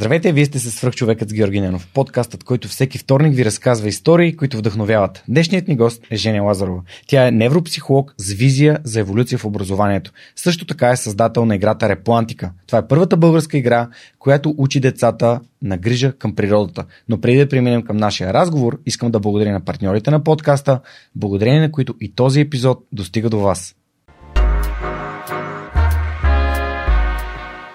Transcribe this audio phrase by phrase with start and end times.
[0.00, 4.36] Здравейте, вие сте с свръхчовекът с Георги Ненов, подкастът, който всеки вторник ви разказва истории,
[4.36, 5.22] които вдъхновяват.
[5.28, 6.82] Днешният ни гост е Женя Лазарова.
[7.06, 10.12] Тя е невропсихолог с визия за еволюция в образованието.
[10.36, 12.52] Също така е създател на играта Реплантика.
[12.66, 13.88] Това е първата българска игра,
[14.18, 16.84] която учи децата на грижа към природата.
[17.08, 20.80] Но преди да преминем към нашия разговор, искам да благодаря на партньорите на подкаста,
[21.16, 23.74] благодарение на които и този епизод достига до вас.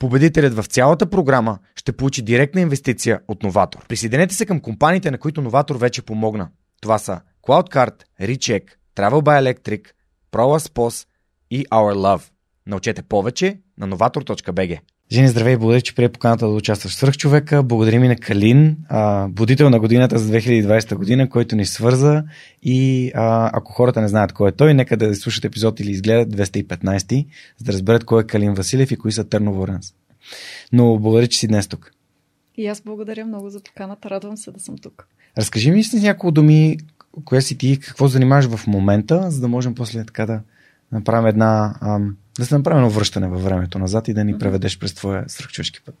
[0.00, 3.86] Победителят в цялата програма ще получи директна инвестиция от Новатор.
[3.88, 6.48] Присъединете се към компаниите, на които Новатор вече помогна.
[6.82, 8.64] Това са CloudCard, Recheck,
[8.96, 9.88] Travel by Electric,
[10.32, 11.06] ProLaspos
[11.50, 12.30] и Our Love.
[12.66, 14.80] Научете повече на novator.bg.
[15.12, 17.62] Жени, здравей, благодаря, че прие поканата да участваш в Свърхчовека.
[17.62, 22.24] Благодарим и на Калин, а, будител на годината за 2020 година, който ни свърза.
[22.62, 26.36] И а, ако хората не знаят кой е той, нека да слушат епизод или изгледат
[26.36, 27.26] 215,
[27.58, 29.94] за да разберат кой е Калин Василев и кои са Търноворенс.
[30.72, 31.92] Но благодаря, че си днес тук.
[32.56, 34.10] И аз благодаря много за поканата.
[34.10, 35.06] Радвам се да съм тук.
[35.38, 36.78] Разкажи ми с няколко думи,
[37.24, 40.40] коя си ти, какво занимаваш в момента, за да можем после така да
[40.92, 44.78] направим една, ам, да се направим едно връщане във времето назад и да ни преведеш
[44.78, 45.94] през твоя свръхчовешки път.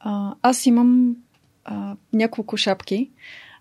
[0.00, 1.16] А, аз имам
[1.64, 3.10] а, няколко шапки,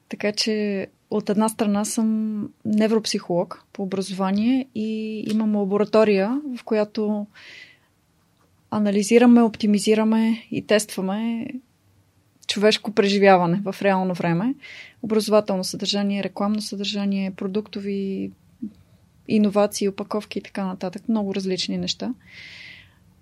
[0.09, 7.27] така че от една страна съм невропсихолог по образование и имам лаборатория, в която
[8.71, 11.47] анализираме, оптимизираме и тестваме
[12.47, 14.55] човешко преживяване в реално време.
[15.03, 18.31] Образователно съдържание, рекламно съдържание, продуктови
[19.27, 21.09] иновации, опаковки и така нататък.
[21.09, 22.13] Много различни неща.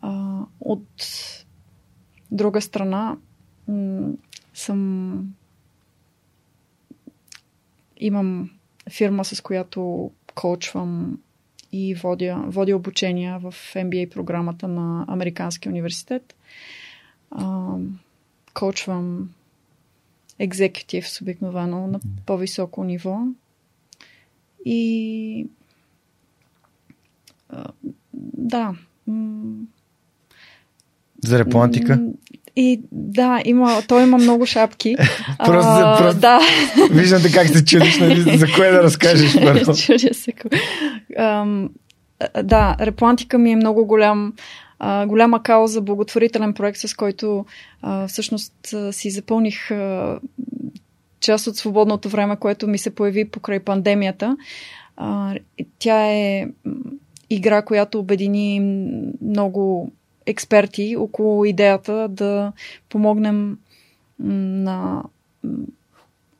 [0.02, 0.86] А, от
[2.32, 3.18] друга страна
[3.68, 4.14] м-
[4.54, 5.34] съм
[7.98, 8.50] имам
[8.90, 11.20] фирма, с която коучвам
[11.72, 16.36] и водя, водя обучения в MBA програмата на Американския университет.
[17.32, 17.76] А,
[18.54, 19.30] коучвам
[20.40, 23.20] екзекутив обикновено на по-високо ниво.
[24.66, 25.48] И
[28.38, 28.74] да.
[31.24, 32.00] За реплантика?
[32.56, 34.96] И да, има, той има много шапки.
[35.46, 36.40] просто, а, просто да.
[36.92, 39.74] виждам как се чудиш, нали, за кое да разкажеш първо.
[39.86, 40.34] Чудя се.
[41.18, 41.70] Ам,
[42.44, 44.34] да, реплантика ми е много голям
[44.80, 47.46] а, голяма кауза, благотворителен проект, с който
[47.82, 48.54] а, всъщност
[48.92, 50.20] си запълних а,
[51.20, 54.38] част от свободното време, което ми се появи покрай пандемията.
[54.98, 55.36] А,
[55.80, 56.48] тя е
[57.30, 58.60] игра, която обедини
[59.22, 59.92] много
[60.26, 62.52] експерти около идеята да
[62.90, 63.58] помогнем
[64.20, 65.04] на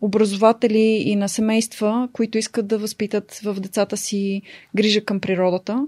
[0.02, 4.42] образователи и на семейства, които искат да възпитат в децата си
[4.76, 5.88] грижа към природата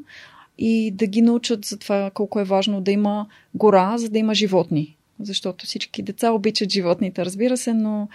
[0.57, 4.33] и да ги научат за това колко е важно да има гора, за да има
[4.33, 4.97] животни.
[5.19, 8.07] Защото всички деца обичат животните, разбира се, но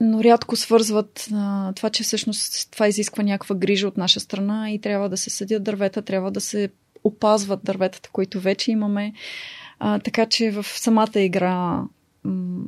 [0.00, 4.80] но рядко свързват а, това, че всъщност това изисква някаква грижа от наша страна и
[4.80, 6.68] трябва да се съдят дървета, трябва да се
[7.04, 9.12] опазват дърветата, които вече имаме.
[9.78, 11.82] А, така че в самата игра
[12.24, 12.64] м-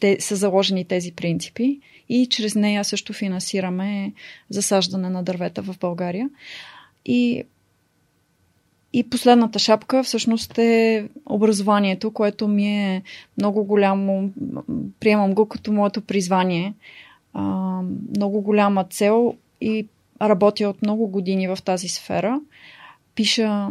[0.00, 4.12] те, са заложени тези принципи и чрез нея също финансираме
[4.50, 6.30] засаждане на дървета в България.
[7.04, 7.44] И
[8.92, 13.02] и последната шапка всъщност е образованието, което ми е
[13.38, 14.30] много голямо,
[15.00, 16.74] приемам го като моето призвание,
[17.34, 17.42] а,
[18.16, 19.86] много голяма цел и
[20.22, 22.40] работя от много години в тази сфера.
[23.14, 23.68] Пиша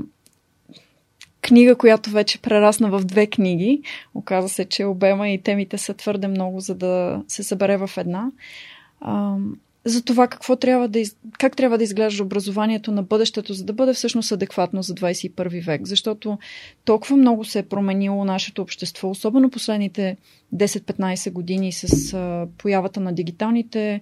[1.41, 3.81] книга, която вече прерасна в две книги.
[4.13, 8.31] Оказва се, че обема и темите са твърде много, за да се събере в една.
[9.01, 9.35] А,
[9.85, 10.99] за това какво трябва да
[11.39, 15.87] как трябва да изглежда образованието на бъдещето, за да бъде всъщност адекватно за 21 век.
[15.87, 16.37] Защото
[16.85, 20.17] толкова много се е променило нашето общество, особено последните
[20.55, 22.15] 10-15 години с
[22.57, 24.01] появата на дигиталните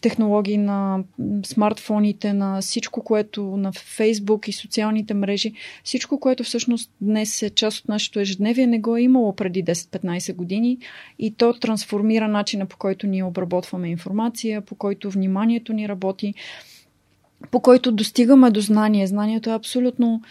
[0.00, 1.04] технологии, на
[1.44, 5.52] смартфоните, на всичко, което на Фейсбук и социалните мрежи,
[5.84, 10.34] всичко, което всъщност днес е част от нашето ежедневие, не го е имало преди 10-15
[10.34, 10.78] години
[11.18, 16.34] и то трансформира начина по който ние обработваме информация, по който вниманието ни работи,
[17.50, 19.06] по който достигаме до знание.
[19.06, 20.22] Знанието е абсолютно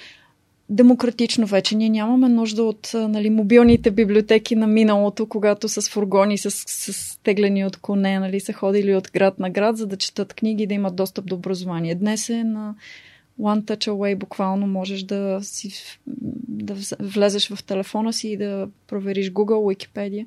[0.73, 1.75] демократично вече.
[1.75, 7.65] Ние нямаме нужда от нали, мобилните библиотеки на миналото, когато с фургони, с, с теглени
[7.65, 10.73] от коне, нали, са ходили от град на град, за да четат книги и да
[10.73, 11.95] имат достъп до образование.
[11.95, 12.75] Днес е на
[13.41, 15.99] one touch away, буквално можеш да, си,
[16.47, 20.25] да влезеш в телефона си и да провериш Google, Wikipedia.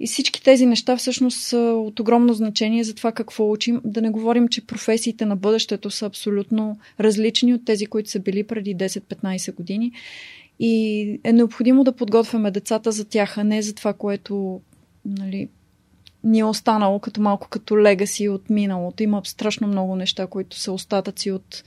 [0.00, 3.80] И всички тези неща всъщност са от огромно значение за това какво учим.
[3.84, 8.44] Да не говорим, че професиите на бъдещето са абсолютно различни от тези, които са били
[8.44, 9.92] преди 10-15 години.
[10.60, 14.60] И е необходимо да подготвяме децата за тях, а не за това, което
[15.04, 15.48] нали,
[16.24, 19.02] ни е останало като малко като легаси от миналото.
[19.02, 21.64] Има страшно много неща, които са остатъци от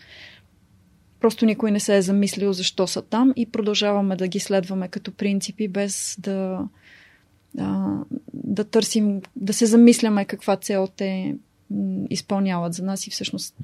[1.20, 5.12] Просто никой не се е замислил защо са там и продължаваме да ги следваме като
[5.12, 6.60] принципи, без да,
[7.54, 11.36] да, търсим, да се замисляме каква цел те
[12.10, 13.56] изпълняват за нас и всъщност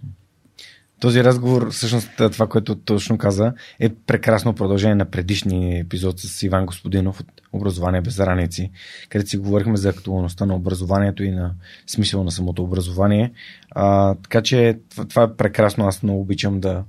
[1.00, 6.66] този разговор, всъщност това, което точно каза, е прекрасно продължение на предишни епизод с Иван
[6.66, 8.72] Господинов от Образование без раници,
[9.10, 11.54] където си говорихме за актуалността на образованието и на
[11.88, 13.32] смисъл на самото образование.
[13.72, 14.80] А, така че
[15.10, 15.88] това е прекрасно.
[15.88, 16.84] Аз много обичам да.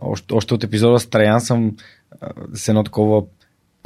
[0.00, 1.76] Още, още от епизода с Траян съм
[2.54, 3.22] с едно такова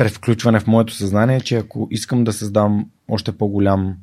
[0.02, 3.96] превключване в моето съзнание, че ако искам да създам още по-голям,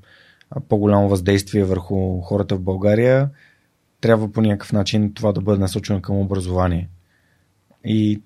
[0.70, 3.30] по-голямо въздействие върху хората в България,
[4.02, 6.90] трябва по някакъв начин това да бъде насочено към образование.
[7.86, 8.22] И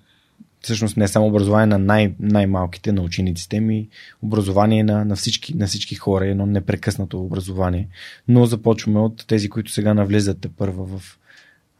[0.60, 3.88] всъщност не само образование на най- най-малките, на учениците ми,
[4.22, 7.88] образование на, на, всички, на всички хора, едно непрекъснато образование.
[8.28, 11.18] Но започваме от тези, които сега навлизат първа в,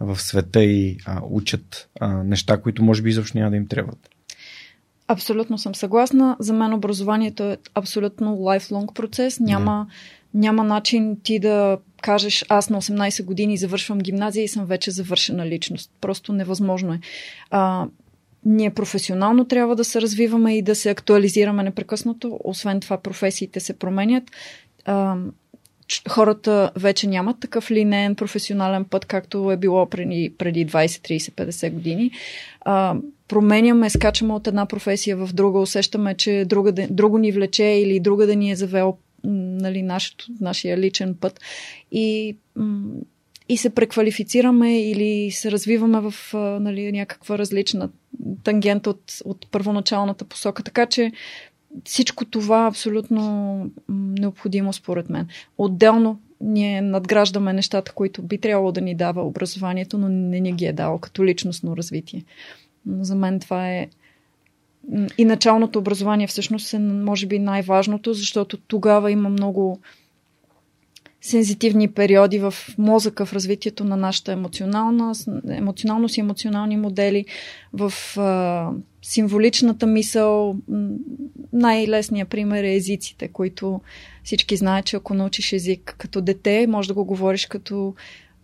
[0.01, 4.14] в света и а, учат а, неща, които може би изобщо няма да им трябват.
[5.09, 6.37] Абсолютно съм съгласна.
[6.39, 9.41] За мен образованието е абсолютно lifelong процес.
[9.41, 9.95] Няма, yeah.
[10.35, 15.47] няма начин ти да кажеш аз на 18 години завършвам гимназия и съм вече завършена
[15.47, 15.91] личност.
[16.01, 17.01] Просто невъзможно е.
[17.51, 17.87] А,
[18.45, 22.41] ние професионално трябва да се развиваме и да се актуализираме непрекъснато.
[22.45, 24.25] Освен това, професиите се променят.
[24.85, 25.17] А,
[26.09, 31.71] хората вече нямат такъв линейен професионален път, както е било преди, преди 20, 30, 50
[31.71, 32.11] години.
[32.61, 32.97] А,
[33.29, 38.27] променяме, скачаме от една професия в друга, усещаме, че друга, друго ни влече или друга
[38.27, 41.41] да ни е завел нали, нашето, нашия личен път.
[41.93, 42.37] И,
[43.49, 46.15] и се преквалифицираме или се развиваме в
[46.61, 47.89] нали, някаква различна
[48.45, 50.63] тангента от, от първоначалната посока.
[50.63, 51.13] Така че
[51.85, 55.29] всичко това е абсолютно необходимо според мен.
[55.59, 60.65] Отделно ние надграждаме нещата, които би трябвало да ни дава образованието, но не ни ги
[60.65, 62.25] е дало като личностно развитие.
[63.01, 63.89] За мен това е
[65.19, 69.81] и началното образование всъщност е може би най-важното, защото тогава има много
[71.21, 75.13] сензитивни периоди в мозъка, в развитието на нашата емоционална,
[75.49, 77.25] емоционалност и емоционални модели,
[77.73, 77.93] в
[79.05, 80.57] символичната мисъл.
[81.53, 83.81] Най-лесният пример е езиците, които
[84.25, 87.95] всички знаят, че ако научиш език като дете, може да го говориш като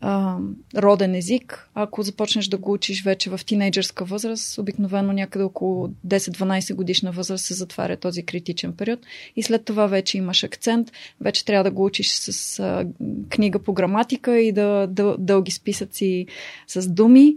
[0.01, 0.37] а,
[0.77, 1.71] роден език.
[1.75, 7.45] Ако започнеш да го учиш вече в тинейджърска възраст, обикновено някъде около 10-12 годишна възраст
[7.45, 9.01] се затваря този критичен период
[9.37, 12.87] и след това вече имаш акцент, вече трябва да го учиш с а,
[13.29, 16.27] книга по граматика и да, да дълги списъци
[16.67, 17.37] с думи,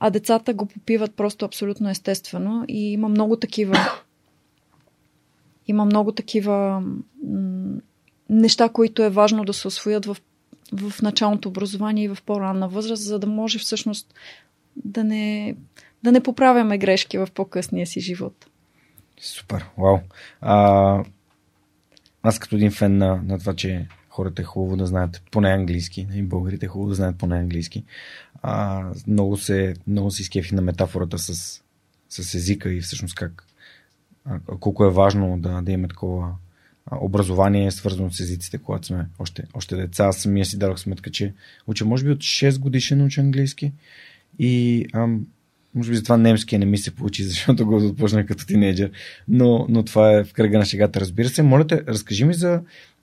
[0.00, 3.78] а децата го попиват просто абсолютно естествено и има много такива
[5.66, 6.82] има много такива
[8.30, 10.16] неща, които е важно да се освоят в
[10.72, 14.14] в началното образование и в по-ранна възраст, за да може всъщност
[14.76, 15.56] да не,
[16.02, 18.46] да не поправяме грешки в по-късния си живот.
[19.20, 19.98] Супер, вау.
[20.40, 21.04] А,
[22.22, 23.86] аз като един фен на, на това, че
[24.16, 27.84] хората е хубаво да знаят поне английски, и българите е хубаво да знаят поне английски.
[28.42, 31.62] А, много, се, много се изкефи на метафората с,
[32.08, 33.46] с езика и всъщност как
[34.24, 36.34] а, колко е важно да, да имаме такова
[37.00, 40.04] образование, свързано с езиците, когато сме още, още деца.
[40.04, 41.34] Аз самия си дадох сметка, че
[41.66, 43.72] уча може би от 6 годишен уча английски
[44.38, 45.26] и ам,
[45.74, 48.90] може би затова немския не ми се получи, защото го започнах като тинейджър.
[49.28, 51.42] Но, но това е в кръга на шегата, разбира се.
[51.42, 52.60] Моля те, разкажи ми за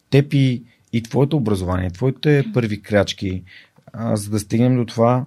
[0.09, 3.43] теб и, и твоето образование, твоите първи крачки,
[3.93, 5.25] а, за да стигнем до това,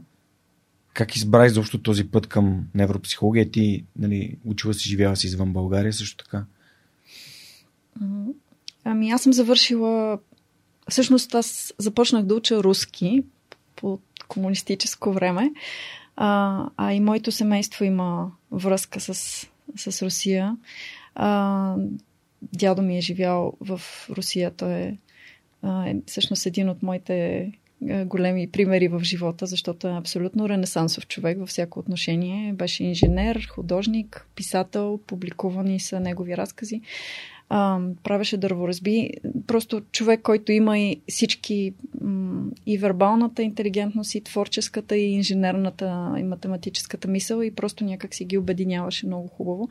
[0.93, 3.51] как избра изобщо този път към невропсихология?
[3.51, 6.45] Ти нали, учила си, живяла си извън България също така?
[8.85, 10.19] Ами аз съм завършила...
[10.89, 13.25] Всъщност аз започнах да уча руски
[13.77, 15.53] по комунистическо време,
[16.17, 19.15] а, а и моето семейство има връзка с,
[19.77, 20.57] с Русия.
[21.15, 21.75] А,
[22.43, 23.81] дядо ми е живял в
[24.11, 24.51] Русия.
[24.51, 24.97] Той е,
[25.63, 31.39] а, е всъщност един от моите големи примери в живота, защото е абсолютно ренесансов човек
[31.39, 32.53] във всяко отношение.
[32.53, 36.81] Беше инженер, художник, писател, публикувани са негови разкази.
[37.49, 39.11] А, правеше дърворазби.
[39.47, 41.75] Просто човек, който има и всички
[42.67, 48.39] и вербалната интелигентност, и творческата, и инженерната, и математическата мисъл и просто някак си ги
[48.39, 49.69] обединяваше много хубаво.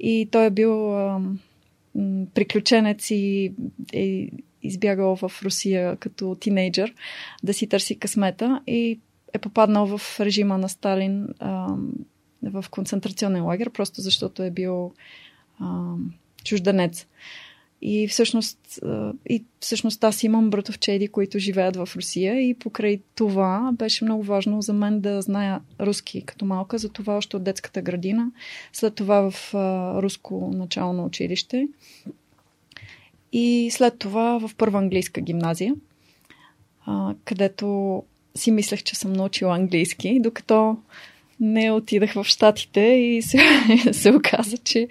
[0.00, 1.20] И той е бил а,
[2.34, 3.52] приключенец и
[3.92, 4.30] е
[4.62, 6.94] избягал в Русия като тинейджър
[7.42, 9.00] да си търси късмета и
[9.32, 11.76] е попаднал в режима на Сталин а,
[12.42, 14.92] в концентрационен лагер, просто защото е бил
[15.60, 15.94] а,
[16.44, 17.06] чужденец.
[17.82, 18.80] И всъщност,
[19.28, 24.62] и всъщност аз имам братовчеди, които живеят в Русия и покрай това беше много важно
[24.62, 28.30] за мен да зная руски като малка, за това още от детската градина,
[28.72, 29.54] след това в
[30.02, 31.68] руско начално училище
[33.32, 35.74] и след това в първа английска гимназия,
[37.24, 38.02] където
[38.34, 40.76] си мислех, че съм научила английски, докато
[41.40, 43.38] не отидах в Штатите и се,
[43.92, 44.88] се оказа, че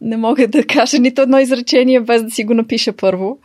[0.00, 3.38] не мога да кажа нито едно изречение без да си го напиша първо.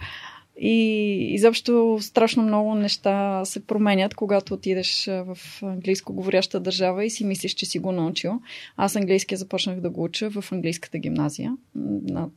[0.59, 7.25] И изобщо страшно много неща се променят, когато отидеш в английско говоряща държава и си
[7.25, 8.41] мислиш, че си го научил.
[8.77, 12.29] Аз английски започнах да го уча в английската гимназия на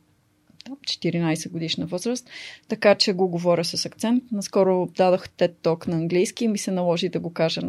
[0.67, 2.29] 14 годишна възраст,
[2.67, 4.23] така че го говоря с акцент.
[4.31, 7.61] Наскоро дадох TED Talk на английски и ми се наложи да го кажа,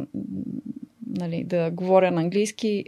[1.06, 2.84] нали, да говоря на английски.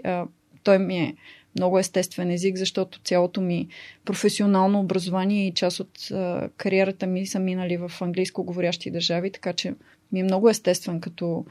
[0.62, 1.16] Той ми е
[1.56, 3.68] много естествен език, защото цялото ми
[4.04, 6.08] професионално образование и част от
[6.56, 9.74] кариерата ми са минали в английско говорящи държави, така че
[10.12, 11.44] ми е много естествен като,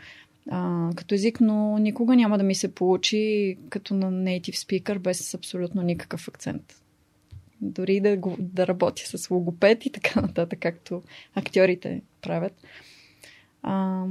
[0.96, 5.81] като език, но никога няма да ми се получи като на native speaker без абсолютно
[5.81, 6.75] никакъв акцент.
[7.62, 11.01] Дори да, да работя с логопед и така нататък, както
[11.36, 12.53] актьорите правят.
[13.63, 14.06] А,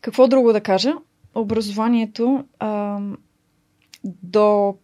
[0.00, 0.94] какво друго да кажа?
[1.34, 3.00] Образованието а,
[4.04, 4.76] до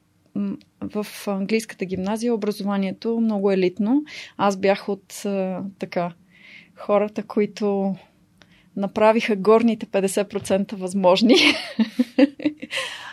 [0.80, 4.04] в английската гимназия образованието много елитно.
[4.36, 6.12] Аз бях от а, така
[6.74, 7.94] хората, които
[8.76, 11.36] направиха горните 50% възможни.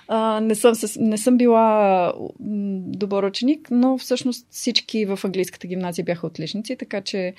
[0.42, 2.14] не, съм, не съм била
[2.80, 7.34] добър ученик, но всъщност всички в английската гимназия бяха отличници, така че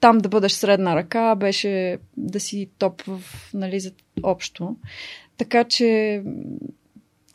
[0.00, 3.20] там да бъдеш средна ръка беше да си топ в,
[3.54, 3.92] нали, за
[4.22, 4.76] общо.
[5.36, 6.22] Така че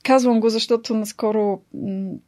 [0.10, 1.62] Казвам го, защото наскоро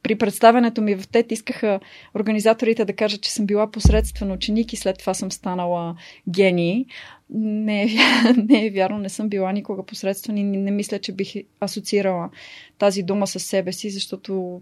[0.04, 1.80] при представянето ми в ТЕТ искаха
[2.16, 5.96] организаторите да кажат, че съм била посредствен ученик и след това съм станала
[6.30, 6.86] гений.
[7.30, 7.88] Не е,
[8.50, 12.30] не е вярно, не съм била никога посредствен и не мисля, че бих асоциирала
[12.78, 14.62] тази дума с себе си, защото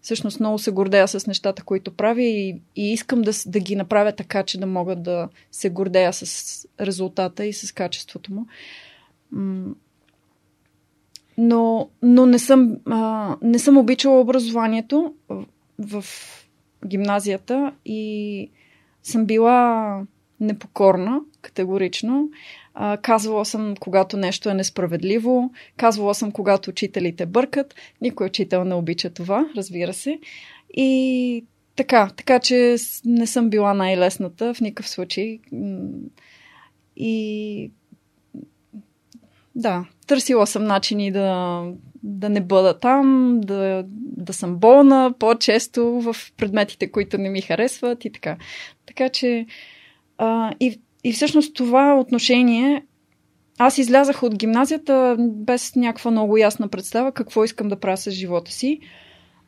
[0.00, 4.12] всъщност много се гордея с нещата, които правя и, и искам да, да ги направя
[4.12, 8.46] така, че да мога да се гордея с резултата и с качеството му
[11.38, 15.14] но, но не, съм, а, не съм обичала образованието
[15.78, 16.04] в,
[16.86, 18.50] гимназията и
[19.02, 20.02] съм била
[20.40, 22.28] непокорна, категорично.
[22.74, 27.74] А, казвала съм, когато нещо е несправедливо, казвала съм, когато учителите бъркат.
[28.00, 30.18] Никой учител не обича това, разбира се.
[30.74, 31.44] И
[31.76, 35.38] така, така че не съм била най-лесната в никакъв случай.
[36.96, 37.70] И
[39.54, 41.64] да, търсила съм начини да,
[42.02, 48.04] да не бъда там, да, да съм болна по-често в предметите, които не ми харесват
[48.04, 48.36] и така.
[48.86, 49.46] Така че
[50.18, 52.84] а, и, и всъщност това отношение
[53.58, 58.52] аз излязах от гимназията без някаква много ясна представа какво искам да правя с живота
[58.52, 58.80] си.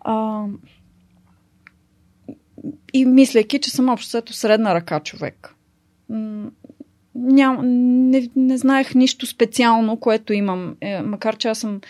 [0.00, 0.44] А,
[2.92, 5.54] и мислейки, че съм общо средна ръка човек
[7.14, 7.59] ням,
[8.11, 10.76] не, не знаех нищо специално, което имам.
[10.81, 11.81] Е, макар че аз съм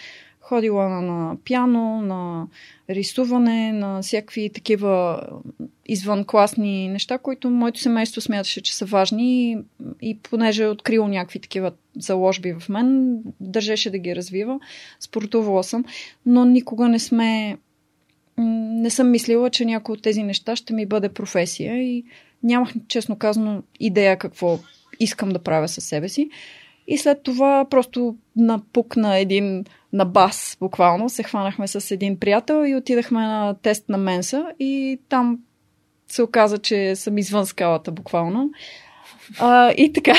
[0.40, 2.46] ходила на, на пяно, на
[2.90, 5.22] рисуване, на всякакви такива
[5.86, 9.58] извънкласни неща, които моето семейство смяташе, че са важни и,
[10.02, 14.60] и понеже е открило някакви такива заложби в мен, държеше да ги развива.
[15.00, 15.84] Спортувала съм,
[16.26, 17.58] но никога не сме
[18.38, 22.04] не съм мислила, че някой от тези неща ще ми бъде професия и
[22.42, 24.58] нямах, честно казано, идея какво
[25.00, 26.30] искам да правя със себе си.
[26.86, 31.08] И след това просто напукна един на бас, буквално.
[31.08, 35.38] Се хванахме с един приятел и отидахме на тест на Менса и там
[36.08, 38.50] се оказа, че съм извън скалата, буквално.
[39.38, 40.14] А, и така.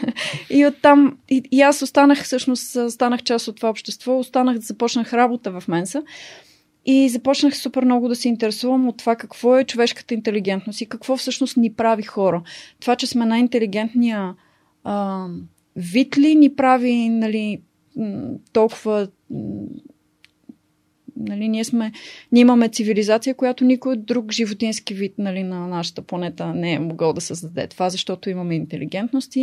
[0.50, 1.16] и оттам.
[1.28, 4.18] И, и аз останах, всъщност, станах част от това общество.
[4.18, 6.02] Останах, започнах работа в Менса.
[6.90, 11.16] И започнах супер много да се интересувам от това какво е човешката интелигентност и какво
[11.16, 12.42] всъщност ни прави хора.
[12.80, 14.34] Това, че сме най-интелигентния
[14.84, 15.26] а,
[15.76, 17.60] вид ли ни прави нали,
[18.52, 19.08] толкова
[21.20, 21.92] Нали, ние, сме,
[22.32, 27.12] ние имаме цивилизация, която никой друг животински вид нали, на нашата планета не е могъл
[27.12, 27.66] да създаде.
[27.66, 29.36] Това защото имаме интелигентност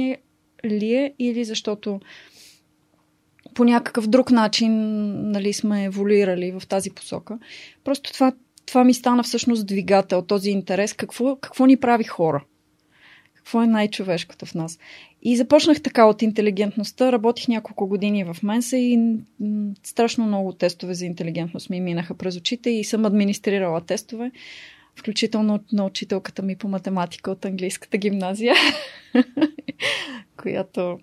[0.66, 2.00] ли е или защото
[3.56, 4.72] по някакъв друг начин
[5.32, 7.40] нали, сме еволюирали в тази посока.
[7.84, 8.32] Просто това,
[8.66, 10.94] това ми стана всъщност двигател, този интерес.
[10.94, 12.44] Какво, какво ни прави хора?
[13.36, 14.80] Какво е най-човешкото в нас?
[15.22, 17.12] И започнах така от интелигентността.
[17.12, 19.18] Работих няколко години в Менса и
[19.84, 24.32] страшно много тестове за интелигентност ми минаха през очите и съм администрирала тестове,
[24.96, 28.56] включително на учителката ми по математика от английската гимназия,
[30.42, 31.00] която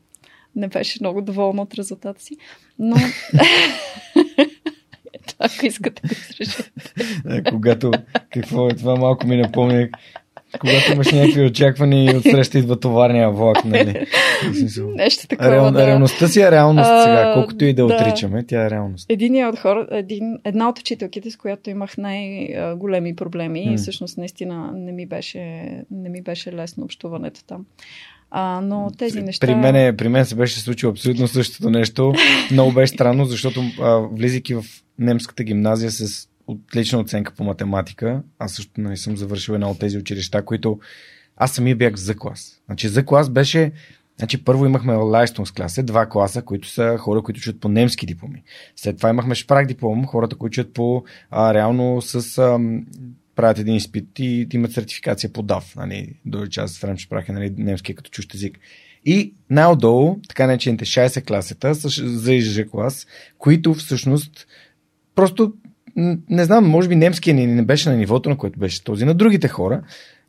[0.56, 2.36] не беше много доволна от резултата си.
[2.78, 2.96] Но
[5.38, 6.70] ако искате да изрешете.
[7.30, 7.90] Е, когато,
[8.30, 9.88] какво е това, малко ми напомня
[10.60, 14.06] когато имаш някакви очаквания и отсреща идва товарния влак, нали?
[14.94, 15.86] Нещо такова, Реал, да.
[15.86, 17.94] Реалността си е реалност А, сега, колкото и да, да.
[17.94, 19.06] отричаме, тя е реалност.
[19.08, 24.72] Един от хора, един, една от учителките, с която имах най-големи проблеми и всъщност наистина
[24.74, 27.66] не ми беше, не ми беше лесно общуването там.
[28.34, 29.46] А, но тези неща...
[29.46, 32.12] При мен, при мен се беше случило абсолютно същото нещо.
[32.52, 34.64] Много беше странно, защото а, влизайки в
[34.98, 39.98] немската гимназия с отлична оценка по математика, аз също не съм завършил една от тези
[39.98, 40.78] училища, които
[41.36, 42.60] аз самия бях за клас.
[42.66, 43.72] Значи за клас беше
[44.18, 48.42] Значи първо имахме Лайстонс класа, два класа, които са хора, които чуят по немски дипломи.
[48.76, 52.86] След това имахме шпрак диплом, хората, които чуят по а, реално с ам,
[53.36, 57.54] правят един изпит и имат сертификация по DAF, нали, до част в шпрах е нали,
[57.58, 58.58] немски като чущ език.
[59.04, 63.06] И най-отдолу, така наречените 60 класета, за ИЖ клас,
[63.38, 64.46] които всъщност
[65.14, 65.52] просто
[66.30, 69.14] не знам, може би немския ни не беше на нивото, на което беше този на
[69.14, 69.82] другите хора.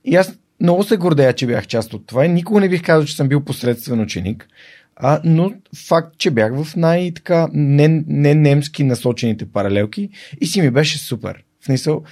[0.05, 3.05] И аз много се гордея, че бях част от това и никога не бих казал,
[3.05, 4.47] че съм бил посредствен ученик.
[4.95, 5.53] А, но
[5.87, 10.09] факт, че бях в най-така не, не немски насочените паралелки
[10.41, 11.43] и си ми беше супер.
[11.63, 12.03] В смисъл,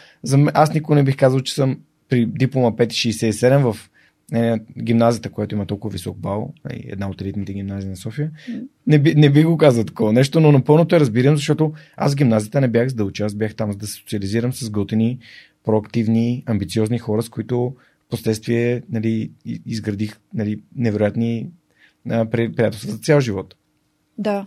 [0.53, 1.77] аз никога не бих казал, че съм
[2.09, 3.89] при диплома 567 в
[4.31, 8.31] не, гимназията, която има толкова висок бал, нали, една от елитните гимназии на София,
[8.87, 12.15] не, би, не би го казал такова нещо, но напълно те разбирам, защото аз в
[12.15, 15.19] гимназията не бях за да уча, аз бях там за да се социализирам с готини,
[15.63, 17.75] проактивни, амбициозни хора, с които
[18.09, 19.31] последствие нали,
[19.65, 21.49] изградих нали, невероятни
[22.31, 23.55] приятелства за цял живот.
[24.17, 24.45] Да.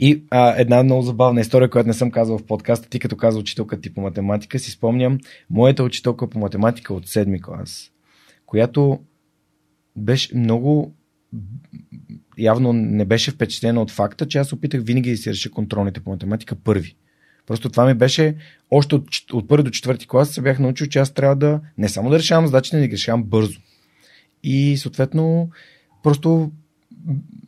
[0.00, 3.38] И а, една много забавна история, която не съм казал в подкаста, ти като каза
[3.38, 5.18] учителка ти по математика, си спомням
[5.50, 7.90] моята учителка по математика от седми клас,
[8.46, 9.00] която
[9.96, 10.94] беше много
[12.38, 16.10] явно не беше впечатлена от факта, че аз опитах винаги да си реша контролните по
[16.10, 16.96] математика първи.
[17.46, 18.36] Просто това ми беше,
[18.70, 21.88] още от, от първи до четвърти клас се бях научил, че аз трябва да не
[21.88, 23.60] само да решавам задачите, но да ги решавам бързо.
[24.42, 25.50] И съответно,
[26.02, 26.52] просто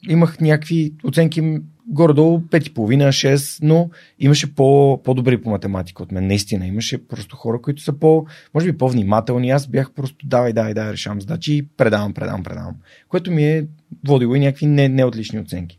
[0.09, 6.27] имах някакви оценки горе-долу 5,5-6, но имаше по, по-добри по математика от мен.
[6.27, 9.51] Наистина, имаше просто хора, които са по, може би по-внимателни.
[9.51, 12.75] Аз бях просто давай, давай, давай, решавам задачи и предавам, предавам, предавам.
[13.09, 13.67] Което ми е
[14.07, 15.79] водило и някакви не, неотлични оценки.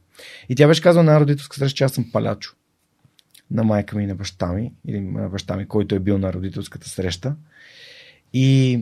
[0.49, 2.53] И тя беше казала на родителска среща, че аз съм палячо.
[3.51, 6.33] На майка ми и на баща ми, или на баща ми, който е бил на
[6.33, 7.35] родителската среща.
[8.33, 8.79] И,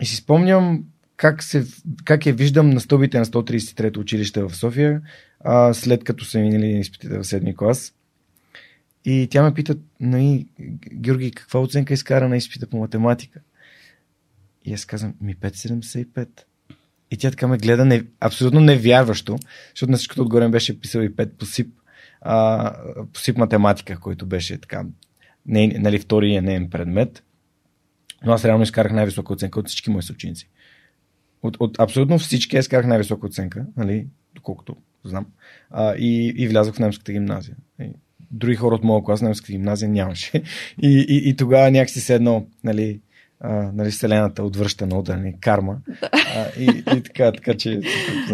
[0.00, 0.84] и си спомням
[1.16, 1.64] как, се,
[2.04, 5.02] как я виждам на стълбите на 133 училище в София,
[5.44, 7.94] а, след като са минали изпитите в 7 клас.
[9.04, 10.46] И тя ме пита, нали,
[10.94, 13.40] Георги, каква оценка изкара на изпита по математика?
[14.64, 16.28] И аз казвам, ми 5,75.
[17.10, 19.38] И тя така ме гледа не, абсолютно невярващо,
[19.70, 21.68] защото на всичкото отгоре беше писал и 5 по СИП,
[22.20, 22.72] а,
[23.12, 24.84] по СИП математика, който беше така,
[25.46, 27.22] не, нали, втория неен предмет.
[28.26, 30.48] Но аз реално изкарах най-висока оценка от всички мои съученици.
[31.42, 34.76] От, от абсолютно всички аз изкарах най-висока оценка, нали, доколкото
[35.08, 35.26] знам.
[35.70, 37.56] А, и, и влязох в немската гимназия.
[37.80, 37.90] И
[38.30, 40.42] други хора от моя клас в немската гимназия нямаше.
[40.82, 43.00] И, и, и тогава някакси се едно, нали,
[43.40, 45.76] а, нали, Вселената отвръща на ударни, карма.
[45.88, 46.08] Да.
[46.12, 46.64] А, и,
[46.96, 47.80] и така, така че...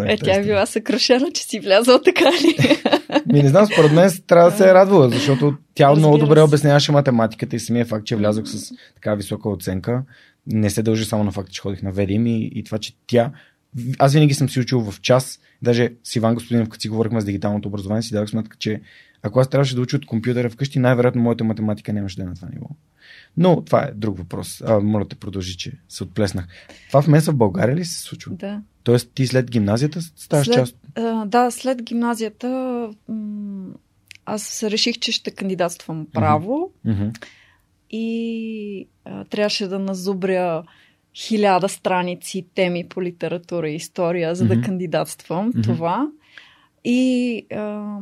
[0.05, 2.77] Е, тя е била съкрушена, че си влязъл така ли?
[3.25, 6.41] Ми не знам, според мен трябва да се е радвала, защото тя Разбира много добре
[6.41, 10.03] обясняваше математиката и самия факт, че влязох с така висока оценка.
[10.47, 13.31] Не се дължи само на факта, че ходих на Ведим и, и това, че тя
[13.99, 17.25] аз винаги съм си учил в час, даже с Иван Господинов, като си говорихме за
[17.25, 18.81] дигиталното образование, си дадох сметка, че
[19.23, 22.35] ако аз трябваше да уча от компютъра вкъщи, най-вероятно моята математика нямаше да е на
[22.35, 22.67] това ниво.
[23.37, 24.61] Но това е друг въпрос.
[24.65, 26.47] А, моля те продължи, че се отплеснах.
[26.87, 28.35] Това в меса в България ли се случва?
[28.35, 28.61] Да.
[28.83, 30.77] Тоест ти след гимназията ставаш след, част?
[30.95, 32.89] А, да, след гимназията
[34.25, 37.25] аз реших, че ще кандидатствам право Mm-hmm.
[37.89, 40.63] и а, трябваше да назубря
[41.15, 44.59] хиляда страници теми по литература и история, за mm-hmm.
[44.59, 45.63] да кандидатствам mm-hmm.
[45.63, 46.07] това.
[46.83, 47.97] И а,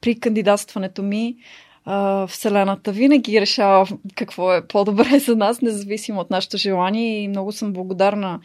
[0.00, 1.36] при кандидатстването ми
[1.84, 7.52] а, Вселената винаги решава какво е по-добре за нас, независимо от нашето желание и много
[7.52, 8.40] съм благодарна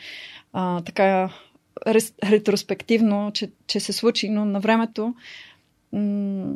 [0.53, 1.29] а, така
[2.23, 5.15] ретроспективно, че, че се случи, но на времето
[5.93, 6.53] м-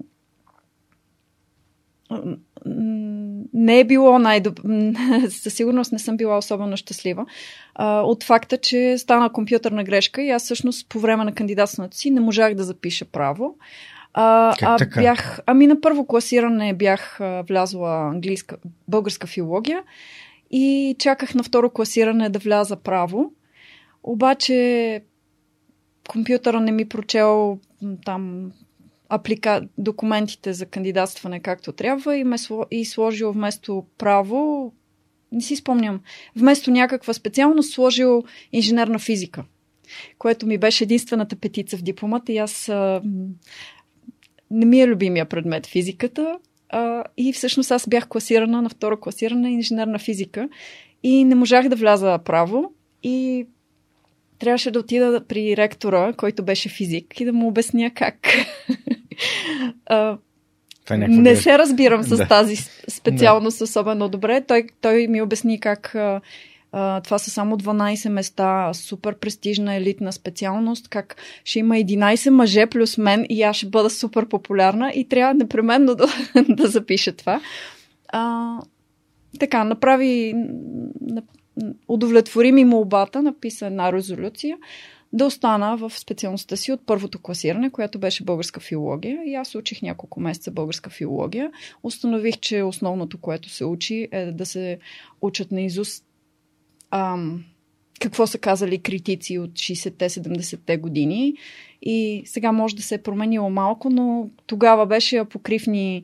[3.53, 4.63] не е било най-добро.
[5.29, 7.25] Със сигурност не съм била особено щастлива.
[7.75, 12.11] А, от факта, че стана компютърна грешка и аз всъщност по време на кандидатстването си
[12.11, 13.55] не можах да запиша право.
[14.13, 15.01] А, как а така?
[15.01, 19.83] бях, ами на първо класиране бях а, влязла английска, българска филология
[20.51, 23.31] и чаках на второ класиране да вляза право.
[24.03, 25.01] Обаче
[26.07, 27.59] компютъра не ми прочел
[28.05, 28.51] там
[29.09, 29.67] аплика...
[29.77, 32.65] документите за кандидатстване както трябва и, ме сло...
[32.71, 34.73] и сложил вместо право,
[35.31, 36.01] не си спомням,
[36.35, 39.43] вместо някаква специалност сложил инженерна физика,
[40.17, 43.01] което ми беше единствената петица в дипломата и аз а,
[44.51, 46.39] не ми е любимия предмет физиката
[46.69, 50.49] а, и всъщност аз бях класирана на второ класиране инженерна физика
[51.03, 53.47] и не можах да вляза право и
[54.39, 58.27] трябваше да отида при ректора, който беше физик и да му обясня как.
[59.85, 60.17] а,
[60.91, 62.27] е не се разбирам с Да.
[62.27, 62.55] тази
[62.87, 64.41] специалност особено добре.
[64.47, 66.21] Той, той ми обясни как а,
[66.71, 72.65] а, това са само 12 места, супер престижна елитна специалност, как ще има 11 мъже
[72.65, 76.07] плюс мен и аз ще бъда супер популярна и трябва непременно да,
[76.49, 77.41] да запиша това.
[78.07, 78.51] А,
[79.39, 80.33] така, направи,
[81.01, 81.21] на-
[81.87, 84.57] удовлетвори ми молбата, написа една резолюция
[85.13, 89.21] да остана в специалността си от първото класиране, която беше българска филология.
[89.25, 91.51] И аз учих няколко месеца българска филология.
[91.83, 94.79] Установих, че основното, което се учи, е да се
[95.21, 96.05] учат на изуст
[96.91, 97.43] ам,
[97.99, 101.33] какво са казали критици от 60-те, 70-те години.
[101.81, 106.03] И сега може да се е променило малко, но тогава беше апокривни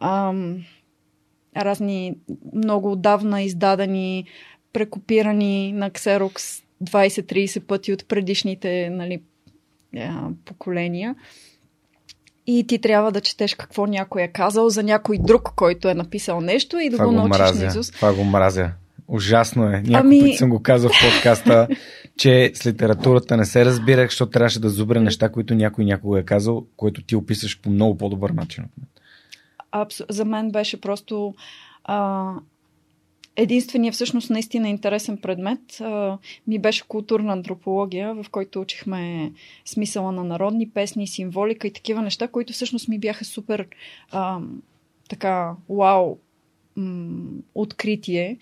[0.00, 0.64] ам,
[1.56, 2.14] разни
[2.54, 4.24] много отдавна издадени,
[4.72, 9.22] прекопирани на Xerox 20-30 пъти от предишните нали,
[10.44, 11.14] поколения.
[12.46, 16.40] И ти трябва да четеш какво някой е казал за някой друг, който е написал
[16.40, 17.60] нещо и да Това го го научиш мразя.
[17.60, 17.94] наизуст.
[17.94, 18.70] Това го мразя.
[19.08, 19.70] Ужасно е.
[19.70, 21.68] Няколко Ами- пъти съм го казал в подкаста,
[22.16, 26.22] че с литературата не се разбирах, защото трябваше да зубря неща, които някой някога е
[26.22, 28.64] казал, което ти описаш по много по-добър начин.
[28.64, 28.86] от мен.
[29.72, 30.00] Абс...
[30.10, 31.34] За мен беше просто
[31.84, 32.30] а,
[33.36, 39.32] единствения всъщност наистина интересен предмет а, ми беше културна антропология, в който учихме
[39.64, 43.68] смисъла на народни песни, символика и такива неща, които всъщност ми бяха супер
[44.10, 44.40] а,
[45.08, 46.16] така вау
[46.76, 48.38] м- откритие,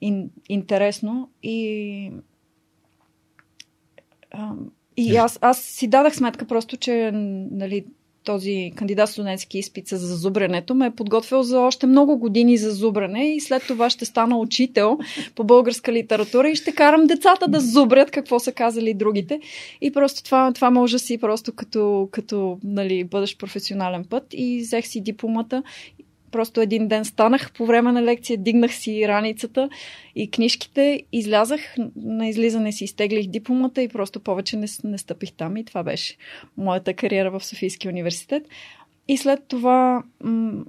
[0.00, 1.30] ин, интересно.
[1.42, 2.10] И
[4.30, 4.52] а,
[4.96, 7.10] и аз, аз си дадах сметка просто, че
[7.50, 7.84] нали,
[8.26, 13.34] този кандидат студентски изпит за зубренето ме е подготвил за още много години за зубрене
[13.34, 14.98] и след това ще стана учител
[15.34, 19.40] по българска литература и ще карам децата да зубрят какво са казали другите.
[19.80, 24.86] И просто това, това ме ужаси просто като, като нали, бъдеш професионален път и взех
[24.86, 25.62] си дипломата
[26.30, 29.68] Просто един ден станах по време на лекция, дигнах си раницата
[30.14, 31.60] и книжките, излязах,
[31.96, 36.16] на излизане си изтеглих дипломата и просто повече не, не стъпих там и това беше
[36.56, 38.42] моята кариера в Софийския университет.
[39.08, 40.64] И след това м-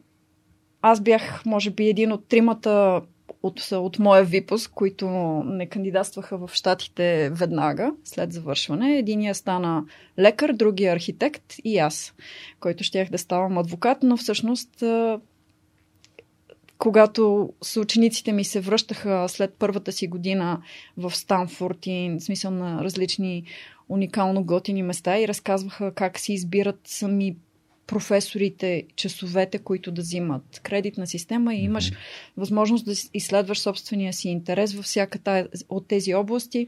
[0.81, 3.01] аз бях, може би, един от тримата
[3.43, 5.09] от, от моя випуск, които
[5.45, 8.97] не кандидатстваха в Штатите веднага, след завършване.
[8.97, 9.85] Единия стана
[10.19, 12.13] лекар, другия архитект и аз,
[12.59, 14.83] който щях да ставам адвокат, но всъщност
[16.77, 20.61] когато с учениците ми се връщаха след първата си година
[20.97, 23.43] в Станфорд и в смисъл на различни
[23.89, 27.35] уникално готини места и разказваха как си избират сами
[27.87, 31.91] професорите часовете, които да взимат кредитна система и имаш
[32.37, 36.67] възможност да изследваш собствения си интерес във всяка от тези области.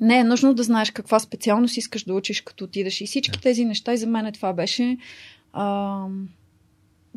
[0.00, 3.64] Не е нужно да знаеш каква специалност искаш да учиш, като отидеш и всички тези
[3.64, 3.92] неща.
[3.92, 4.96] И за мен това беше
[5.52, 6.06] а,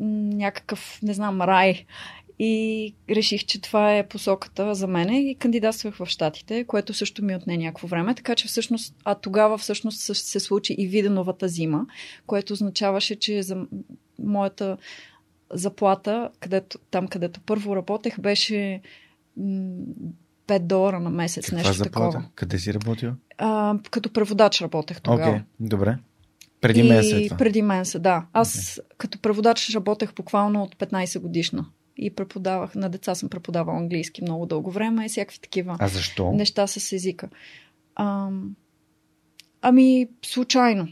[0.00, 1.84] някакъв, не знам, рай.
[2.38, 7.36] И реших, че това е посоката за мене и кандидатствах в Штатите, което също ми
[7.36, 8.14] отне някакво време.
[8.14, 11.86] Така че всъщност, а тогава всъщност се случи и Виденовата зима,
[12.26, 13.66] което означаваше, че за
[14.18, 14.76] моята
[15.52, 18.80] заплата, където, там където първо работех, беше
[19.38, 22.10] 5 долара на месец, Каква нещо заплата?
[22.10, 22.30] такова.
[22.34, 23.12] Къде си работил?
[23.38, 25.30] А, като преводач работех тогава.
[25.30, 25.98] Окей, okay, добре.
[26.60, 27.36] Преди мен това.
[27.36, 28.26] преди мен се, да.
[28.32, 28.80] Аз okay.
[28.98, 31.66] като преводач работех буквално от 15 годишна.
[31.96, 36.32] И преподавах, на деца съм преподавал английски много дълго време и всякакви такива а защо?
[36.32, 37.28] неща с езика.
[37.94, 38.28] А,
[39.62, 40.88] ами, случайно.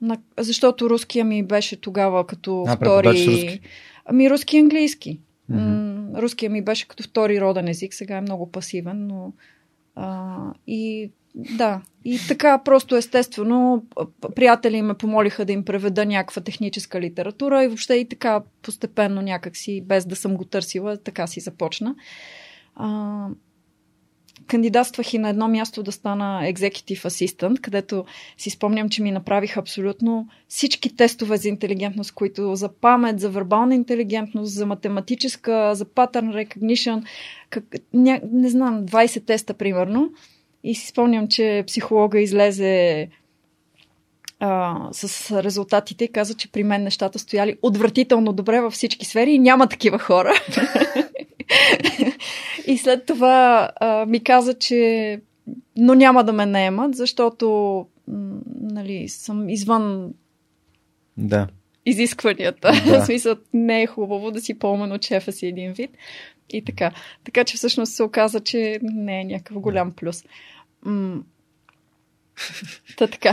[0.00, 3.08] На, защото руския ми беше тогава като а, втори...
[3.08, 3.60] Руски.
[4.04, 5.20] Ами, руски и английски.
[5.52, 6.22] Mm-hmm.
[6.22, 9.32] Руския ми беше като втори роден език, сега е много пасивен, но
[9.94, 13.84] а, и да, и така просто естествено
[14.34, 19.80] приятели ме помолиха да им преведа някаква техническа литература и въобще и така постепенно някакси,
[19.80, 21.94] без да съм го търсила, така си започна.
[22.74, 23.26] А,
[24.46, 28.04] кандидатствах и на едно място да стана executive assistant, където
[28.38, 33.74] си спомням, че ми направиха абсолютно всички тестове за интелигентност, които за памет, за вербална
[33.74, 37.04] интелигентност, за математическа, за pattern recognition,
[37.50, 40.12] как, ня, не знам, 20 теста примерно.
[40.66, 43.08] И си спомням, че психолога излезе
[44.40, 49.30] а, с резултатите и каза, че при мен нещата стояли отвратително добре във всички сфери
[49.30, 50.32] и няма такива хора.
[52.66, 55.20] и след това а, ми каза, че
[55.76, 57.86] но няма да ме наемат, защото
[58.60, 60.14] нали, съм извън
[61.16, 61.46] да.
[61.86, 62.72] изискванията.
[62.72, 62.82] Да.
[63.00, 65.90] в смисъл, не е хубаво да си по-умен от шефа си един вид.
[66.50, 66.92] И така.
[67.24, 70.24] Така че всъщност се оказа, че не е някакъв голям плюс.
[70.86, 71.22] М-
[72.96, 73.32] Та така.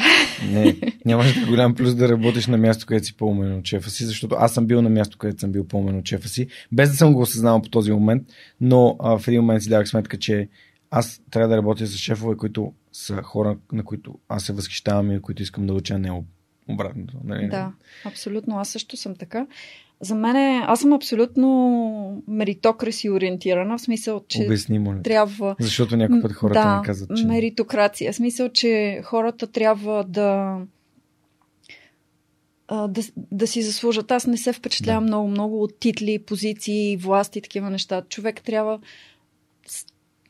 [0.50, 4.06] Не, нямаш да голям плюс да работиш на място, където си по-умен от шефа си,
[4.06, 6.96] защото аз съм бил на място, където съм бил по-умен от шефа си, без да
[6.98, 8.24] съм го осъзнавал по този момент,
[8.62, 10.50] но а, в един момент си давах сметка, че
[10.92, 15.14] аз трябва да работя с шефове, които са хора, на които аз се възхищавам и
[15.14, 16.24] на които искам да уча, не
[16.68, 17.18] обратното.
[17.24, 17.48] Нали?
[17.48, 17.72] Да,
[18.06, 18.60] абсолютно.
[18.60, 19.48] Аз също съм така.
[20.04, 25.02] За мен аз съм абсолютно меритокраси ориентирана, в смисъл, че Обясни, моля.
[25.02, 25.56] трябва...
[25.60, 27.26] Защото някои път хората да, не казват, че...
[27.26, 28.14] меритокрация.
[28.14, 30.58] В смисъл, че хората трябва да
[32.88, 34.12] да, да си заслужат.
[34.12, 35.08] Аз не се впечатлявам да.
[35.08, 38.02] много-много от титли, позиции, власти и такива неща.
[38.10, 38.80] Човек трябва.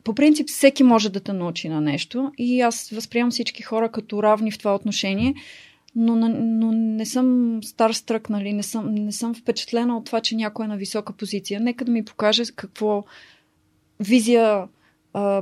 [0.04, 4.24] По принцип, всеки може да те научи на нещо и аз възприемам всички хора като
[4.24, 5.34] равни в това отношение
[5.96, 8.54] но, но не съм стар стрък, нали?
[8.54, 11.60] не, съм, не съм впечатлена от това, че някой е на висока позиция.
[11.60, 13.04] Нека да ми покаже какво
[14.00, 14.68] визия,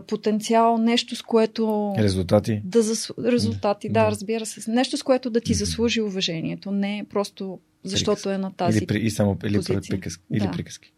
[0.08, 1.94] потенциал, нещо с което...
[1.98, 2.62] Резултати?
[2.66, 3.14] Да засу...
[3.24, 4.72] Резултати, да, да, разбира се.
[4.72, 8.36] Нещо с което да ти заслужи уважението, не просто защото приказки.
[8.36, 9.82] е на тази или, при, и само, или позиция.
[9.90, 10.24] приказки.
[10.32, 10.52] Или да.
[10.52, 10.94] приказки.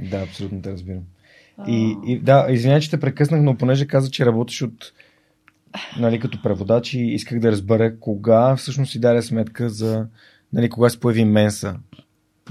[0.00, 1.02] Да, абсолютно те разбирам.
[1.68, 4.92] И, и да, извинявай, че те прекъснах, но понеже каза, че работиш от
[5.98, 10.06] нали, като преводач и исках да разбера кога всъщност си даде сметка за
[10.52, 11.76] нали, кога се появи Менса.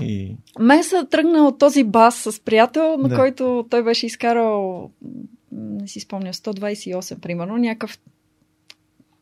[0.02, 0.36] И...
[0.60, 3.16] Менса тръгна от този бас с приятел, на да.
[3.16, 4.90] който той беше изкарал,
[5.52, 8.00] не си спомня, 128 примерно, някакъв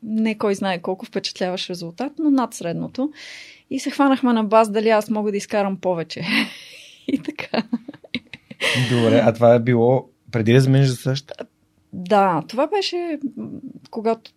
[0.02, 3.12] не кой знае колко впечатляваш резултат, но над средното.
[3.70, 6.24] И се хванахме на бас дали аз мога да изкарам повече.
[7.08, 7.62] и така.
[8.90, 11.32] Добре, а това е било преди да замениш за САЩ?
[11.92, 13.18] Да, това беше
[13.90, 14.30] когато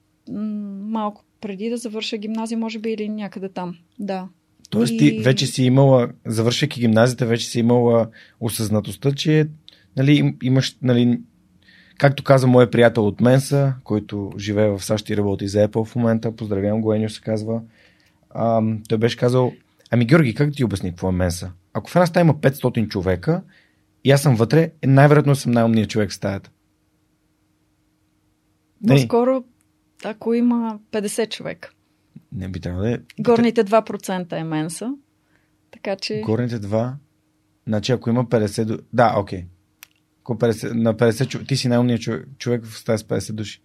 [0.82, 3.78] малко преди да завърша гимназия, може би или някъде там.
[4.00, 4.28] Да.
[4.70, 4.98] Тоест и...
[4.98, 8.08] ти вече си имала, завършвайки гимназията, вече си имала
[8.40, 9.48] осъзнатостта, че
[9.98, 11.20] нали, имаш, нали,
[11.98, 15.96] както каза мой приятел от Менса, който живее в САЩ и работи за Apple в
[15.96, 17.62] момента, поздравявам го, Енио се казва,
[18.30, 19.54] а, той беше казал,
[19.92, 21.52] ами Георги, как ти обясни какво е Менса?
[21.74, 23.42] Ако в една стая има 500 човека
[24.04, 26.52] и аз съм вътре, най-вероятно съм най-умният човек в стаята.
[28.88, 29.44] По-скоро,
[30.04, 31.72] ако има 50 човека.
[32.32, 33.00] Не би трябвало да е.
[33.20, 34.94] Горните 2% е менса.
[35.72, 36.22] Така че.
[36.26, 36.94] Горните 2.
[37.68, 38.66] Значи, ако има 50.
[38.66, 38.78] До...
[38.94, 39.46] Да, окей.
[40.26, 41.48] 50, на 50 човек.
[41.48, 42.02] Ти си най-умният
[42.38, 43.62] човек, в тази с 50 души.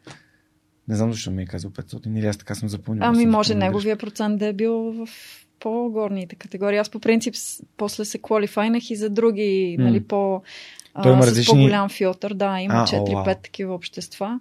[0.88, 3.04] Не знам защо ми е казал 500 или аз така съм запомнил.
[3.04, 5.08] Ами съм може неговия процент да е бил в
[5.60, 6.78] по-горните категории.
[6.78, 7.34] Аз по принцип
[7.76, 9.82] после се квалифайнах и за други, mm.
[9.82, 10.42] нали, по,
[11.02, 11.44] Той има а, различни...
[11.44, 12.34] с по-голям филтър.
[12.34, 14.40] Да, има а, 4-5 такива общества.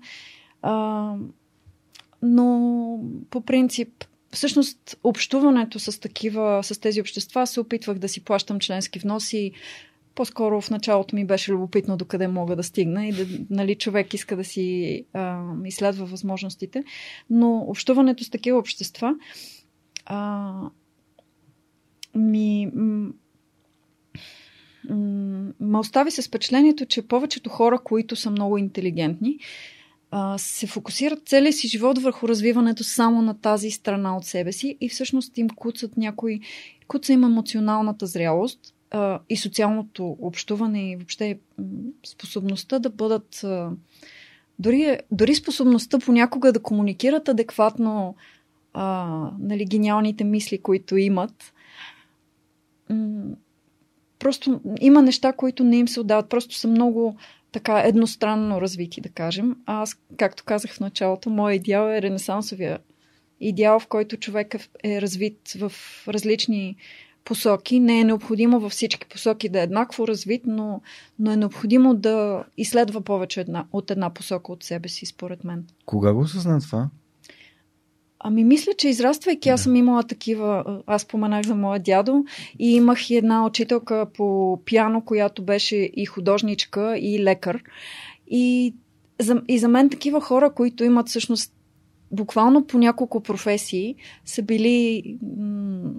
[2.22, 3.00] Но
[3.30, 9.00] по принцип всъщност общуването с такива, с тези общества се опитвах да си плащам членски
[9.00, 9.52] вноси.
[10.16, 14.36] По-скоро в началото ми беше любопитно докъде мога да стигна и да, нали, човек иска
[14.36, 16.84] да си а, изследва възможностите.
[17.30, 19.16] Но общуването с такива общества
[20.06, 20.54] а,
[22.16, 22.72] ми
[25.60, 29.40] ме остави с впечатлението, че повечето хора, които са много интелигентни,
[30.38, 34.90] се фокусират целия си живот върху развиването само на тази страна от себе си и
[34.90, 36.40] всъщност им куцат някой,
[36.88, 38.60] куца им емоционалната зрялост
[38.92, 41.40] а, и социалното общуване и въобще
[42.06, 43.70] способността да бъдат а,
[44.60, 48.16] дори, дори способността понякога да комуникират адекватно
[48.74, 49.08] а,
[49.40, 51.54] нали, гениалните мисли, които имат.
[54.20, 56.30] Просто има неща, които не им се отдават.
[56.30, 57.16] Просто са много
[57.56, 59.56] така едностранно развити, да кажем.
[59.66, 62.80] Аз, както казах в началото, моят идеал е ренесансовия
[63.40, 65.72] идеал, в който човек е развит в
[66.08, 66.76] различни
[67.26, 67.80] посоки.
[67.80, 70.82] Не е необходимо във всички посоки да е еднакво развит, но,
[71.20, 75.66] но е необходимо да изследва повече една, от една посока от себе си, според мен.
[75.86, 76.90] Кога го осъзна това?
[78.28, 82.26] Ами мисля, че израствайки, аз съм имала такива, аз споменах за моя дядо
[82.60, 87.64] и имах и една учителка по пиано, която беше и художничка, и лекар.
[88.28, 88.74] И
[89.20, 91.54] за, и за мен такива хора, които имат всъщност
[92.12, 95.04] буквално по няколко професии, са били
[95.38, 95.92] м-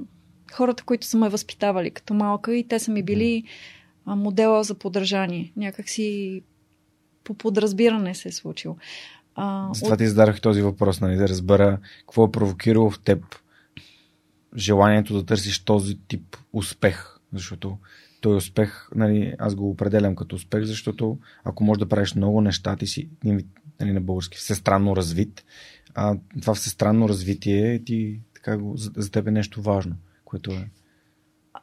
[0.53, 3.45] хората, които са ме възпитавали като малка и те са ми били
[4.07, 5.53] а, модела за поддържание.
[5.57, 6.43] Някакси
[7.25, 8.77] по подразбиране се е случило.
[9.37, 9.99] А, Затова от...
[9.99, 13.25] ти зададох този въпрос, нали, да разбера какво е провокирало в теб
[14.57, 17.79] желанието да търсиш този тип успех, защото
[18.21, 22.77] той успех, нали, аз го определям като успех, защото ако можеш да правиш много неща,
[22.77, 25.45] ти си нали, на български всестранно развит,
[25.95, 30.71] а това всестранно развитие ти така за, за теб е нещо важно, което е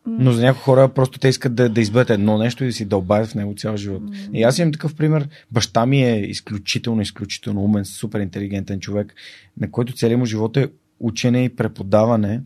[0.08, 2.86] но за някои хора просто те искат да, да изберат едно нещо и да си
[2.86, 4.04] дълбаят в него цял живот.
[4.34, 5.28] И аз имам такъв пример.
[5.52, 9.16] Баща ми е изключително, изключително умен, супер интелигентен човек,
[9.58, 12.42] на който целият му живот е учене и преподаване.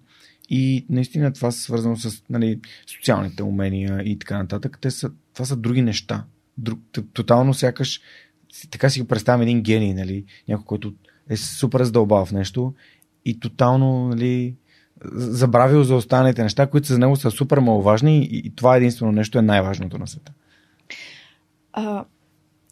[0.50, 4.78] И наистина това е свързано с нали, социалните умения и така нататък.
[4.82, 6.24] Те са, това са други неща.
[6.58, 6.80] Друг,
[7.14, 8.02] тотално сякаш
[8.72, 10.26] така си го представям един гений, нали?
[10.48, 10.94] някой, който
[11.30, 12.74] е супер задълбал в нещо
[13.26, 14.56] и тотално нали,
[15.14, 19.38] забравил за останалите неща, които за него са супер маловажни и, и това единствено нещо
[19.38, 20.32] е най-важното на света.
[21.74, 22.06] А,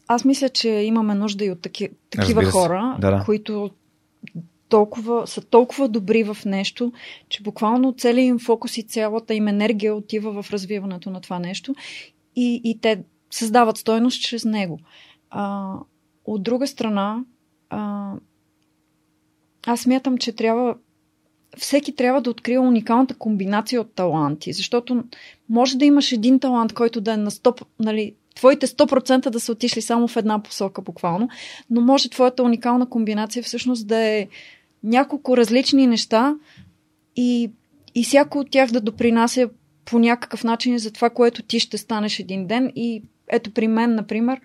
[0.07, 3.23] аз мисля, че имаме нужда и от таки, такива хора, да, да.
[3.25, 3.69] които
[4.69, 6.93] толкова, са толкова добри в нещо,
[7.29, 11.75] че буквално целият им фокус и цялата им енергия отива в развиването на това нещо
[12.35, 14.79] и, и те създават стойност чрез него.
[15.29, 15.73] А,
[16.25, 17.23] от друга страна,
[17.69, 18.11] а,
[19.67, 20.75] аз смятам, че трябва
[21.57, 25.03] всеки трябва да открие уникалната комбинация от таланти, защото
[25.49, 29.51] може да имаш един талант, който да е на 100, нали, твоите 100% да са
[29.51, 31.29] отишли само в една посока буквално,
[31.69, 34.27] но може твоята уникална комбинация всъщност да е
[34.83, 36.35] няколко различни неща
[37.15, 37.51] и,
[37.95, 39.49] и всяко от тях да допринася
[39.85, 42.71] по някакъв начин за това, което ти ще станеш един ден.
[42.75, 44.41] И ето при мен, например,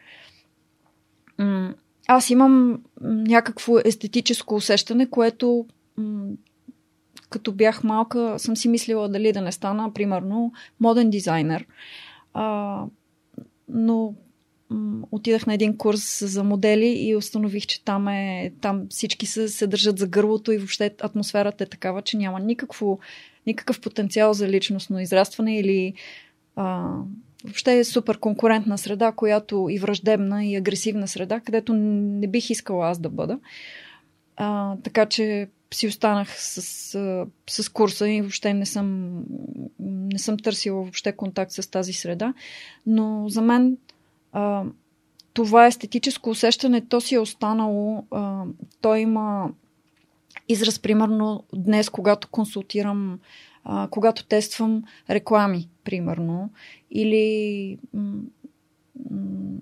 [2.09, 5.67] аз имам някакво естетическо усещане, което
[7.31, 11.67] като бях малка, съм си мислила дали да не стана, примерно, моден дизайнер.
[12.35, 12.85] А,
[13.69, 14.15] но
[15.11, 19.67] отидах на един курс за модели и установих, че там, е, там всички се, се
[19.67, 22.99] държат за гърлото и въобще атмосферата е такава, че няма никакво,
[23.47, 25.95] никакъв потенциал за личностно израстване или
[26.57, 26.95] а,
[27.45, 32.91] въобще е супер конкурентна среда, която и враждебна и агресивна среда, където не бих искала
[32.91, 33.39] аз да бъда.
[34.37, 36.63] А, така че си останах с,
[37.51, 39.21] с, курса и въобще не съм,
[39.79, 42.35] не съм търсила въобще контакт с тази среда.
[42.87, 43.79] Но за мен
[44.33, 44.65] а,
[45.33, 48.07] това естетическо усещане, то си е останало.
[48.11, 48.45] А,
[48.81, 49.51] то има
[50.49, 53.21] израз, примерно, днес, когато консултирам,
[53.65, 56.51] а, когато тествам реклами, примерно,
[56.91, 58.23] или м-
[59.11, 59.59] м-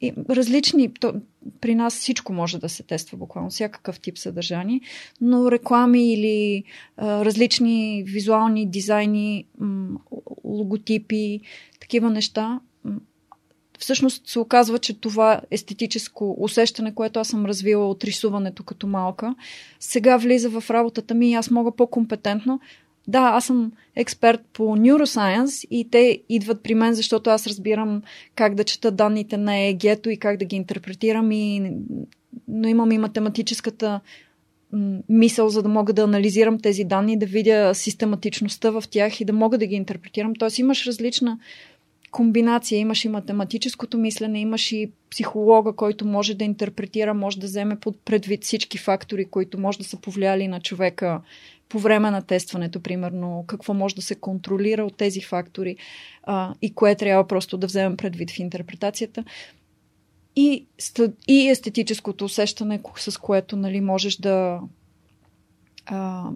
[0.00, 1.14] и различни, то,
[1.60, 4.80] при нас всичко може да се тества буквално, всякакъв тип съдържание,
[5.20, 6.64] но реклами или
[6.96, 9.98] а, различни визуални дизайни, м,
[10.44, 11.40] логотипи,
[11.80, 12.60] такива неща,
[13.80, 19.34] всъщност се оказва, че това естетическо усещане, което аз съм развила от рисуването като малка,
[19.80, 22.60] сега влиза в работата ми и аз мога по-компетентно
[23.10, 28.02] да, аз съм експерт по neuroscience и те идват при мен, защото аз разбирам
[28.34, 31.72] как да чета данните на ЕГ-то и как да ги интерпретирам, и,
[32.48, 34.00] но имам и математическата
[35.08, 39.32] мисъл, за да мога да анализирам тези данни, да видя систематичността в тях и да
[39.32, 40.34] мога да ги интерпретирам.
[40.34, 41.38] Тоест имаш различна
[42.10, 42.78] комбинация.
[42.78, 47.96] Имаш и математическото мислене, имаш и психолога, който може да интерпретира, може да вземе под
[48.04, 51.20] предвид всички фактори, които може да са повлияли на човека
[51.70, 55.76] по време на тестването, примерно, какво може да се контролира от тези фактори
[56.22, 59.24] а, и кое трябва просто да вземем предвид в интерпретацията.
[60.36, 60.66] И,
[61.28, 64.60] и естетическото усещане, с което нали, можеш да,
[65.86, 66.30] а,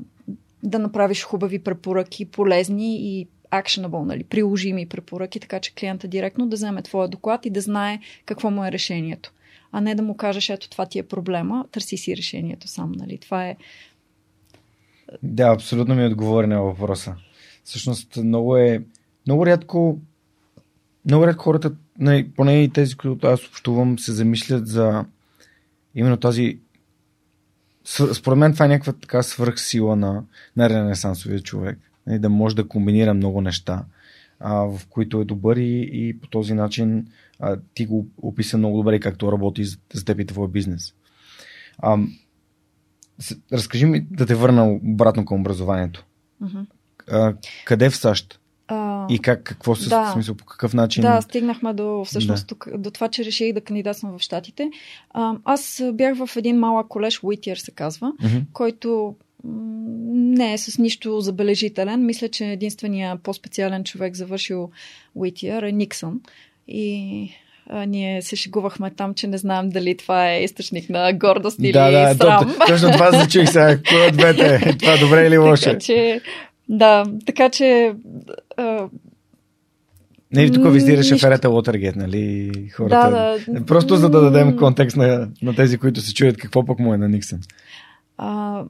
[0.63, 6.57] да направиш хубави препоръки, полезни и actionable, нали, приложими препоръки, така че клиента директно да
[6.57, 9.33] вземе твоя доклад и да знае какво му е решението.
[9.73, 12.93] А не да му кажеш, ето това ти е проблема, търси си решението сам.
[12.93, 13.19] Нали.
[13.19, 13.57] Това е.
[15.23, 17.15] Да, абсолютно ми отговори на въпроса.
[17.65, 18.85] Всъщност много е.
[19.27, 20.01] Много рядко.
[21.05, 21.73] Много рядко хората,
[22.37, 25.05] поне и тези, които аз общувам, се замислят за
[25.95, 26.59] именно тази
[28.13, 30.25] според мен това е някаква така свръхсила на,
[30.57, 31.79] на ренесансовия човек.
[32.07, 33.85] Нали, да може да комбинира много неща,
[34.41, 37.07] в които е добър и, и по този начин
[37.75, 40.95] ти го описа много добре както работи за, за теб и твоя бизнес.
[43.53, 46.05] Разкажи ми да те върна обратно към образованието.
[46.43, 46.67] Uh-huh.
[47.11, 47.35] А,
[47.65, 48.41] къде в САЩ?
[49.09, 51.03] И как, какво се да, смисъл, по какъв начин?
[51.03, 52.79] Да, стигнахме до, всъщност, да.
[52.79, 54.71] до това, че реших да кандидатствам в Штатите.
[55.45, 58.45] Аз бях в един малък колеж, Уитиер се казва, uh-huh.
[58.53, 62.07] който не е с нищо забележителен.
[62.07, 64.71] Мисля, че единствения по-специален човек завършил
[65.15, 66.21] Уитиер е Никсън.
[66.69, 67.31] И
[67.71, 71.73] а, ние се шегувахме там, че не знаем дали това е източник на гордост или
[71.73, 72.55] да, да, срам.
[72.59, 73.79] Да, точно това зачух сега.
[73.89, 74.77] Кое от двете?
[74.79, 75.65] Това добре или лошо?
[75.65, 76.21] Така че,
[76.69, 77.95] да, така че...
[78.57, 78.89] А,
[80.33, 81.27] не, тук визираше нищо...
[81.27, 82.51] Ферета Уотергет, нали?
[82.77, 83.11] Хората.
[83.11, 83.67] Да, да.
[83.67, 86.99] Просто за да дадем контекст на, на тези, които се чуят какво пък му е
[86.99, 87.41] на Никсън.
[88.19, 88.63] А,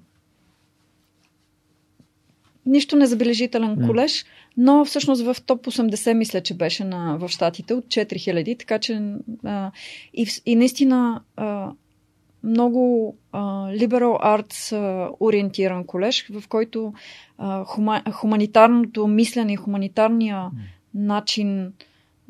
[2.67, 4.25] нищо незабележителен колеж,
[4.57, 9.03] но всъщност в топ 80 мисля, че беше на, в Штатите от 4000, така че
[9.45, 9.71] а,
[10.15, 11.71] и, и наистина а,
[12.43, 13.39] много а,
[13.73, 16.93] liberal arts а, ориентиран колеж, в който
[17.39, 20.51] а, хума, хуманитарното мислене и хуманитарния mm.
[20.95, 21.73] начин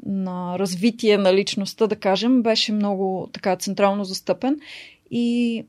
[0.07, 4.57] на развитие на личността, да кажем, беше много така централно застъпен
[5.11, 5.65] и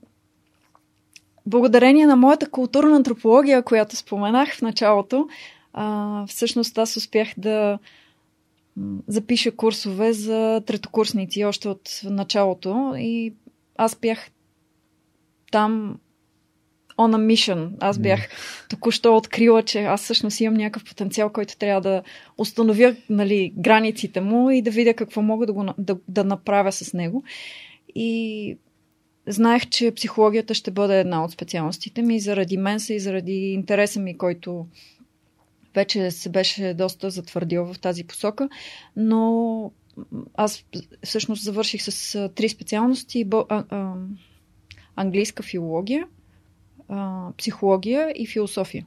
[1.45, 5.27] благодарение на моята културна антропология, която споменах в началото,
[5.77, 7.79] а, всъщност аз успях да
[9.07, 13.33] запиша курсове за третокурсници още от началото и
[13.77, 14.29] аз бях
[15.51, 15.99] там
[16.97, 17.69] on a mission.
[17.79, 18.27] Аз бях
[18.69, 22.03] току-що открила, че аз всъщност имам някакъв потенциал, който трябва да
[22.37, 26.93] установя нали, границите му и да видя какво мога да, го, да, да направя с
[26.93, 27.23] него.
[27.95, 28.57] И
[29.27, 34.17] знаех, че психологията ще бъде една от специалностите ми заради мен и заради интереса ми,
[34.17, 34.65] който
[35.75, 38.49] вече се беше доста затвърдил в тази посока,
[38.95, 39.71] но
[40.33, 40.65] аз
[41.03, 43.25] всъщност завърших с три специалности
[44.95, 46.07] английска филология,
[47.37, 48.85] психология и философия.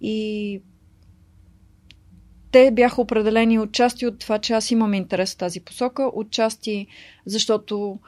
[0.00, 0.60] И
[2.50, 6.86] те бяха определени отчасти от това, че аз имам интерес в тази посока, отчасти
[7.26, 7.98] защото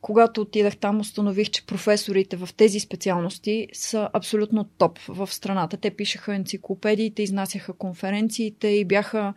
[0.00, 5.76] когато отидах там, установих, че професорите в тези специалности са абсолютно топ в страната.
[5.76, 9.34] Те пишеха енциклопедиите, изнасяха конференциите и бяха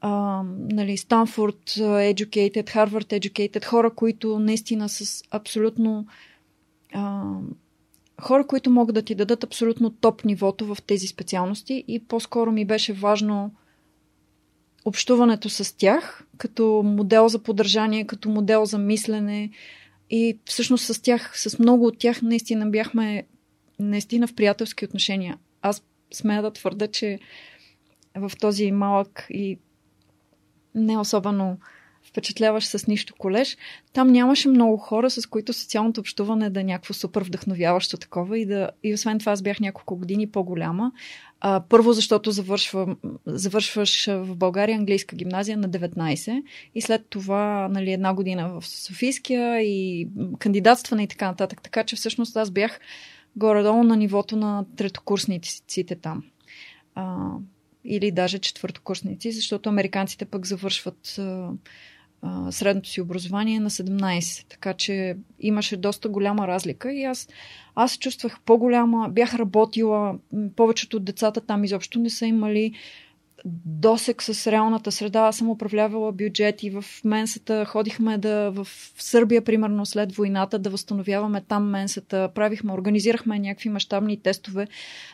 [0.00, 6.06] а, нали, Станфорд educated, Harvard educated, хора, които наистина с абсолютно
[6.94, 7.24] а,
[8.20, 12.64] хора, които могат да ти дадат абсолютно топ нивото в тези специалности и по-скоро ми
[12.64, 13.54] беше важно
[14.88, 19.50] общуването с тях, като модел за поддържание, като модел за мислене.
[20.10, 23.24] И всъщност с тях, с много от тях наистина бяхме
[23.78, 25.38] наистина в приятелски отношения.
[25.62, 25.82] Аз
[26.12, 27.18] смея да твърда, че
[28.14, 29.58] в този малък и
[30.74, 31.58] не особено
[32.08, 33.56] впечатляваш с нищо колеж.
[33.92, 38.46] Там нямаше много хора, с които социалното общуване да е някакво супер вдъхновяващо такова и
[38.46, 38.70] да...
[38.82, 40.92] И освен това аз бях няколко години по-голяма.
[41.40, 42.96] А, първо, защото завършва,
[43.26, 46.42] завършваш в България английска гимназия на 19
[46.74, 51.62] и след това нали, една година в Софийския и кандидатстване и така нататък.
[51.62, 52.80] Така че всъщност аз бях
[53.36, 56.22] горе-долу на нивото на третокурсниците там.
[56.94, 57.30] А,
[57.84, 61.50] или даже четвъртокурсници, защото американците пък завършват а,
[62.50, 64.46] средното си образование на 17.
[64.48, 67.28] Така че имаше доста голяма разлика и аз,
[67.74, 70.18] аз чувствах по-голяма, бях работила,
[70.56, 72.74] повечето от децата там изобщо не са имали
[73.64, 75.20] досек с реалната среда.
[75.20, 77.64] Аз съм управлявала бюджети в менсата.
[77.64, 82.30] Ходихме да в Сърбия, примерно след войната, да възстановяваме там менсата.
[82.34, 84.66] Правихме, организирахме някакви мащабни тестове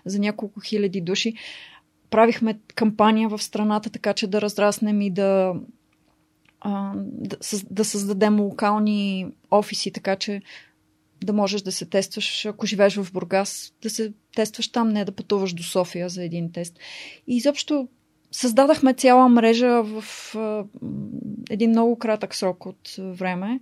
[0.05, 1.35] за няколко хиляди души.
[2.11, 5.55] Правихме кампания в страната, така че да разраснем и да,
[7.05, 7.37] да,
[7.71, 10.43] да създадем локални офиси, така че
[11.25, 15.13] да можеш да се тестваш, ако живееш в Бургас, да се тестваш там, не да
[15.13, 16.79] пътуваш до София за един тест.
[17.27, 17.89] И изобщо
[18.33, 20.05] създадахме цяла мрежа в
[21.51, 23.61] един много кратък срок от време.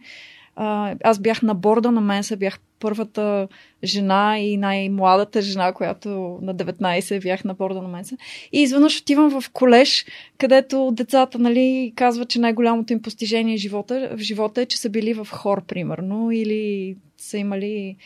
[0.57, 3.49] Аз бях на борда на Менса, бях първата
[3.85, 6.09] жена и най-младата жена, която
[6.43, 8.17] на 19 бях на борда на Менса.
[8.53, 10.07] И изведнъж отивам в колеж,
[10.39, 14.91] където децата нали, казват, че най-голямото им постижение в живота, в живота е, че са
[14.91, 17.97] били в хор, примерно, или са имали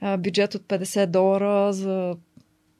[0.00, 2.16] а, бюджет от 50 долара за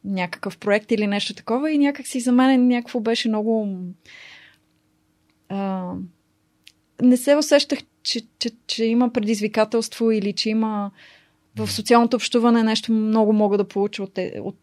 [0.05, 3.79] някакъв проект или нещо такова и някак си за мен някакво беше много...
[5.49, 5.93] А,
[7.03, 10.91] не се усещах, че, че, че има предизвикателство или че има
[11.57, 14.59] в социалното общуване нещо много мога да получа от, те, от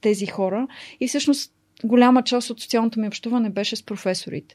[0.00, 0.68] тези хора.
[1.00, 1.52] И всъщност
[1.84, 4.54] голяма част от социалното ми общуване беше с професорите,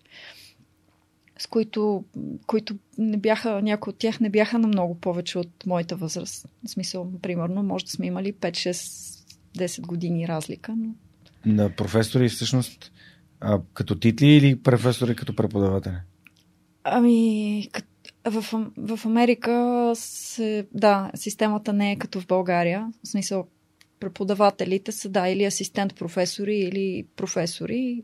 [1.40, 2.04] с които,
[2.48, 6.46] които не бяха, някои от тях не бяха на много повече от моята възраст.
[6.66, 9.18] В смисъл, примерно, може да сме имали 5-6
[9.58, 10.76] 10 години разлика.
[10.78, 10.96] Но...
[11.46, 12.92] На професори всъщност
[13.40, 15.96] а, като титли или професори като преподаватели?
[16.90, 17.70] Ами,
[18.26, 22.92] в, в Америка се, да, системата не е като в България.
[23.04, 23.48] В смисъл,
[24.00, 28.04] преподавателите са да, или асистент професори, или професори.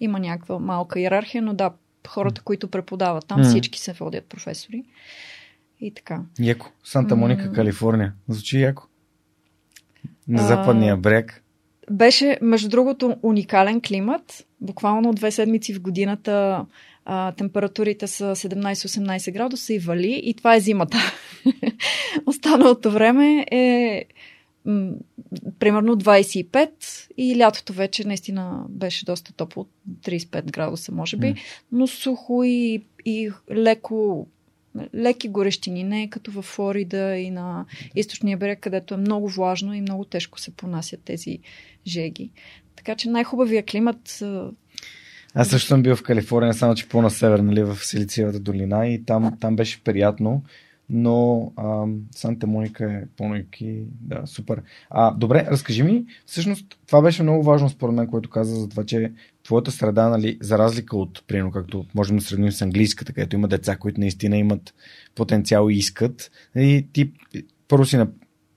[0.00, 1.70] Има някаква малка иерархия, но да,
[2.08, 3.48] хората, които преподават там, mm.
[3.48, 4.84] всички се водят професори.
[5.80, 6.22] И така.
[6.38, 6.70] Яко.
[6.84, 7.54] Санта Моника, mm.
[7.54, 8.14] Калифорния.
[8.28, 8.82] Звучи яко.
[10.28, 11.44] На западния брег.
[11.90, 14.46] Беше, между другото, уникален климат.
[14.60, 16.66] Буквално две седмици в годината
[17.04, 20.98] а, температурите са 17-18 градуса и вали и това е зимата.
[22.26, 24.04] Останалото време е
[24.64, 24.92] м-
[25.58, 26.70] примерно 25
[27.16, 29.66] и лятото вече наистина беше доста топло,
[30.04, 31.34] 35 градуса може би,
[31.72, 34.26] но сухо и, и леко
[34.94, 39.80] леки горещини, не като в Флорида и на източния брег, където е много влажно и
[39.80, 41.38] много тежко се понасят тези
[41.86, 42.30] жеги.
[42.76, 44.22] Така че най-хубавия климат
[45.34, 49.04] аз също съм бил в Калифорния, само че по-на север, нали, в Силициевата долина и
[49.04, 50.42] там, там беше приятно,
[50.90, 51.52] но
[52.14, 54.62] Санта Моника е по-нойки, да, супер.
[54.90, 58.84] А, добре, разкажи ми, всъщност това беше много важно според мен, което каза за това,
[58.84, 59.12] че
[59.44, 63.48] твоята среда, нали, за разлика от, примерно, както можем да сравним с английската, където има
[63.48, 64.74] деца, които наистина имат
[65.14, 67.12] потенциал и искат, и ти
[67.68, 68.08] първо си на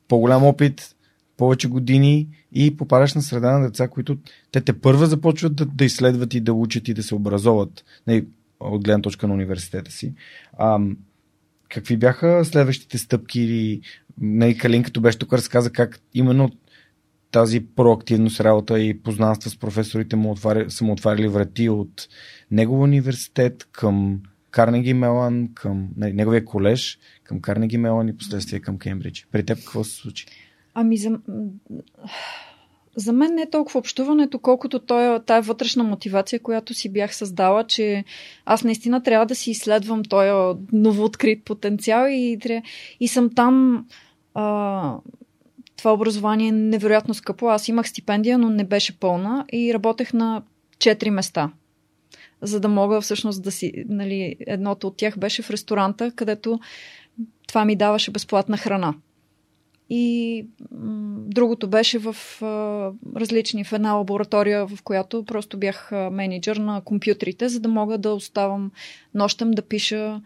[0.07, 0.95] по-голям опит,
[1.37, 4.17] повече години и попадаш на среда на деца, които
[4.51, 8.25] те те първа започват да, да изследват и да учат и да се образоват нали,
[8.59, 10.13] от гледна точка на университета си.
[10.57, 10.79] А,
[11.69, 13.81] какви бяха следващите стъпки или
[14.21, 16.51] нали, Калин, като беше тук, разказа как именно
[17.31, 22.07] тази проактивност работа и познанства с професорите му отваря, са му отваряли врати от
[22.51, 24.21] негов университет към
[24.51, 29.27] Карнеги Мелан, към не, неговия колеж, към Карнеги Мелан и последствие към Кембридж.
[29.31, 30.25] При теб какво се случи?
[30.77, 31.19] Ами за,
[32.95, 37.63] за мен не е толкова общуването, колкото той, тая вътрешна мотивация, която си бях създала,
[37.63, 38.03] че
[38.45, 42.37] аз наистина трябва да си изследвам този новооткрит потенциал и,
[42.99, 43.85] и съм там
[44.33, 44.97] а,
[45.77, 47.47] това образование е невероятно скъпо.
[47.49, 50.43] Аз имах стипендия, но не беше пълна и работех на
[50.79, 51.51] четири места.
[52.41, 53.73] За да мога всъщност да си.
[53.89, 56.59] Нали, едното от тях беше в ресторанта, където
[57.47, 58.93] това ми даваше безплатна храна.
[59.89, 66.57] И м- другото беше в а, различни, в една лаборатория, в която просто бях менеджер
[66.57, 68.71] на компютрите, за да мога да оставам
[69.13, 70.21] нощем да пиша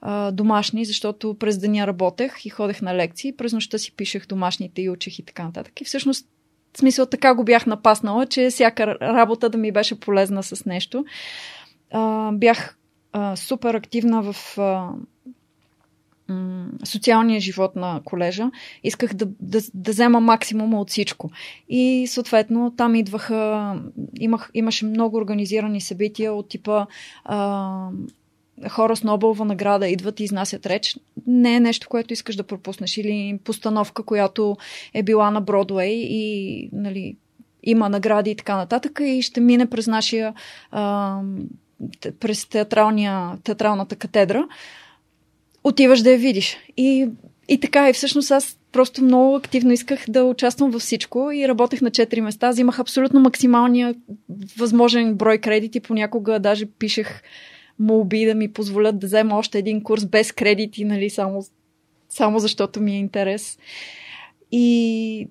[0.00, 4.82] а, домашни, защото през деня работех и ходех на лекции, през нощта си пишех домашните
[4.82, 5.80] и учех и така нататък.
[5.80, 6.26] И всъщност,
[6.74, 11.04] в смисъл така го бях напаснала, че всяка работа да ми беше полезна с нещо.
[11.90, 12.76] А, бях
[13.12, 14.88] а, супер активна в а,
[16.84, 18.50] социалния живот на колежа.
[18.84, 21.30] Исках да, да, да взема максимума от всичко.
[21.68, 23.74] И съответно там идваха,
[24.20, 26.86] имах, имаше много организирани събития от типа
[27.24, 27.88] а,
[28.68, 30.96] хора с Нобелова награда идват и изнасят реч.
[31.26, 32.96] Не е нещо, което искаш да пропуснеш.
[32.96, 34.56] Или постановка, която
[34.94, 37.16] е била на Бродвей и нали,
[37.62, 40.34] има награди и така нататък и ще мине през нашия
[40.70, 41.20] а,
[42.20, 44.44] през театралния, театралната катедра.
[45.64, 46.56] Отиваш да я видиш.
[46.76, 47.08] И,
[47.48, 51.80] и така, и всъщност аз просто много активно исках да участвам във всичко и работех
[51.80, 52.50] на 4 места.
[52.50, 53.94] Взимах абсолютно максималния
[54.58, 55.80] възможен брой кредити.
[55.80, 57.22] Понякога даже пишех
[57.78, 61.44] молби да ми позволят да взема още един курс без кредити, нали, само,
[62.08, 63.58] само защото ми е интерес.
[64.52, 65.28] И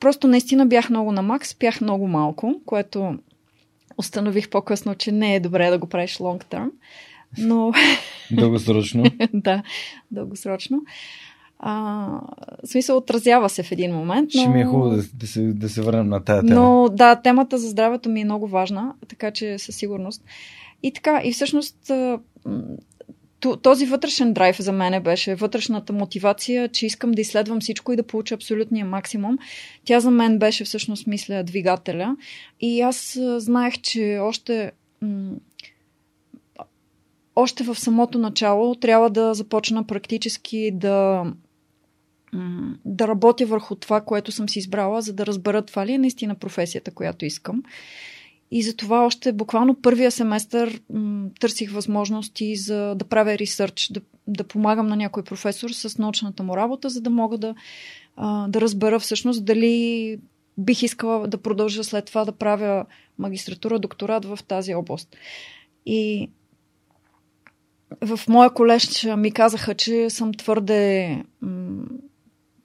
[0.00, 3.18] просто наистина бях много на макс, бях много малко, което
[3.98, 6.70] установих по-късно, че не е добре да го правиш long term.
[7.38, 7.72] Но...
[8.30, 9.04] Дългосрочно.
[9.34, 9.62] да,
[10.10, 10.82] дългосрочно.
[11.58, 11.72] А,
[12.64, 14.30] в смисъл, отразява се в един момент.
[14.34, 14.40] Но...
[14.40, 16.60] Ще ми е хубаво да, да, се, да се върнем на тази тема.
[16.60, 20.24] Но да, темата за здравето ми е много важна, така че със сигурност.
[20.82, 21.92] И така, и всъщност
[23.62, 28.02] този вътрешен драйв за мен беше вътрешната мотивация, че искам да изследвам всичко и да
[28.02, 29.38] получа абсолютния максимум.
[29.84, 32.16] Тя за мен беше всъщност, мисля, двигателя.
[32.60, 34.72] И аз знаех, че още
[37.36, 41.24] още в самото начало трябва да започна практически да
[42.84, 46.34] да работя върху това, което съм си избрала, за да разбера това ли е наистина
[46.34, 47.62] професията, която искам.
[48.50, 54.44] И затова още буквално първия семестър м- търсих възможности за да правя ресърч, да, да
[54.44, 57.54] помагам на някой професор с научната му работа, за да мога да,
[58.48, 60.18] да разбера всъщност дали
[60.58, 62.84] бих искала да продължа след това да правя
[63.18, 65.16] магистратура, докторат в тази област.
[65.86, 66.30] И
[68.00, 71.18] в моя колеж ми казаха, че съм твърде.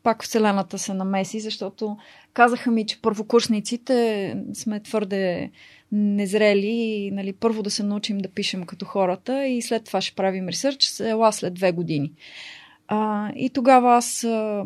[0.04, 1.98] Пак Вселената се намеси, защото
[2.34, 5.52] казаха ми, че първокурсниците сме твърде
[5.92, 10.16] незрели и нали, първо да се научим да пишем като хората и след това ще
[10.16, 12.14] правим ресърч, ела след две години.
[12.88, 14.66] А, и тогава аз а,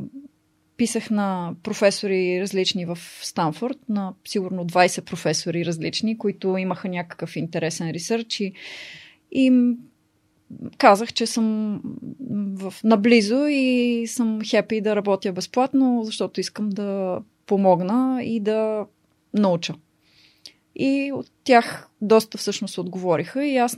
[0.78, 7.92] писах на професори различни в Станфорд, на сигурно 20 професори различни, които имаха някакъв интересен
[7.92, 8.54] ресърч и
[9.32, 9.78] им
[10.78, 11.82] казах, че съм
[12.56, 18.86] в, наблизо и съм хепи да работя безплатно, защото искам да помогна и да
[19.34, 19.74] науча.
[20.76, 23.78] И от тях доста всъщност отговориха и аз,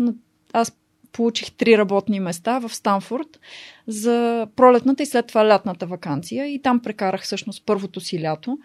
[0.54, 0.78] аз
[1.12, 3.40] получих три работни места в Станфорд
[3.88, 8.58] за пролетната и след това лятната вакансия и там прекарах всъщност първото си лято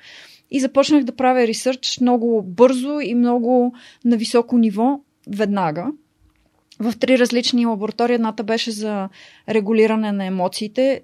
[0.50, 5.92] и започнах да правя ресърч много бързо и много на високо ниво веднага.
[6.80, 8.14] В три различни лаборатории.
[8.14, 9.08] Едната беше за
[9.48, 11.02] регулиране на емоциите.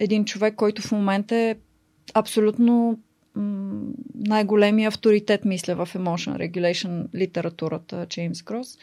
[0.00, 1.56] Един човек, който в момента е
[2.14, 2.98] абсолютно
[4.14, 8.78] най-големия авторитет, мисля, в Emotion Regulation литературата, Джеймс Грос.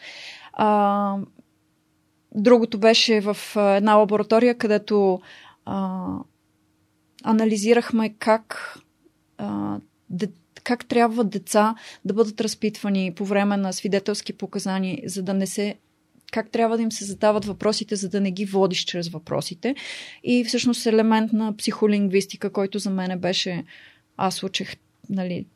[0.52, 1.16] А,
[2.34, 5.20] другото беше в една лаборатория, където
[7.24, 8.78] анализирахме как,
[9.38, 9.78] а,
[10.64, 15.74] как трябва деца да бъдат разпитвани по време на свидетелски показания, за да не се
[16.32, 19.74] как трябва да им се задават въпросите, за да не ги водиш чрез въпросите.
[20.24, 23.64] И всъщност елемент на психолингвистика, който за мен беше
[24.16, 24.76] аз учих
[25.10, 25.46] нали,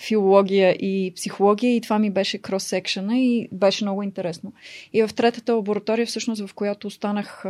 [0.00, 4.52] филология и психология и това ми беше крос-секшена и беше много интересно.
[4.92, 7.44] И в третата лаборатория, всъщност, в която останах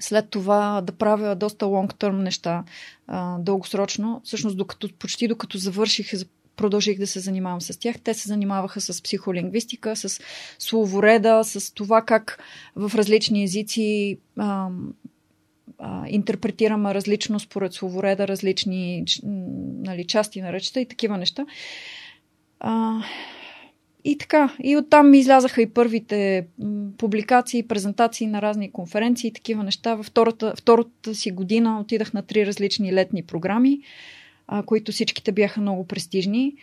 [0.00, 2.64] след това да правя доста long-term неща,
[3.06, 6.12] а, дългосрочно, всъщност докато, почти докато завърших
[6.56, 7.96] продължих да се занимавам с тях.
[8.04, 10.20] Те се занимаваха с психолингвистика, с
[10.58, 12.38] словореда, с това как
[12.76, 14.68] в различни езици а,
[15.78, 21.46] а, интерпретираме различно според словореда, различни нали, части на речта и такива неща.
[22.60, 23.02] А,
[24.04, 26.46] и така, и оттам ми излязаха и първите
[26.98, 29.94] публикации, презентации на разни конференции и такива неща.
[29.94, 33.80] Във втората, втората си година отидах на три различни летни програми,
[34.46, 36.56] а, които всичките бяха много престижни.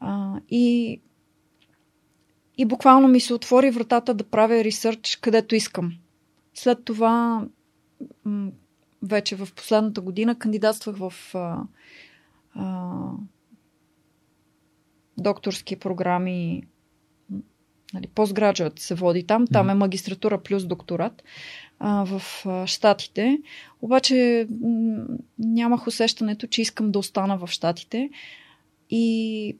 [0.00, 1.00] А, и,
[2.58, 5.92] и буквално ми се отвори вратата да правя ресърч където искам.
[6.54, 7.46] След това
[9.02, 11.62] вече в последната година кандидатствах в а,
[12.54, 12.92] а,
[15.18, 16.62] докторски програми.
[17.94, 19.46] Нали, постграджуат се води там.
[19.46, 21.22] Там е магистратура плюс докторат
[21.78, 23.38] а, в а, Штатите.
[23.82, 24.48] Обаче
[25.38, 28.10] нямах усещането, че искам да остана в Штатите.
[28.90, 29.56] И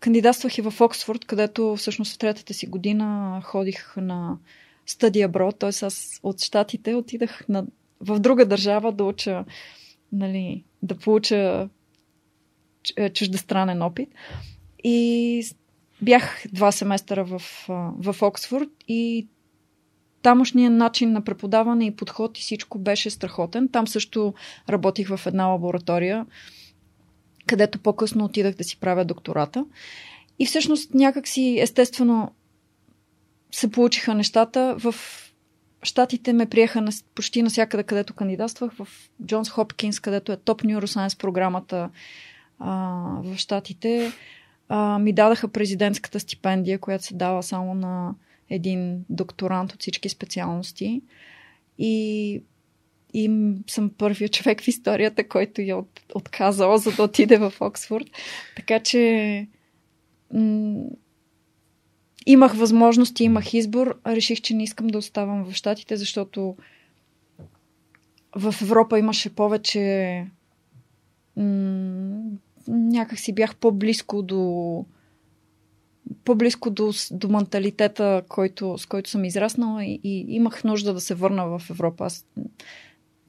[0.00, 4.38] кандидатствах и в Оксфорд, където всъщност в третата си година ходих на
[4.86, 5.68] стадия бро, т.е.
[5.68, 7.66] аз от Штатите отидах на,
[8.00, 9.44] в друга държава да уча,
[10.12, 11.68] нали, да получа
[13.14, 14.08] чуждестранен опит.
[14.84, 15.44] И
[16.02, 17.42] бях два семестъра в,
[17.98, 19.28] в Оксфорд и
[20.22, 23.68] тамошният начин на преподаване и подход и всичко беше страхотен.
[23.68, 24.34] Там също
[24.68, 26.26] работих в една лаборатория,
[27.46, 29.66] където по-късно отидах да си правя доктората.
[30.38, 32.32] И всъщност някакси естествено
[33.52, 34.94] се получиха нещата в
[35.82, 38.72] Щатите ме приеха на, почти навсякъде, където кандидатствах.
[38.72, 38.88] В
[39.26, 41.90] Джонс Хопкинс, където е топ Neuroscience програмата
[42.58, 42.72] а,
[43.24, 44.12] в Щатите,
[44.68, 48.14] а, ми дадаха президентската стипендия, която се дава само на
[48.50, 51.02] един докторант от всички специалности.
[51.78, 52.42] И,
[53.14, 53.30] и
[53.66, 58.06] съм първият човек в историята, който я от, отказал, за да отиде в Оксфорд.
[58.56, 59.46] Така че
[60.34, 60.84] м-
[62.26, 64.00] имах възможности, имах избор.
[64.06, 66.56] Реших, че не искам да оставам в Штатите, защото
[68.36, 70.26] в Европа имаше повече.
[71.36, 72.22] М-
[72.68, 74.84] някак си бях по-близко до
[76.24, 81.14] по-близко до, до менталитета, който, с който съм израснала и, и имах нужда да се
[81.14, 82.04] върна в Европа.
[82.04, 82.26] Аз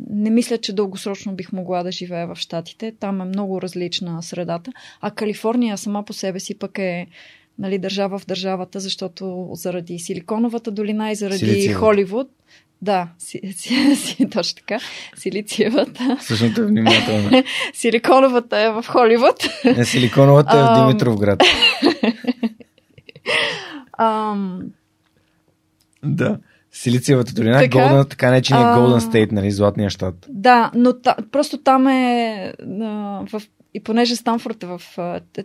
[0.10, 2.94] не мисля, че дългосрочно бих могла да живея в Штатите.
[3.00, 4.72] Там е много различна средата.
[5.02, 7.08] А Калифорния сама по себе си пък е
[7.60, 11.80] нали, държава в държавата, защото заради Силиконовата долина и заради Силициева.
[11.80, 12.30] Холивуд.
[12.84, 14.80] Да, си, си, си, точно така.
[15.16, 16.18] Силициевата.
[16.22, 17.44] Същото внимателно.
[17.74, 19.50] Силиконовата е в Холивуд.
[19.78, 21.44] Не, Силиконовата е в Димитровград.
[23.98, 24.62] Ам...
[26.04, 26.38] Да.
[26.72, 28.78] Силициевата долина, така, Golden, така наречения а...
[28.80, 30.26] Golden State, нали, Златния щат.
[30.30, 33.42] Да, но та, просто там е а, в
[33.74, 34.82] и понеже Станфорд е в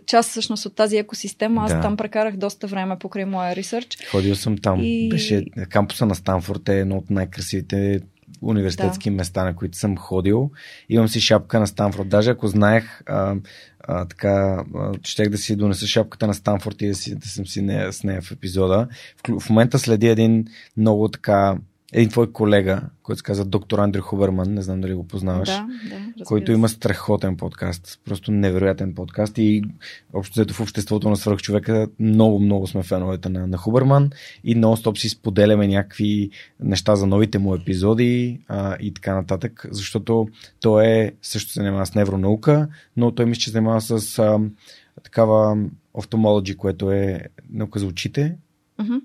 [0.05, 1.81] част всъщност от тази екосистема, аз да.
[1.81, 3.97] там прекарах доста време покрай моя ресърч.
[4.11, 4.79] Ходил съм там.
[4.83, 5.09] И...
[5.09, 7.99] Беше, кампуса на Станфорд е едно от най-красивите
[8.41, 9.15] университетски да.
[9.15, 10.51] места, на които съм ходил.
[10.89, 12.09] Имам си шапка на Станфорд.
[12.09, 13.35] Даже ако знаех, а,
[13.79, 17.47] а, така, а, щех да си донеса шапката на Станфорд и да, си, да съм
[17.47, 18.87] си нея, с нея в епизода.
[19.27, 20.45] В, в момента следи един
[20.77, 21.57] много така
[21.93, 25.67] един твой колега, който се казва доктор Андрю Хуберман, не знам дали го познаваш, да,
[26.17, 29.63] да, който има страхотен подкаст, просто невероятен подкаст и
[30.13, 34.09] общо взето в обществото на свърхчовека много, много сме феновете на, на Хуберман
[34.43, 36.29] и нон-стоп си споделяме някакви
[36.59, 40.27] неща за новите му епизоди а, и така нататък, защото
[40.61, 42.67] той е, също се занимава с невронаука,
[42.97, 44.39] но той мисля, че се занимава с а,
[45.03, 45.57] такава
[45.93, 48.35] офтомологи, което е наука за очите.
[48.79, 49.01] Uh-huh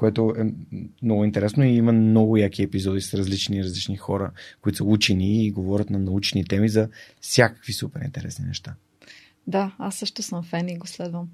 [0.00, 0.44] което е
[1.02, 4.30] много интересно и има много яки епизоди с различни различни хора,
[4.62, 6.88] които са учени и говорят на научни теми за
[7.20, 8.74] всякакви супер интересни неща.
[9.46, 11.28] Да, аз също съм фен и го следвам.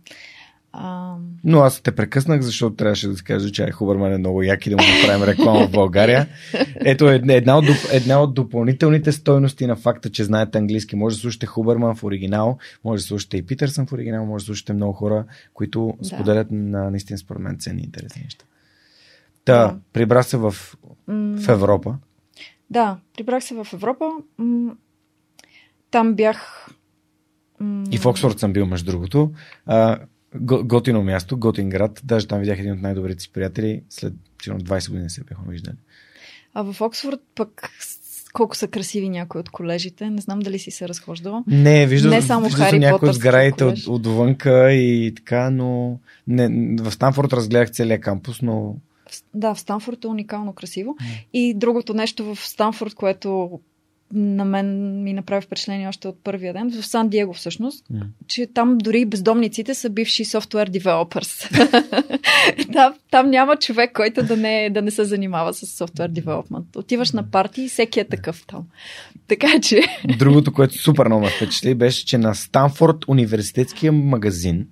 [0.73, 1.17] А...
[1.45, 4.71] Но аз те прекъснах, защото трябваше да ти кажа, че Хубърман е много як и
[4.71, 6.29] да му направим реклама в България.
[6.75, 10.97] Ето една от, една от допълнителните стойности на факта, че знаете английски.
[10.97, 14.47] Може да слушате Хубърман в оригинал, може да слушате и Питърсън в оригинал, може да
[14.47, 16.09] слушате много хора, които да.
[16.09, 18.45] споделят на наистина според мен ценни и интересни неща.
[19.47, 19.79] Та, да.
[19.93, 20.55] прибра се в,
[21.09, 21.97] в Европа.
[22.71, 24.11] Да, прибрах се в Европа.
[25.91, 26.69] Там бях.
[27.91, 29.33] И в Оксфорд съм бил, между другото.
[29.67, 29.99] А,
[30.41, 32.01] готино място, готин град.
[32.05, 33.83] Даже там видях един от най-добрите си приятели.
[33.91, 35.77] След 20 години се бяхме виждали.
[36.55, 37.71] А в Оксфорд пък
[38.33, 40.11] колко са красиви някои от колежите.
[40.11, 41.45] Не знам дали си се разхождал.
[41.47, 46.77] Не, виждам, не само виждам Хари някои от сградите от, отвънка и така, но не,
[46.83, 48.77] в Станфорд разгледах целият кампус, но
[49.35, 50.97] да, в Станфорд е уникално красиво.
[51.33, 53.61] И другото нещо в Станфорд, което
[54.13, 58.03] на мен ми направи впечатление още от първия ден, в Сан Диего всъщност, mm.
[58.27, 61.49] че там дори бездомниците са бивши софтуер девелопърс.
[62.73, 66.77] там, там няма човек, който да не, да не се занимава с софтуер девелопмент.
[66.77, 68.65] Отиваш на парти и всеки е такъв там.
[69.29, 69.83] Така че...
[70.19, 74.67] Другото, което супер много ме впечатли, беше, че на Станфорд университетския магазин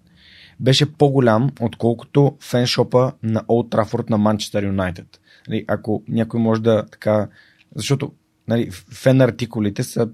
[0.60, 5.20] беше по-голям, отколкото феншопа на Олд Трафорд на Манчестър Юнайтед.
[5.48, 7.28] Нали, ако някой може да така...
[7.76, 8.12] Защото
[8.48, 10.08] нали, фен артикулите са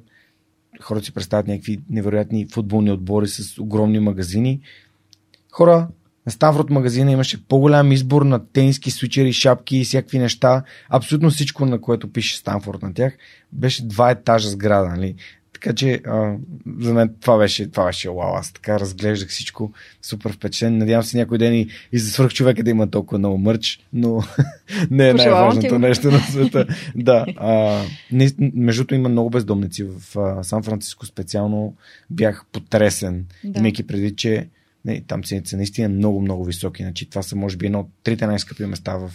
[0.80, 4.60] хората си представят някакви невероятни футболни отбори с огромни магазини.
[5.52, 5.88] Хора,
[6.26, 10.62] на Станфорд магазина имаше по-голям избор на тенски свичери, шапки и всякакви неща.
[10.88, 13.16] Абсолютно всичко, на което пише Станфорд на тях,
[13.52, 14.88] беше два етажа сграда.
[14.88, 15.14] Нали?
[15.60, 16.36] Така че а,
[16.80, 18.34] за мен това беше, това беше вау.
[18.34, 20.78] Аз така разглеждах всичко супер впечатлен.
[20.78, 24.22] Надявам се някой ден и, и за свърх човека да има толкова много мърч, но
[24.90, 26.66] не е най-важното нещо на света.
[26.96, 27.26] да.
[27.36, 27.82] А,
[28.12, 31.74] не, между има много бездомници в а, Сан Франциско специално
[32.10, 33.58] бях потресен, да.
[33.58, 34.48] имайки преди, че
[34.84, 36.82] не, там цените са наистина много, много високи.
[36.82, 39.10] Значи, това са може би едно от трите най-скъпи места в,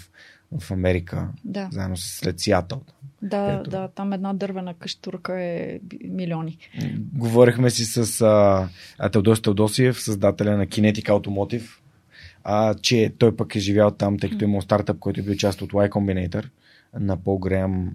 [0.59, 1.69] в Америка, да.
[1.71, 2.81] заедно с след Сиатъл.
[3.25, 3.69] Да, Ето.
[3.69, 6.57] да, там една дървена къщурка е милиони.
[7.13, 11.69] Говорихме си с а, Теодос Теодосиев, създателя на Kinetic Automotive,
[12.43, 15.35] а, че той пък е живял там, тъй като е имал стартъп, който е бил
[15.35, 16.45] част от Y Combinator
[16.99, 17.91] на Пол Греъм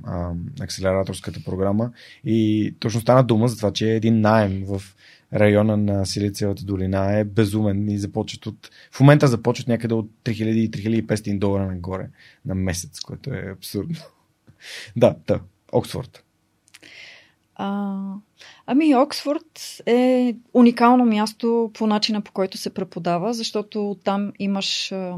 [0.61, 1.91] акселераторската програма
[2.24, 4.83] и точно стана дума за това, че е един найем в
[5.35, 8.70] района на Силициевата долина е безумен и започват от...
[8.93, 12.09] В момента започват някъде от 3000-3500 долара нагоре
[12.47, 13.97] на месец, което е абсурдно.
[14.96, 15.40] Да, да,
[15.72, 16.24] Оксфорд.
[17.54, 17.96] А,
[18.66, 25.16] ами, Оксфорд е уникално място по начина по който се преподава, защото там имаш а,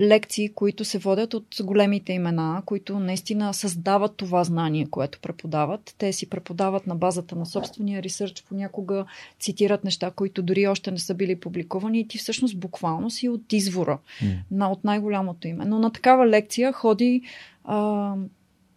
[0.00, 5.94] лекции, които се водят от големите имена, които наистина създават това знание, което преподават.
[5.98, 9.04] Те си преподават на базата на собствения ресърч, понякога
[9.40, 13.52] цитират неща, които дори още не са били публикувани и ти всъщност буквално си от
[13.52, 14.36] извора mm.
[14.50, 15.64] на, от най-голямото име.
[15.64, 17.22] Но на такава лекция ходи
[17.64, 18.14] а,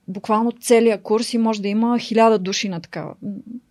[0.08, 3.16] буквално целият курс и може да има хиляда души на такава.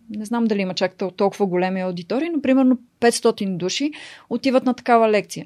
[0.09, 3.91] Не знам дали има чак толкова големи аудитории, но примерно 500 души
[4.29, 5.45] отиват на такава лекция.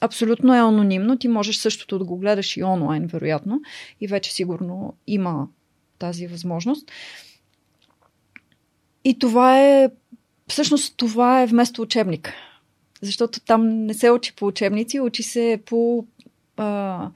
[0.00, 1.18] Абсолютно е анонимно.
[1.18, 3.60] Ти можеш същото да го гледаш и онлайн, вероятно.
[4.00, 5.48] И вече сигурно има
[5.98, 6.92] тази възможност.
[9.04, 9.90] И това е.
[10.48, 12.32] Всъщност това е вместо учебник.
[13.02, 16.06] Защото там не се учи по учебници, учи се по.
[16.56, 17.10] А,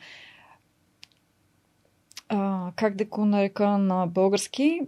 [2.77, 4.81] как да го нарека на български,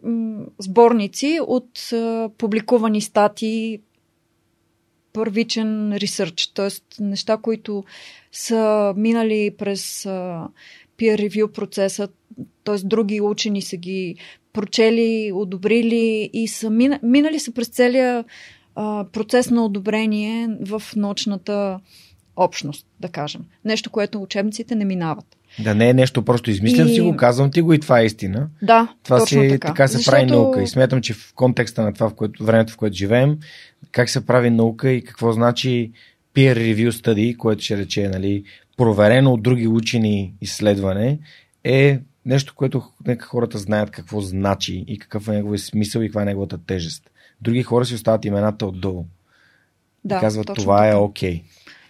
[0.59, 1.93] сборници от
[2.38, 3.80] публикувани статии,
[5.12, 7.03] първичен ресърч, т.е.
[7.03, 7.84] неща, които
[8.32, 10.49] са минали през а,
[10.99, 12.09] peer review процеса,
[12.64, 12.76] т.е.
[12.84, 14.16] други учени са ги
[14.53, 16.70] прочели, одобрили и са
[17.03, 18.24] минали са през целия
[19.12, 21.80] процес на одобрение в научната
[22.36, 23.45] общност, да кажем.
[23.64, 25.36] Нещо, което учебниците не минават.
[25.59, 26.94] Да не е нещо просто измислям и...
[26.94, 28.48] си го, казвам ти го и това е истина.
[28.62, 29.68] Да, това точно си, така.
[29.68, 30.16] така се Защото...
[30.16, 30.62] прави наука.
[30.62, 33.38] И смятам, че в контекста на това, в което, времето, в което живеем,
[33.90, 35.92] как се прави наука и какво значи
[36.34, 38.44] peer review study, което ще рече нали,
[38.76, 41.18] проверено от други учени изследване,
[41.64, 46.22] е нещо, което нека хората знаят какво значи и какъв е неговия смисъл и каква
[46.22, 47.11] е неговата тежест.
[47.40, 49.05] Други хора си остават имената отдолу.
[50.05, 50.96] Да, и казват, това е така.
[50.96, 51.34] е окей.
[51.34, 51.42] Okay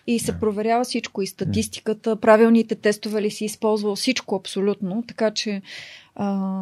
[0.06, 5.62] и се проверява всичко и статистиката, правилните тестове ли си използвал, всичко абсолютно, така че
[6.14, 6.60] а,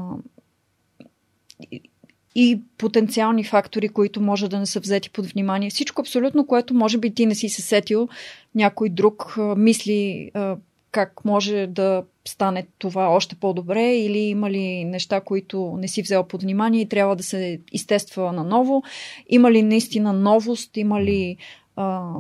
[2.35, 5.71] и потенциални фактори, които може да не са взети под внимание.
[5.71, 8.09] Всичко абсолютно, което може би ти не си се сетил,
[8.55, 10.57] някой друг а, мисли а,
[10.91, 16.25] как може да стане това още по-добре или има ли неща, които не си взел
[16.25, 18.83] под внимание и трябва да се изтества наново.
[19.29, 21.37] Има ли наистина новост, има ли
[21.77, 22.13] а,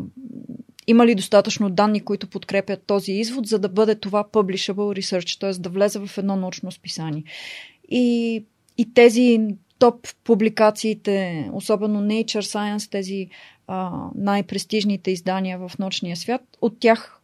[0.90, 5.50] има ли достатъчно данни, които подкрепят този извод, за да бъде това publishable research, т.е.
[5.50, 7.24] да влезе в едно научно списание.
[7.88, 8.44] И,
[8.78, 9.40] и тези
[9.78, 13.28] топ публикациите, особено Nature Science, тези
[13.66, 17.20] а, най-престижните издания в научния свят, от тях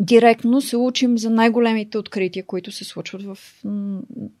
[0.00, 3.38] директно се учим за най-големите открития, които се случват в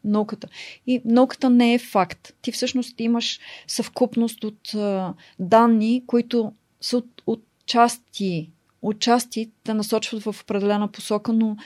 [0.04, 0.48] науката.
[0.86, 2.32] И науката не е факт.
[2.42, 8.50] Ти всъщност имаш съвкупност от а, данни, които са от, от части,
[8.82, 11.56] отчасти да насочват в определена посока, но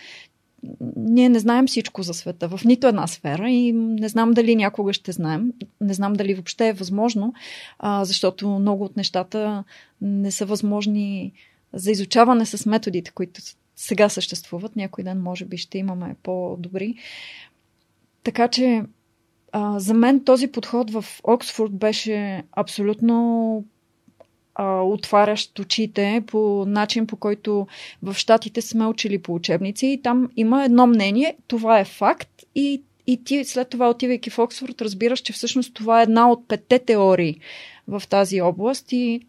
[0.97, 4.93] ние не знаем всичко за света в нито една сфера и не знам дали някога
[4.93, 5.53] ще знаем.
[5.81, 7.35] Не знам дали въобще е възможно,
[8.03, 9.65] защото много от нещата
[10.01, 11.33] не са възможни
[11.73, 13.41] за изучаване с методите, които
[13.77, 14.77] сега съществуват.
[14.77, 16.95] Някой ден, може би, ще имаме по-добри.
[18.23, 18.83] Така че,
[19.77, 23.65] за мен този подход в Оксфорд беше абсолютно
[24.85, 27.67] отварящ очите по начин, по който
[28.03, 32.83] в Штатите сме учили по учебници и там има едно мнение, това е факт и,
[33.07, 36.79] и ти след това отивайки в Оксфорд разбираш, че всъщност това е една от петте
[36.79, 37.41] теории
[37.89, 39.21] в тази област и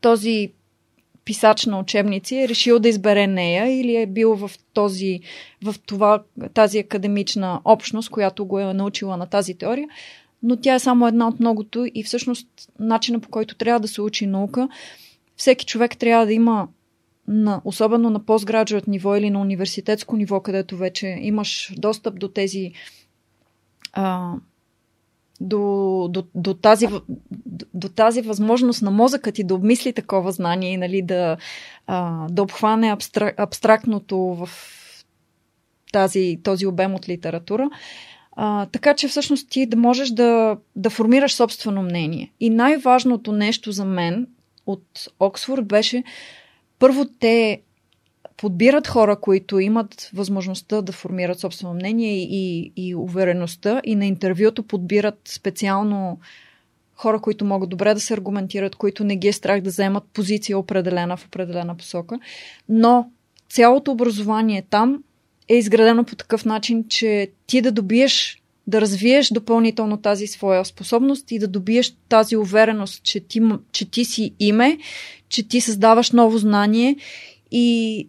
[0.00, 0.52] този
[1.24, 5.20] писач на учебници е решил да избере нея или е бил в, този,
[5.64, 6.22] в това,
[6.54, 9.88] тази академична общност, която го е научила на тази теория,
[10.46, 14.02] но тя е само една от многото и всъщност начина по който трябва да се
[14.02, 14.68] учи наука,
[15.36, 16.68] всеки човек трябва да има
[17.28, 22.72] на, особено на постграджуат ниво или на университетско ниво, където вече имаш достъп до тези
[23.92, 24.32] а,
[25.40, 27.02] до, до, до, тази, до,
[27.74, 31.36] до тази възможност на мозъка ти да обмисли такова знание и нали, да,
[31.86, 34.48] а, да обхване абстрак, абстрактното в
[35.92, 37.70] тази, този обем от литература.
[38.36, 42.32] А, така че всъщност ти да можеш да, да формираш собствено мнение.
[42.40, 44.26] И най-важното нещо за мен
[44.66, 46.04] от Оксфорд беше
[46.78, 47.60] първо те
[48.36, 54.62] подбират хора, които имат възможността да формират собствено мнение и, и увереността и на интервюто
[54.62, 56.18] подбират специално
[56.94, 60.58] хора, които могат добре да се аргументират, които не ги е страх да вземат позиция
[60.58, 62.18] определена в определена посока.
[62.68, 63.10] Но
[63.48, 65.02] цялото образование там
[65.48, 71.30] е изградено по такъв начин, че ти да добиеш да развиеш допълнително тази своя способност
[71.30, 73.42] и да добиеш тази увереност, че ти,
[73.72, 74.78] че ти си име,
[75.28, 76.96] че ти създаваш ново знание
[77.50, 78.08] и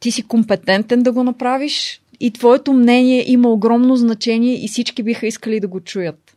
[0.00, 5.26] ти си компетентен да го направиш и твоето мнение има огромно значение и всички биха
[5.26, 6.36] искали да го чуят.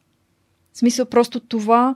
[0.73, 1.95] В смисъл, просто това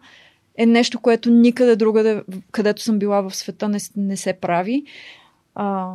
[0.58, 2.22] е нещо, което никъде другаде,
[2.52, 4.84] където съм била в света, не, не се прави.
[5.56, 5.94] А,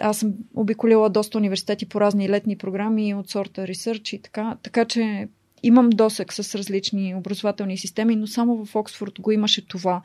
[0.00, 4.56] аз съм обиколила доста университети по разни летни програми от сорта ресърч и така.
[4.62, 5.28] Така че
[5.62, 10.02] имам досек с различни образователни системи, но само в Оксфорд го имаше това.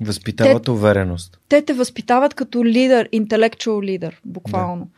[0.00, 1.40] Възпитават те, увереност.
[1.48, 4.84] Те те възпитават като лидер, интелектуал лидер, буквално.
[4.84, 4.90] Да.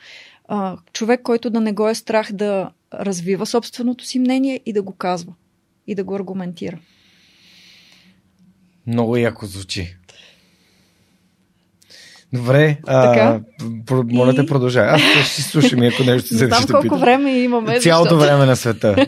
[0.48, 4.82] А, човек, който да не го е страх да развива собственото си мнение и да
[4.82, 5.32] го казва.
[5.86, 6.78] И да го аргументира.
[8.86, 9.96] Много яко звучи.
[12.32, 13.40] Добре, а,
[14.04, 14.88] моля те продължай.
[14.88, 17.00] Аз ще си слушам ако нещо се Знам колко питам.
[17.00, 17.80] време имаме.
[17.80, 18.30] Цялото защото...
[18.30, 18.96] време на света.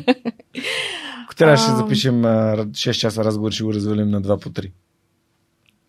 [1.25, 4.71] Ако трябваше да запишем 6 часа разговор, ще го развалим на 2 по 3.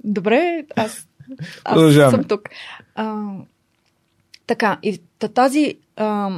[0.04, 1.08] Добре, аз,
[1.66, 2.42] аз съм тук.
[2.96, 3.32] А,
[4.48, 5.02] така, и
[5.34, 6.30] тази, а,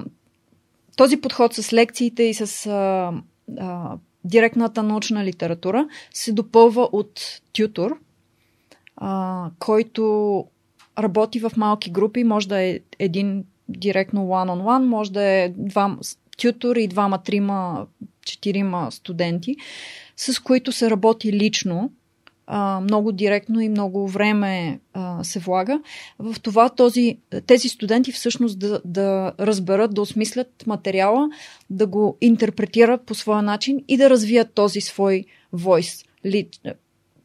[0.95, 3.11] този подход с лекциите и с а,
[3.59, 7.97] а, директната научна литература се допълва от тютор,
[8.97, 10.45] а, който
[10.99, 15.97] работи в малки групи, може да е един директно one-on-one, може да е два
[16.37, 17.87] тютор и двама, трима,
[18.25, 19.55] четирима студенти,
[20.17, 21.91] с които се работи лично,
[22.81, 24.79] много директно и много време
[25.23, 25.81] се влага.
[26.19, 31.29] В това този, тези студенти всъщност да, да разберат, да осмислят материала,
[31.69, 36.05] да го интерпретират по своя начин и да развият този свой войс,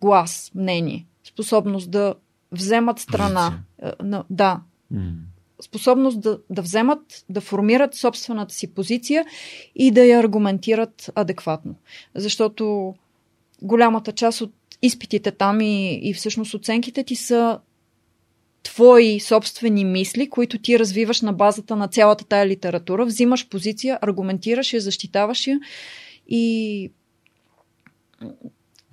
[0.01, 2.15] глас, мнение, способност да
[2.53, 3.59] вземат страна.
[3.81, 4.25] Позиция.
[4.31, 4.61] Да.
[4.95, 5.13] Mm.
[5.61, 9.25] Способност да, да вземат, да формират собствената си позиция
[9.75, 11.75] и да я аргументират адекватно.
[12.15, 12.95] Защото
[13.63, 17.59] голямата част от изпитите там и, и всъщност оценките ти са
[18.63, 24.73] твои собствени мисли, които ти развиваш на базата на цялата тая литература, взимаш позиция, аргументираш
[24.73, 25.61] я, защитаваш я
[26.29, 26.91] и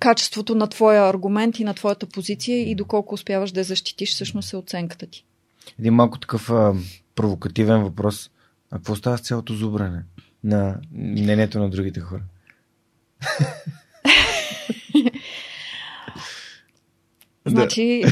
[0.04, 4.52] качеството на твоя аргумент и на твоята позиция и доколко успяваш да я защитиш, всъщност
[4.52, 5.24] е оценката ти.
[5.78, 6.74] Един малко такъв а,
[7.14, 8.30] провокативен въпрос.
[8.70, 10.02] А какво става с цялото зубране
[10.44, 12.22] на мнението на другите хора?
[17.46, 18.04] Значи...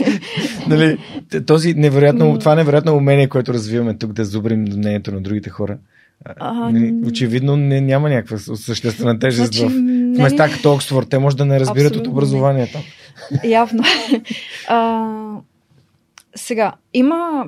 [0.68, 0.98] нали,
[1.46, 5.78] този невероятно, това невероятно умение, което развиваме тук, да зубрим мнението на другите хора,
[6.24, 11.08] а, нали, очевидно не, няма някаква съществена тежест значи, в места като Оксфорд.
[11.08, 12.78] Те може да не разбират Абсолютно от образованието.
[13.44, 13.50] Не.
[13.50, 13.82] Явно.
[14.68, 15.36] а,
[16.34, 17.44] сега, има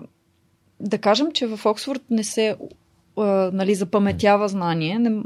[0.81, 2.57] да кажем, че в Оксфорд не се
[3.53, 4.99] нали, запаметява знание.
[4.99, 5.23] Не,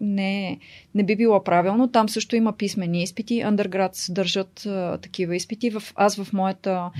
[0.00, 0.58] не,
[0.94, 1.88] не би било правилно.
[1.88, 3.40] Там също има писмени изпити.
[3.40, 5.70] Андерград държат а, такива изпити.
[5.70, 6.90] В, аз в моята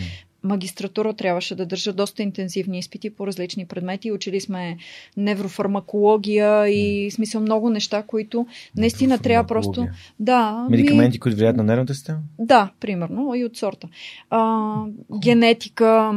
[0.46, 4.12] магистратура трябваше да държа доста интензивни изпити по различни предмети.
[4.12, 4.76] Учили сме
[5.16, 9.86] неврофармакология и смисъл много неща, които наистина трябва просто...
[10.20, 11.20] Да, Медикаменти, ми...
[11.20, 12.18] които влияят на нервната система?
[12.38, 13.88] Да, примерно, и от сорта.
[14.30, 14.74] А,
[15.22, 16.12] генетика,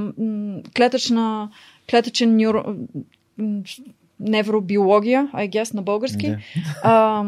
[0.75, 1.49] клетъчна,
[1.89, 2.63] клетъчен нюро
[4.19, 6.27] невробиология, I guess, на български.
[6.27, 6.37] Да.
[6.83, 7.25] А,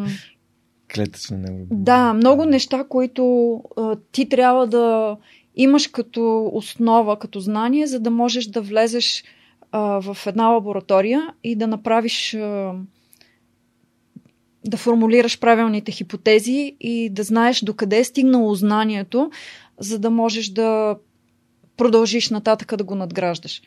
[0.96, 1.78] Клетъчна невробиология.
[1.84, 5.18] Да, много неща, които а, ти трябва да
[5.56, 9.24] имаш като основа, като знание, за да можеш да влезеш
[9.74, 12.38] в една лаборатория и да направиш.
[14.66, 19.32] Да формулираш правилните хипотези и да знаеш докъде е стигнало знанието,
[19.80, 20.98] за да можеш да
[21.78, 23.62] продължиш нататък да го надграждаш.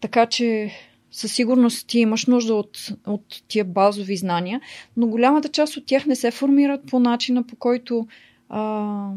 [0.00, 0.70] Така че
[1.10, 4.60] със сигурност ти имаш нужда от, от тия базови знания,
[4.96, 8.06] но голямата част от тях не се формират по начина, по който
[8.48, 9.10] а,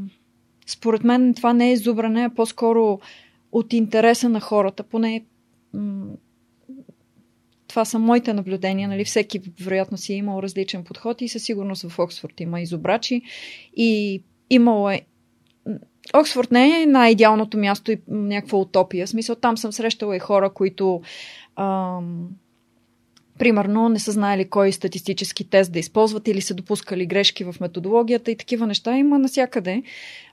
[0.65, 2.99] според мен това не е зубране, а по-скоро
[3.51, 4.83] от интереса на хората.
[4.83, 5.25] Поне
[7.67, 8.89] това са моите наблюдения.
[8.89, 9.05] Нали?
[9.05, 13.21] Всеки, вероятно, си е имал различен подход и със сигурност в Оксфорд има изобрачи.
[13.75, 15.01] И имало е
[16.13, 19.05] Оксфорд не е най-идеалното място и някаква утопия.
[19.05, 21.01] В смисъл, там съм срещала и хора, които
[21.55, 22.29] ам,
[23.37, 28.31] примерно не са знаели кой статистически тест да използват или са допускали грешки в методологията
[28.31, 29.83] и такива неща има насякъде.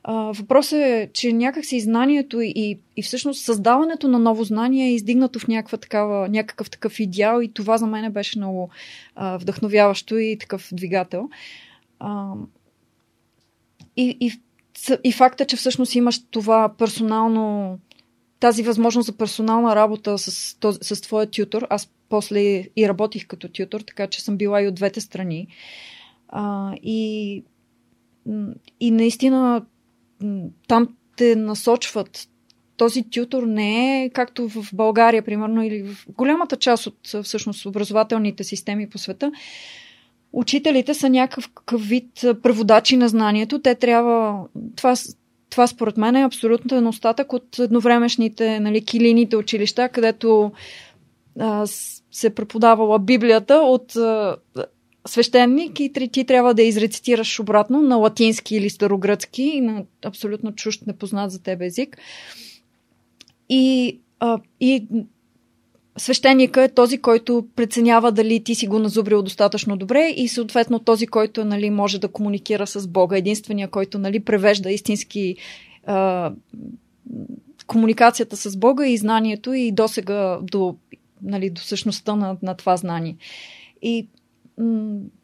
[0.09, 5.48] Въпросът е, че някакси знанието и, и всъщност създаването на ново знание е издигнато в
[5.48, 8.70] някаква такава, някакъв такъв идеал и това за мен беше много
[9.16, 11.28] вдъхновяващо и такъв двигател.
[13.96, 14.32] И, и,
[15.05, 17.78] и факта, че всъщност имаш това персонално
[18.41, 21.66] тази възможност за персонална работа с, с твоя тютор.
[21.70, 22.41] Аз после
[22.76, 25.49] и работих като тютор, така че съм била и от двете страни.
[26.28, 27.43] А, и,
[28.80, 29.62] и наистина
[30.68, 32.28] там те насочват.
[32.76, 38.45] Този тютор не е както в България, примерно, или в голямата част от всъщност образователните
[38.45, 39.32] системи по света.
[40.32, 42.11] Учителите са някакъв вид
[42.43, 43.59] преводачи на знанието.
[43.59, 44.45] Те трябва.
[44.76, 44.95] Това,
[45.51, 50.53] това според мен е абсолютно остатък от едновремешните нали, килините училища, където
[51.40, 51.66] а,
[52.12, 54.36] се преподавала Библията от а,
[55.07, 61.30] свещеник и ти трябва да изрецитираш обратно на латински или старогръцки, на абсолютно чужд, непознат
[61.30, 61.98] за тебе език.
[63.48, 64.86] И, а, и
[66.01, 71.07] свещеника е този, който преценява дали ти си го назубрил достатъчно добре и съответно този,
[71.07, 75.36] който нали, може да комуникира с Бога, единствения, който нали, превежда истински
[75.86, 76.32] а,
[77.66, 80.76] комуникацията с Бога и знанието и досега до,
[81.22, 83.16] нали, до същността на, на това знание.
[83.82, 84.07] И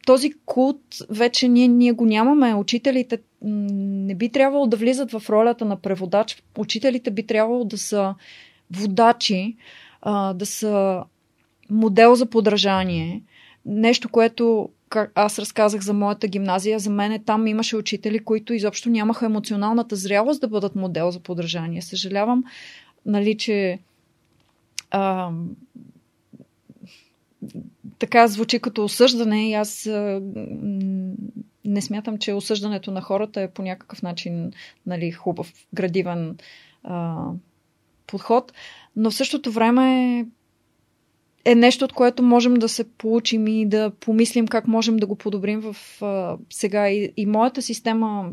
[0.05, 2.55] този култ вече ние, ние го нямаме.
[2.55, 6.43] Учителите не би трябвало да влизат в ролята на преводач.
[6.57, 8.15] Учителите би трябвало да са
[8.71, 9.55] водачи,
[10.35, 11.03] да са
[11.69, 13.23] модел за подражание.
[13.65, 14.69] Нещо, което
[15.15, 20.41] аз разказах за моята гимназия, за мен там имаше учители, които изобщо нямаха емоционалната зрялост
[20.41, 21.81] да бъдат модел за подражание.
[21.81, 22.43] Съжалявам,
[23.05, 23.79] нали, че
[24.91, 25.31] а,
[27.99, 30.21] така звучи като осъждане и аз а,
[31.65, 34.51] не смятам, че осъждането на хората е по някакъв начин
[34.85, 36.37] нали, хубав, градивен
[36.83, 37.25] а,
[38.07, 38.53] подход,
[38.97, 40.25] но в същото време
[41.45, 45.15] е нещо, от което можем да се получим и да помислим как можем да го
[45.15, 48.29] подобрим в а, сега и, и моята система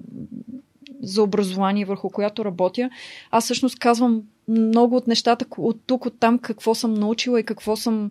[1.02, 2.90] за образование, върху която работя.
[3.30, 7.76] Аз всъщност казвам много от нещата от тук, от там, какво съм научила и какво
[7.76, 8.10] съм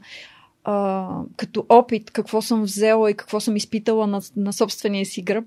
[0.64, 5.46] а, като опит, какво съм взела и какво съм изпитала на, на собствения си гръб,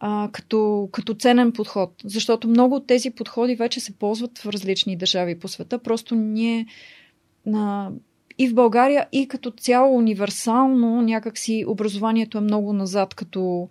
[0.00, 1.92] а, като, като ценен подход.
[2.04, 5.78] Защото много от тези подходи вече се ползват в различни държави по света.
[5.78, 6.66] Просто ние
[7.46, 7.90] на,
[8.38, 13.68] и в България, и като цяло универсално някакси образованието е много назад като,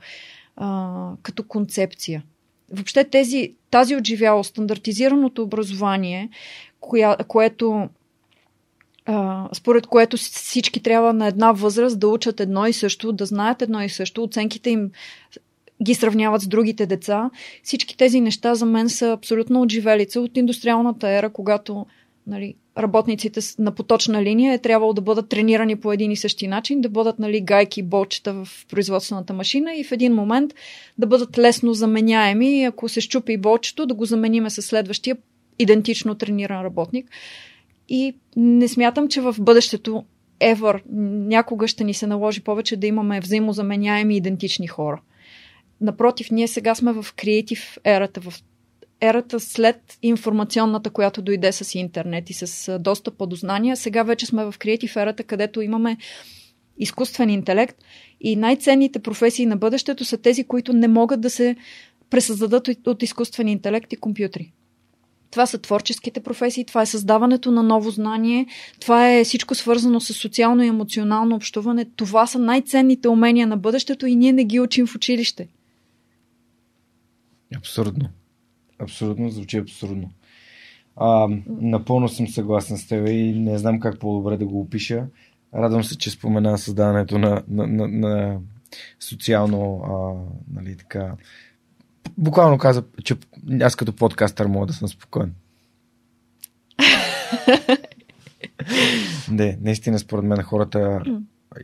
[0.56, 2.24] а, като концепция.
[2.72, 6.30] Въобще тези, тази отживяло стандартизираното образование,
[6.80, 7.90] коя, което
[9.54, 13.82] според което всички трябва на една възраст да учат едно и също, да знаят едно
[13.82, 14.92] и също, оценките им
[15.84, 17.30] ги сравняват с другите деца.
[17.64, 21.86] Всички тези неща за мен са абсолютно отживелица от индустриалната ера, когато
[22.28, 26.82] нали, работниците на поточна линия е трябвало да бъдат тренирани по един и същи начин,
[26.82, 30.54] да бъдат нали, гайки, болчета в производствената машина и в един момент
[30.98, 32.64] да бъдат лесно заменяеми.
[32.64, 35.18] Ако се щупи болчето, да го замениме с следващия
[35.60, 37.12] идентично трениран работник.
[37.90, 40.04] И не смятам, че в бъдещето
[40.40, 40.82] ever
[41.28, 45.02] някога ще ни се наложи повече да имаме взаимозаменяеми идентични хора.
[45.82, 48.34] Напротив, ние сега сме в креатив ерата, в
[49.02, 53.78] ерата след информационната, която дойде с интернет и с доста до знания.
[53.78, 55.98] Сега вече сме в креатив ерата, където имаме
[56.78, 57.78] изкуствен интелект
[58.22, 61.56] и най-ценните професии на бъдещето са тези, които не могат да се
[62.10, 64.54] пресъздадат от изкуствен интелект и компютри.
[65.32, 68.46] Това са творческите професии, това е създаването на ново знание,
[68.80, 71.86] това е всичко свързано с социално и емоционално общуване.
[71.96, 75.48] Това са най-ценните умения на бъдещето и ние не ги учим в училище.
[77.56, 78.10] Абсурдно.
[78.80, 80.12] Абсолютно, звучи абсурдно.
[80.96, 85.06] А, напълно съм съгласен с теб и не знам как по-добре да го опиша.
[85.54, 88.40] Радвам се, че спомена създаването на, на, на, на
[89.00, 90.14] социално а,
[90.54, 91.16] нали, така,
[92.18, 93.16] буквално каза, че
[93.62, 95.34] аз като подкастър мога да съм спокоен.
[99.32, 101.04] Не, наистина според мен хората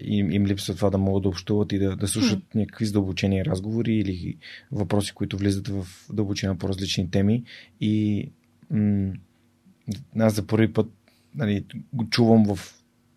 [0.02, 2.56] им, им липсва това да могат да общуват и да, да слушат mm.
[2.56, 4.38] някакви задълбочени разговори или
[4.72, 7.44] въпроси, които влизат в дълбочина по различни теми.
[7.82, 8.26] И
[8.72, 9.14] м-
[10.20, 10.88] аз за първи път
[11.36, 12.60] нали, го чувам в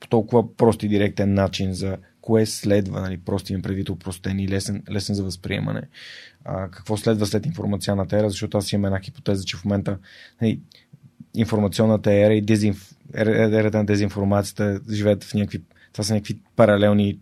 [0.09, 4.83] толкова прост и директен начин за кое следва, нали, просто им предвид упростен и лесен,
[4.91, 5.83] лесен за възприемане.
[6.45, 9.99] А, какво следва след информационната ера, защото аз имам една хипотеза, че в момента
[10.43, 10.61] нали,
[11.35, 12.93] информационната ера и дезинф...
[13.15, 15.63] ерата на дезинформацията живеят в някакви
[15.97, 17.19] това са някакви паралелни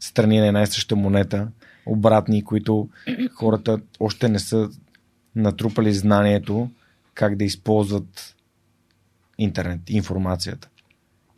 [0.00, 1.48] страни на една и съща монета,
[1.86, 2.88] обратни, които
[3.34, 4.70] хората още не са
[5.36, 6.70] натрупали знанието
[7.14, 8.36] как да използват
[9.38, 10.68] интернет, информацията.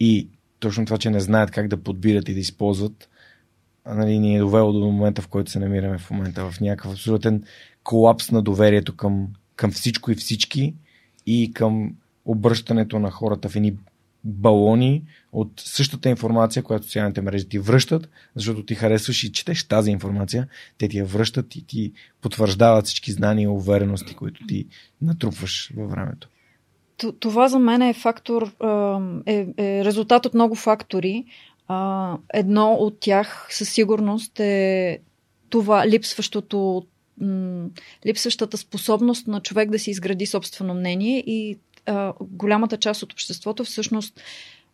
[0.01, 0.29] И
[0.59, 3.09] точно това, че не знаят как да подбират и да използват,
[3.87, 7.45] нали, ни е довело до момента, в който се намираме в момента, в някакъв абсолютен
[7.85, 10.75] колапс на доверието към, към всичко и всички
[11.27, 11.95] и към
[12.25, 13.77] обръщането на хората в едни
[14.25, 15.03] балони
[15.33, 20.49] от същата информация, която социалните мрежи ти връщат, защото ти харесваш и четеш тази информация,
[20.79, 24.67] те ти я връщат и ти потвърждават всички знания и уверености, които ти
[25.03, 26.29] натрупваш във времето.
[27.21, 28.55] Това за мен е фактор,
[29.27, 31.25] е, е резултат от много фактори.
[32.35, 34.99] Едно от тях със сигурност е
[35.49, 36.87] това липсващото
[38.07, 43.65] липсващата способност на човек да си изгради собствено мнение и а, голямата част от обществото
[43.65, 44.21] всъщност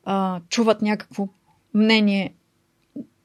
[0.04, 1.28] а, чуват някакво
[1.74, 2.34] мнение,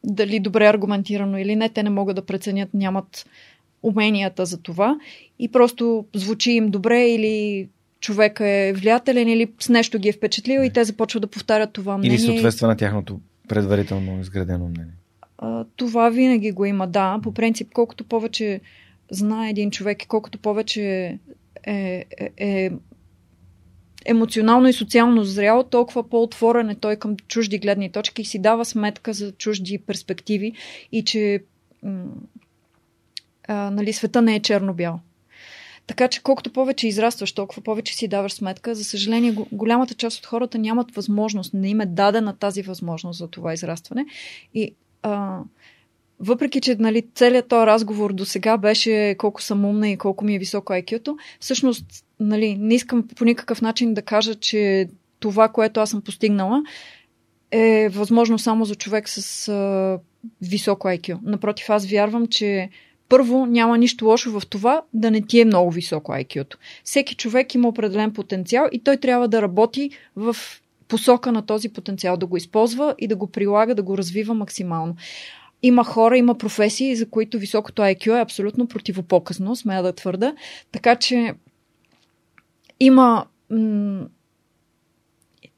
[0.03, 3.25] дали добре аргументирано или не, те не могат да преценят, нямат
[3.83, 4.99] уменията за това
[5.39, 7.67] и просто звучи им добре или
[7.99, 11.97] човек е влиятелен или с нещо ги е впечатлил и те започват да повтарят това
[11.97, 12.15] мнение.
[12.15, 14.93] Или съответства на тяхното предварително изградено мнение.
[15.37, 17.19] А, това винаги го има, да.
[17.23, 18.61] По принцип, колкото повече
[19.11, 20.81] знае един човек и колкото повече
[21.63, 22.71] е, е, е
[24.05, 28.65] емоционално и социално зрял, толкова по-отворен е той към чужди гледни точки и си дава
[28.65, 30.53] сметка за чужди перспективи
[30.91, 31.43] и че
[33.47, 34.99] а, нали, света не е черно-бял.
[35.87, 38.75] Така че колкото повече израстваш, толкова повече си даваш сметка.
[38.75, 43.27] За съжаление, голямата част от хората нямат възможност, не им е дадена тази възможност за
[43.27, 44.05] това израстване.
[44.53, 45.39] И а,
[46.19, 50.35] въпреки, че нали, целият този разговор до сега беше колко съм умна и колко ми
[50.35, 54.87] е високо IQ-то, всъщност нали, не искам по никакъв начин да кажа, че
[55.19, 56.63] това, което аз съм постигнала,
[57.51, 59.99] е възможно само за човек с а,
[60.41, 61.17] високо IQ.
[61.23, 62.69] Напротив, аз вярвам, че
[63.09, 66.57] първо няма нищо лошо в това да не ти е много високо IQ-то.
[66.83, 70.35] Всеки човек има определен потенциал и той трябва да работи в
[70.87, 74.95] посока на този потенциал, да го използва и да го прилага, да го развива максимално.
[75.63, 80.33] Има хора, има професии, за които високото IQ е абсолютно противопоказно, смея да твърда.
[80.71, 81.33] Така че
[82.79, 84.07] има м-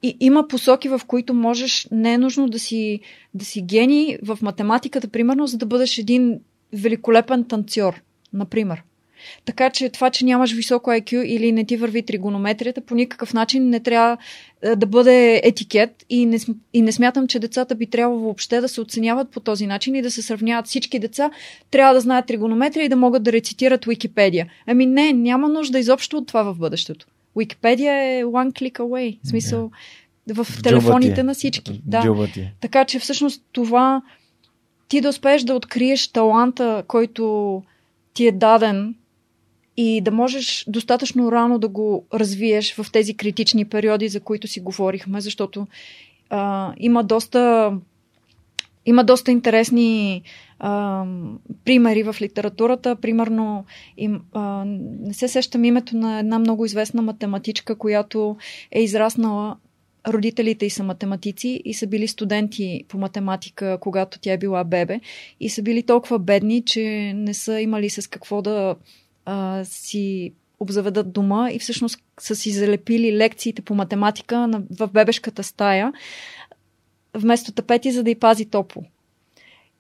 [0.04, 3.00] и, има посоки, в които можеш, не е нужно да си,
[3.34, 6.40] да си гений в математиката, примерно, за да бъдеш един
[6.74, 8.02] великолепен танцор,
[8.34, 8.84] например.
[9.46, 13.70] Така че това, че нямаш високо IQ или не ти върви тригонометрията, по никакъв начин
[13.70, 14.18] не трябва
[14.62, 16.38] е, да бъде етикет и не,
[16.74, 20.02] и не смятам, че децата би трябвало въобще да се оценяват по този начин и
[20.02, 21.32] да се сравняват всички деца.
[21.72, 24.48] Трябва да знаят тригонометрия и да могат да рецитират Википедия.
[24.68, 27.06] Ами не, няма нужда изобщо от това в бъдещето.
[27.38, 29.18] Википедия е one click away.
[29.24, 29.72] В смисъл,
[30.30, 30.44] yeah.
[30.44, 31.82] в телефоните на всички.
[31.86, 32.28] Да.
[32.62, 34.02] Така че всъщност това
[34.88, 37.64] ти да успееш да откриеш таланта, който
[38.14, 38.96] ти е даден
[39.78, 44.60] и да можеш достатъчно рано да го развиеш в тези критични периоди, за които си
[44.60, 45.68] говорихме, защото
[46.30, 47.74] а, има доста
[48.86, 50.22] има доста интересни
[50.60, 51.06] а,
[51.66, 52.96] примери в литературата.
[52.96, 53.66] Примерно,
[53.98, 54.64] им, а,
[55.02, 58.38] не се сещам името на една много известна математичка, която
[58.72, 59.58] е израснала.
[60.08, 65.00] Родителите й са математици и са били студенти по математика, когато тя е била бебе.
[65.40, 68.76] И са били толкова бедни, че не са имали с какво да
[69.28, 75.44] а, си обзаведат дома и всъщност са си залепили лекциите по математика на, в бебешката
[75.44, 75.94] стая
[77.14, 78.84] вместо тапети, за да й пази топло.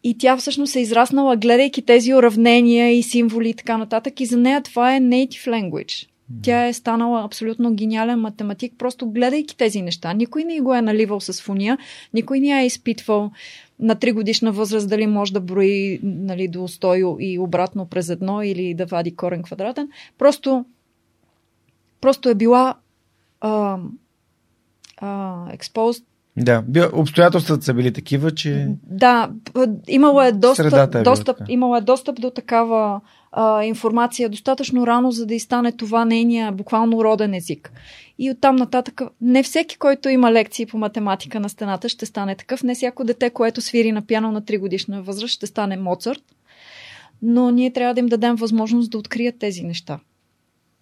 [0.04, 4.20] И тя всъщност е израснала, гледайки тези уравнения и символи и така нататък.
[4.20, 6.08] И за нея това е native language.
[6.44, 10.14] Тя е станала абсолютно гениален математик, просто гледайки тези неща.
[10.14, 11.78] Никой не го е наливал с фуния,
[12.14, 13.32] никой не е изпитвал
[13.80, 18.42] на 3 годишна възраст дали може да брои нали, до 100 и обратно през едно
[18.42, 19.90] или да вади корен квадратен.
[20.18, 20.66] Просто,
[22.02, 22.76] просто е била
[23.42, 23.78] а,
[24.98, 26.04] а, exposed
[26.38, 26.64] да,
[26.94, 28.68] обстоятелствата са били такива, че.
[28.84, 29.30] Да,
[29.88, 33.02] имало е достъп, е достъп, имало е достъп до такава
[33.64, 37.72] информация достатъчно рано, за да и стане това нейния буквално роден език.
[38.20, 42.64] И оттам нататък не всеки, който има лекции по математика на стената, ще стане такъв.
[42.64, 46.24] Не всяко дете, което свири на пиано на 3 годишна възраст, ще стане Моцарт.
[47.22, 50.00] Но ние трябва да им дадем възможност да открият тези неща.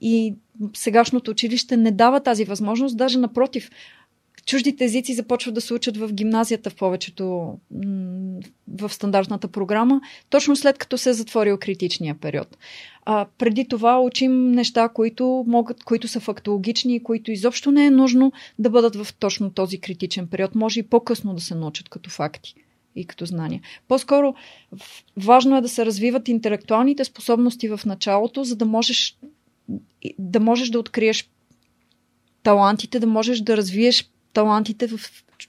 [0.02, 0.36] И
[0.74, 3.70] сегашното училище не дава тази възможност, даже напротив,
[4.46, 7.58] чуждите езици започват да се учат в гимназията в повечето
[8.68, 12.58] в стандартната програма, точно след като се е затворил критичния период.
[13.06, 17.92] А, преди това учим неща, които, могат, които са фактологични и които изобщо не е
[17.92, 20.56] нужно да бъдат в точно този критичен период.
[20.56, 22.56] Може и по-късно да се научат като факти
[22.96, 23.62] и като знания.
[23.88, 24.36] По-скоро
[25.18, 29.18] важно е да се развиват интелектуалните способности в началото, за да можеш
[30.20, 31.30] да можеш да откриеш
[32.44, 35.00] талантите, да можеш да развиеш талантите в,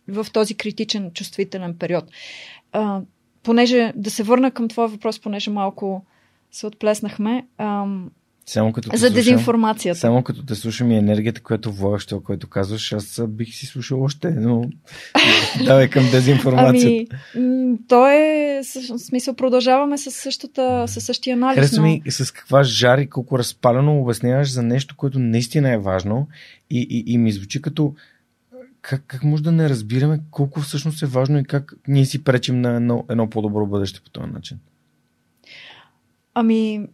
[0.09, 2.05] в този критичен, чувствителен период.
[2.73, 3.01] А,
[3.43, 6.05] понеже да се върна към твоя въпрос, понеже малко
[6.53, 7.87] се отплеснахме, а,
[8.49, 10.01] Само като за слушам- дезинформацията.
[10.01, 14.03] Само като те слушам и енергията, която влагаш, това, което казваш, аз бих си слушал
[14.03, 14.65] още, но
[15.65, 17.17] давай към дезинформацията.
[17.37, 18.61] Ами, то е,
[18.91, 21.55] в смисъл, продължаваме с, същата, с същия анализ.
[21.55, 21.87] Хареса но...
[21.87, 26.29] ми с каква жар и колко разпалено обясняваш за нещо, което наистина е важно
[26.71, 27.95] и, и, и ми звучи като
[28.89, 32.61] как, как може да не разбираме колко всъщност е важно и как ние си пречим
[32.61, 34.59] на едно, едно по-добро бъдеще по този начин.
[36.35, 36.87] Ами,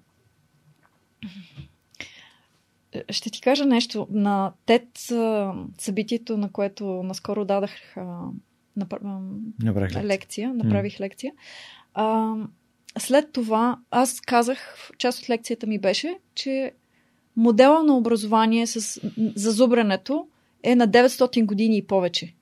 [3.11, 4.07] ще ти кажа нещо.
[4.11, 4.89] На ТЕД
[5.79, 8.21] събитието, на което наскоро дадах а,
[8.77, 8.97] напр...
[9.05, 9.21] а,
[9.63, 10.05] Направих лекция.
[10.05, 11.33] лекция, направих лекция.
[11.95, 12.35] А,
[12.99, 16.73] след това аз казах, част от лекцията ми беше, че
[17.37, 19.01] модела на образование с
[19.37, 20.27] зазубрането
[20.63, 22.35] е на 900 години и повече.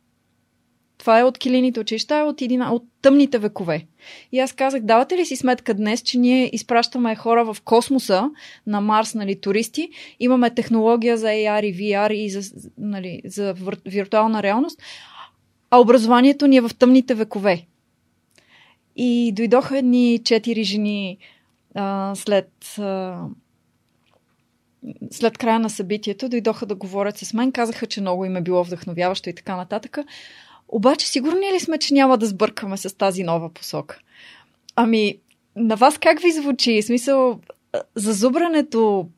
[1.01, 3.87] Това е от килините училища, от, едина, от тъмните векове.
[4.33, 8.31] И аз казах, давате ли си сметка днес, че ние изпращаме хора в космоса,
[8.67, 9.91] на Марс, нали, туристи,
[10.21, 13.55] имаме технология за AR и VR и за, нали, за
[13.87, 14.83] виртуална реалност,
[15.71, 17.67] а образованието ни е в тъмните векове.
[18.97, 21.19] И дойдоха едни четири жени
[21.75, 23.23] а, след, а,
[25.11, 28.65] след края на събитието, дойдоха да говорят с мен, казаха, че много им е било
[28.65, 29.99] вдъхновяващо и така нататък.
[30.69, 33.99] Обаче, сигурни ли сме, че няма да сбъркаме с тази нова посока?
[34.77, 35.19] Ами,
[35.57, 36.83] на вас как ви звучи?
[36.83, 37.41] В смисъл,
[37.95, 39.09] зазубрането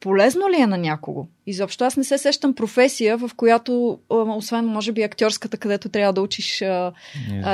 [0.00, 1.26] полезно ли е на някого?
[1.46, 6.22] Изобщо аз не се сещам професия, в която, освен може би актьорската, където трябва да
[6.22, 6.92] учиш а,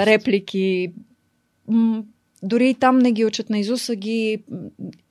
[0.06, 0.92] реплики,
[2.42, 4.42] дори и там не ги учат на Изус, а ги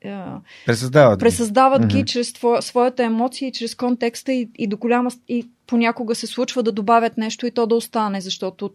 [0.06, 1.20] а, Пресъздават.
[1.20, 1.24] ги.
[1.24, 2.06] пресъздават ги Мгм.
[2.06, 6.64] чрез твоя, своята емоция и чрез контекста и, и до голяма и понякога се случва
[6.64, 8.72] да добавят нещо и то да остане, защото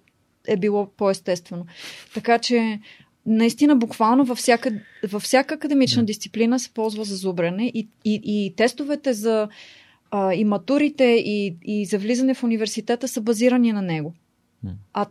[0.49, 1.67] е било по-естествено.
[2.15, 2.81] Така че
[3.27, 4.71] наистина буквално във всяка,
[5.05, 6.07] във всяка академична Да.
[6.07, 9.49] дисциплина се ползва за зубрене и, и, и тестовете за
[10.11, 14.15] а, и матурите и, и за влизане в университета са базирани на него.
[14.93, 15.07] А,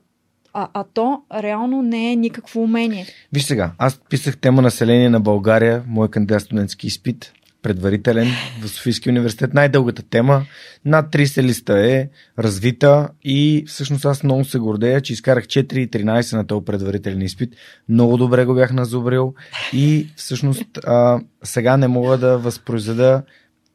[0.53, 3.05] а, а то реално не е никакво умение.
[3.33, 8.27] Виж сега, аз писах тема население на България, мой кандидат студентски изпит, предварителен
[8.61, 9.53] в Софийския университет.
[9.53, 10.45] Най-дългата тема,
[10.85, 12.09] над 30 листа е
[12.39, 17.55] развита и всъщност аз много се гордея, че изкарах 4,13 на този предварителен изпит.
[17.89, 19.33] Много добре го бях назубрил
[19.73, 23.23] и всъщност а, сега не мога да възпроизведа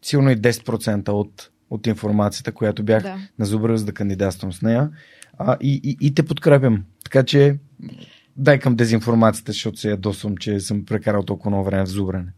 [0.03, 3.17] силно и 10% от, от информацията, която бях Да.
[3.39, 4.91] назубрил за да кандидатствам с нея.
[5.39, 6.85] А, и, и, и те подкрепям.
[7.05, 7.57] Така че
[8.37, 12.33] дай към дезинформацията, защото се ядосвам, че съм прекарал толкова много време в зубрене.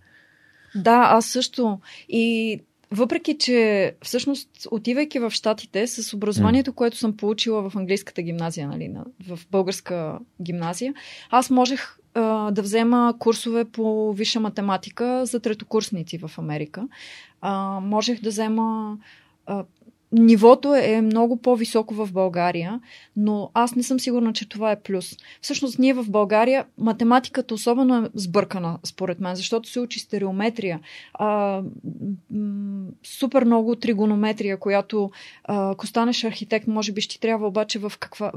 [0.75, 1.81] Да, аз също.
[2.09, 2.61] И
[2.91, 8.89] въпреки, че всъщност отивайки в Штатите с образованието, което съм получила в английската гимназия, нали,
[8.89, 10.95] на- в българска гимназия,
[11.31, 16.89] аз можех а, да взема курсове по висша математика за третокурсници в Америка.
[17.41, 18.99] А, можех да взема.
[19.47, 19.65] А,
[20.13, 22.81] нивото е много по-високо в България,
[23.17, 25.17] но аз не съм сигурна, че това е плюс.
[25.41, 30.81] Всъщност ние в България математиката особено е сбъркана, според мен, защото се учи стереометрия,
[31.15, 31.63] а,
[33.03, 35.11] супер много тригонометрия, която
[35.45, 38.33] ако станеш архитект, може би ще трябва обаче в каква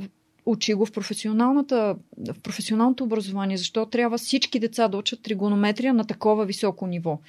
[0.46, 6.06] учи го в, професионалната, в професионалното образование, защо трябва всички деца да учат тригонометрия на
[6.06, 7.20] такова високо ниво.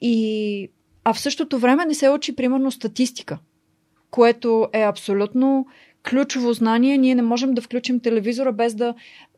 [0.00, 0.68] И,
[1.04, 3.38] а в същото време не се учи, примерно, статистика,
[4.10, 5.66] което е абсолютно
[6.10, 6.98] ключово знание.
[6.98, 8.94] Ние не можем да включим телевизора без да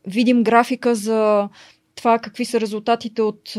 [0.07, 1.49] видим графика за
[1.95, 3.57] това какви са резултатите от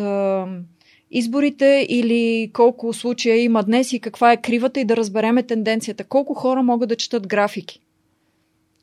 [1.11, 6.05] изборите или колко случая има днес и каква е кривата и да разбереме тенденцията.
[6.05, 7.81] Колко хора могат да четат графики?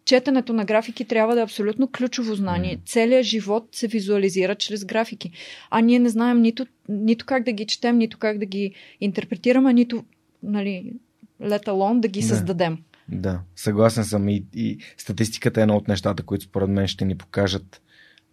[0.05, 2.79] Четенето на графики трябва да е абсолютно ключово знание.
[2.85, 5.31] Целият живот се визуализира чрез графики.
[5.69, 9.73] А ние не знаем нито, нито как да ги четем, нито как да ги интерпретираме,
[9.73, 10.03] нито,
[10.43, 10.93] нали,
[11.41, 12.27] let alone да ги Да.
[12.27, 12.83] създадем.
[13.09, 17.17] Да, съгласен съм и, и статистиката е едно от нещата, които според мен ще ни
[17.17, 17.81] покажат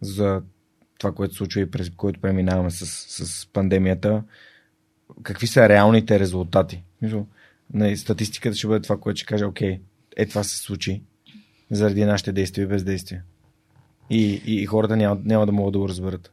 [0.01, 0.41] за
[0.99, 2.85] това, което се случва и през което преминаваме с,
[3.25, 4.23] с пандемията.
[5.23, 6.83] Какви са реалните резултати?
[7.95, 9.79] Статистиката ще бъде това, което ще каже, окей,
[10.17, 11.01] е това се случи
[11.71, 13.23] заради нашите действия и бездействия.
[14.09, 16.31] И, и, и хората няма, няма да могат да го разберат.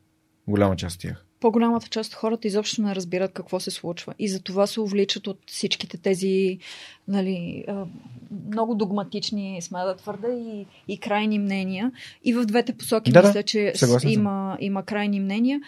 [0.49, 1.27] Голяма част от тях.
[1.45, 4.15] По-голямата част от хората изобщо не разбират какво се случва.
[4.19, 6.59] И за това се увличат от всичките тези
[7.09, 7.65] нали,
[8.47, 11.93] много догматични, сме да твърда, и, и крайни мнения.
[12.25, 15.61] И в двете посоки Да, мисля, че съгласен има, има крайни мнения.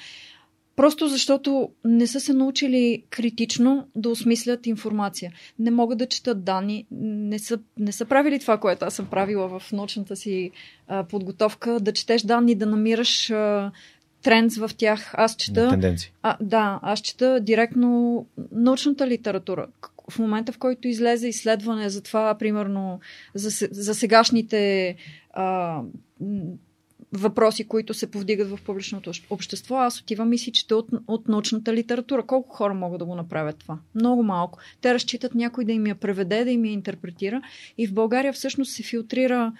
[0.76, 5.32] Просто защото не са се научили критично да осмислят информация.
[5.58, 9.58] Не могат да четат данни, не са, не са правили това, което аз съм правила
[9.58, 10.50] в научната си
[10.88, 13.72] а, подготовка, да четеш данни, да намираш а,
[14.26, 15.10] тренд в тях.
[15.14, 15.68] Аз чета...
[15.68, 16.12] Тенденции.
[16.22, 19.66] А, да, аз чета директно научната литература.
[20.10, 23.00] В момента, в който излезе изследване за това, примерно,
[23.34, 24.94] за, за сегашните
[25.32, 25.80] а,
[27.12, 31.74] въпроси, които се повдигат в публичното общество, аз отивам и си чета от, от научната
[31.74, 32.22] литература.
[32.22, 33.78] Колко хора могат да го направят това?
[33.94, 34.58] Много малко.
[34.80, 37.42] Те разчитат някой да им я преведе, да им я интерпретира.
[37.78, 39.52] И в България всъщност се филтрира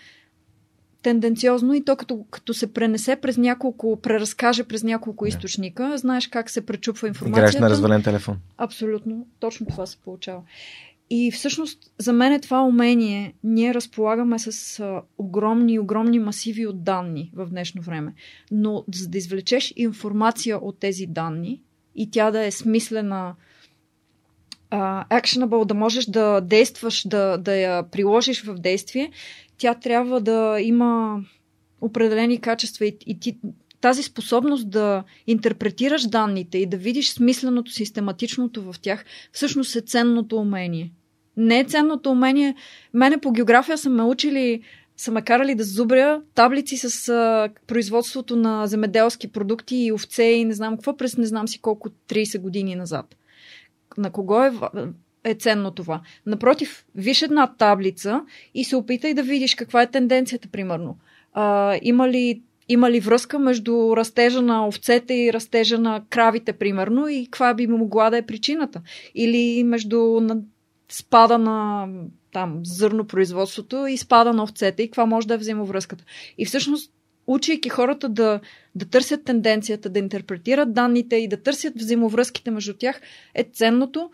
[1.07, 5.29] тенденциозно и то като, като се пренесе през няколко, преразкаже през няколко yeah.
[5.29, 7.41] източника, знаеш как се пречупва информацията.
[7.41, 8.37] Играеш на развален телефон.
[8.59, 9.27] Абсолютно.
[9.41, 10.43] Точно това се получава.
[11.11, 13.35] И всъщност за мен е това умение.
[13.45, 18.15] Ние разполагаме с а, огромни, огромни масиви от данни в днешно време.
[18.51, 21.63] Но за да извлечеш информация от тези данни
[21.95, 23.35] и тя да е смислена,
[24.71, 29.11] а, actionable, да можеш да действаш, да, да я приложиш в действие,
[29.59, 31.21] тя трябва да има
[31.81, 33.39] определени качества и, и ти,
[33.81, 40.37] тази способност да интерпретираш данните и да видиш смисленото, систематичното в тях, всъщност е ценното
[40.37, 40.93] умение.
[41.37, 42.55] Не е ценното умение.
[42.95, 44.63] Мене по география са ме учили,
[44.97, 50.45] са ме карали да зубря таблици с а, производството на земеделски продукти и овце и
[50.45, 53.17] не знам какво през не знам си колко 30 години назад.
[53.99, 54.53] На кого е
[55.27, 56.01] е ценно това.
[56.27, 58.23] Напротив, виж една таблица
[58.55, 60.99] и се опитай да видиш каква е тенденцията, примерно.
[61.33, 67.09] А, има ли има ли връзка между растежа на овцете и растежа на кравите, примерно,
[67.09, 68.83] и каква би могла да е причината?
[69.15, 70.21] Или между
[70.89, 71.89] спада на
[72.33, 76.05] там зърнопроизводството и спада на овцете и каква може да е взаимовръзката.
[76.39, 76.93] И всъщност,
[77.27, 78.41] учейки хората да,
[78.75, 83.01] да търсят тенденцията, да интерпретират данните и да търсят взаимовръзките между тях,
[83.35, 84.11] е ценното,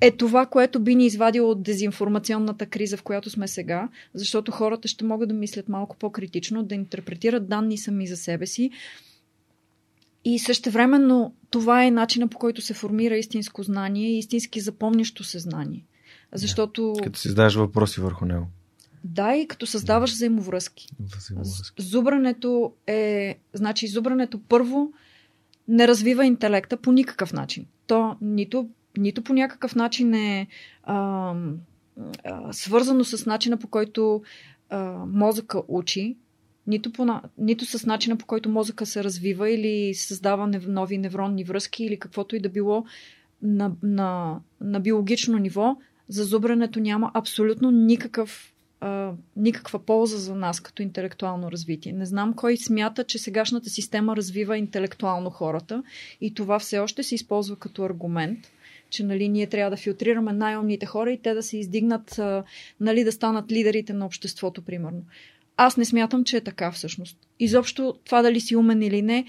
[0.00, 4.88] е това, което би ни извадило от дезинформационната криза, в която сме сега, защото хората
[4.88, 8.70] ще могат да мислят малко по-критично, да интерпретират данни сами за себе си.
[10.24, 15.84] И същевременно това е начина по който се формира истинско знание истински запомнящо се знание.
[16.32, 16.92] Защото...
[16.96, 18.46] Да, като си задаваш въпроси върху него.
[19.04, 20.88] Да, и като създаваш взаимовръзки.
[21.18, 21.82] взаимовръзки.
[21.82, 23.38] Зубрането е...
[23.52, 24.92] Значи, зубрането първо
[25.68, 27.66] не развива интелекта по никакъв начин.
[27.86, 30.46] То нито нито по някакъв начин е
[30.82, 31.34] а,
[32.24, 34.22] а, свързано с начина по който
[34.70, 36.16] а, мозъка учи,
[36.66, 41.84] нито, по, нито с начина по който мозъка се развива или създава нови невронни връзки
[41.84, 42.84] или каквото и да било
[43.42, 45.76] на, на, на биологично ниво,
[46.08, 51.92] за зубрането няма абсолютно никакъв, а, никаква полза за нас като интелектуално развитие.
[51.92, 55.82] Не знам кой смята, че сегашната система развива интелектуално хората
[56.20, 58.38] и това все още се използва като аргумент
[58.96, 62.20] че нали, ние трябва да филтрираме най-умните хора и те да се издигнат,
[62.80, 65.02] нали, да станат лидерите на обществото, примерно.
[65.56, 67.18] Аз не смятам, че е така всъщност.
[67.40, 69.24] Изобщо това дали си умен или не,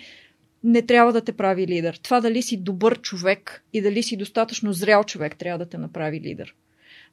[0.63, 1.99] не трябва да те прави лидер.
[2.03, 6.21] Това дали си добър човек и дали си достатъчно зрял човек трябва да те направи
[6.21, 6.55] лидер.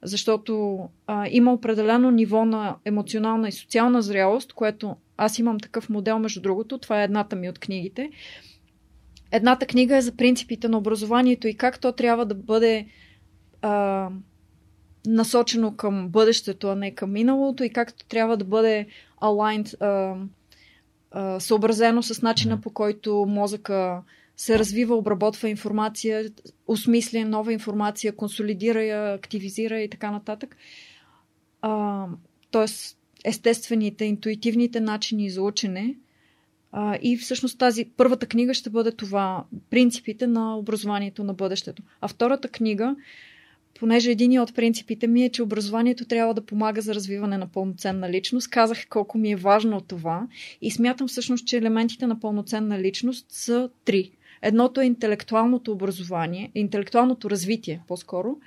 [0.03, 6.19] Защото а, има определено ниво на емоционална и социална зрялост, което аз имам такъв модел,
[6.19, 6.77] между другото.
[6.77, 8.09] Това е едната ми от книгите.
[9.31, 12.87] Едната книга е за принципите на образованието и как то трябва да бъде
[13.61, 14.09] а,
[15.07, 18.87] насочено към бъдещето, а не към миналото и как трябва да бъде
[19.21, 20.15] aligned, а,
[21.11, 24.01] а, съобразено с начина по който мозъка
[24.37, 26.31] се развива, обработва информация,
[26.67, 30.57] осмисля нова информация, консолидира я, активизира и така нататък.
[31.61, 32.05] А,
[32.51, 35.95] тоест, естествените, интуитивните начини за учене
[36.77, 41.83] а, и всъщност тази първата книга ще бъде това принципите на образованието на бъдещето.
[42.01, 42.95] А втората книга,
[43.79, 48.09] понеже един от принципите ми е, че образованието трябва да помага за развиване на пълноценна
[48.09, 50.27] личност, казах колко ми е важно това
[50.61, 54.11] и смятам всъщност, че елементите на пълноценна личност са три.
[54.41, 58.37] Едното е интелектуалното образование, интелектуалното развитие по-скоро,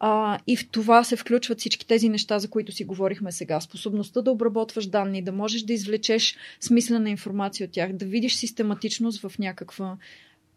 [0.00, 3.60] а, и в това се включват всички тези неща, за които си говорихме сега.
[3.60, 9.20] Способността да обработваш данни, да можеш да извлечеш смислена информация от тях, да видиш систематичност
[9.20, 9.96] в някаква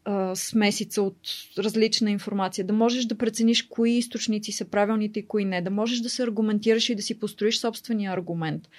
[0.06, 1.18] а, смесица от
[1.58, 6.00] различна информация, да можеш да прецениш кои източници са правилните и кои не, да можеш
[6.00, 8.70] да се аргументираш и да си построиш собствения аргумент.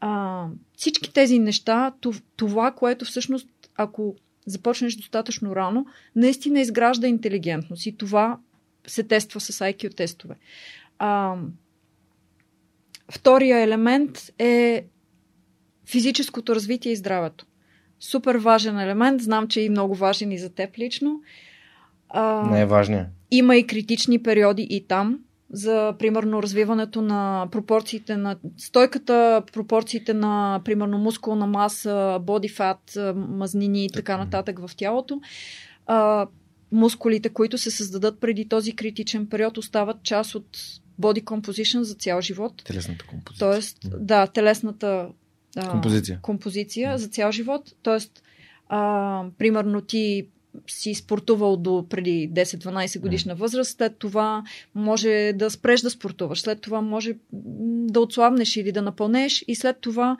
[0.00, 0.46] А,
[0.76, 1.92] всички тези неща,
[2.36, 4.16] това, което всъщност, ако
[4.46, 5.86] започнеш достатъчно рано,
[6.16, 7.86] наистина изгражда интелигентност.
[7.86, 8.38] И това
[8.86, 10.34] се тества с IQ тестове.
[10.98, 11.34] А,
[13.12, 14.84] втория елемент е
[15.86, 17.46] физическото развитие и здравето.
[18.00, 19.22] Супер важен елемент.
[19.22, 21.20] Знам, че е и много важен и за теб лично.
[22.08, 23.06] А, Не е важният.
[23.30, 25.18] Има и критични периоди и там.
[25.52, 33.84] за, примерно, развиването на пропорциите на стойката, пропорциите на, примерно, мускулна маса, body fat, мазнини
[33.84, 35.20] и така нататък в тялото.
[35.86, 36.26] А,
[36.72, 40.58] мускулите, които се създадат преди този критичен период, остават част от
[41.00, 42.62] body composition за цял живот.
[42.64, 43.50] Телесната композиция.
[43.50, 45.08] Тоест, да, телесната
[45.56, 46.18] а, композиция.
[46.22, 47.74] композиция за цял живот.
[47.82, 48.22] Тоест,
[48.68, 50.26] а, примерно ти
[50.66, 54.44] си спортувал до преди 10-12 годишна възраст, след това
[54.74, 59.76] може да спреш да спортуваш, след това може да отслабнеш или да напълнеш и след
[59.80, 60.16] това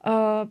[0.00, 0.46] а,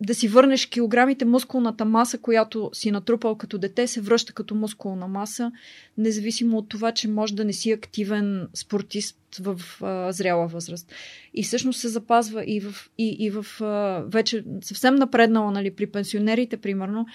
[0.00, 5.08] да си върнеш килограмите, мускулната маса, която си натрупал като дете, се връща като мускулна
[5.08, 5.52] маса,
[5.98, 10.92] независимо от това, че може да не си активен спортист в а, зряла възраст.
[11.34, 15.86] И всъщност се запазва и в, и, и в а, вече съвсем напреднала, нали, при
[15.86, 17.06] пенсионерите, примерно,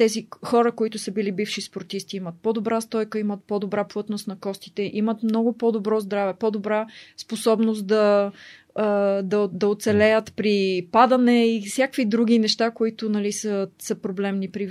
[0.00, 4.90] тези хора, които са били бивши спортисти, имат по-добра стойка, имат по-добра плътност на костите,
[4.94, 6.86] имат много по-добро здраве, по-добра
[7.16, 8.32] способност да,
[9.22, 14.70] да, да оцелеят при падане и всякакви други неща, които нали, са, са проблемни при,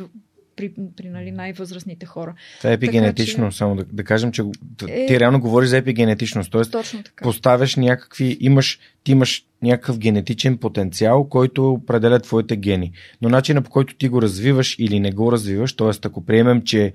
[0.55, 2.35] при, при нали, най-възрастните хора.
[2.57, 3.57] Това е епигенетично, така, че...
[3.57, 4.43] само да, да кажем, че
[4.87, 5.05] е...
[5.05, 6.51] ти реално говориш за епигенетичност.
[6.51, 7.23] Така.
[7.23, 12.91] поставяш някакви, имаш, ти имаш някакъв генетичен потенциал, който определя твоите гени.
[13.21, 15.89] Но начинът по който ти го развиваш или не го развиваш, т.е.
[16.05, 16.93] ако приемем, че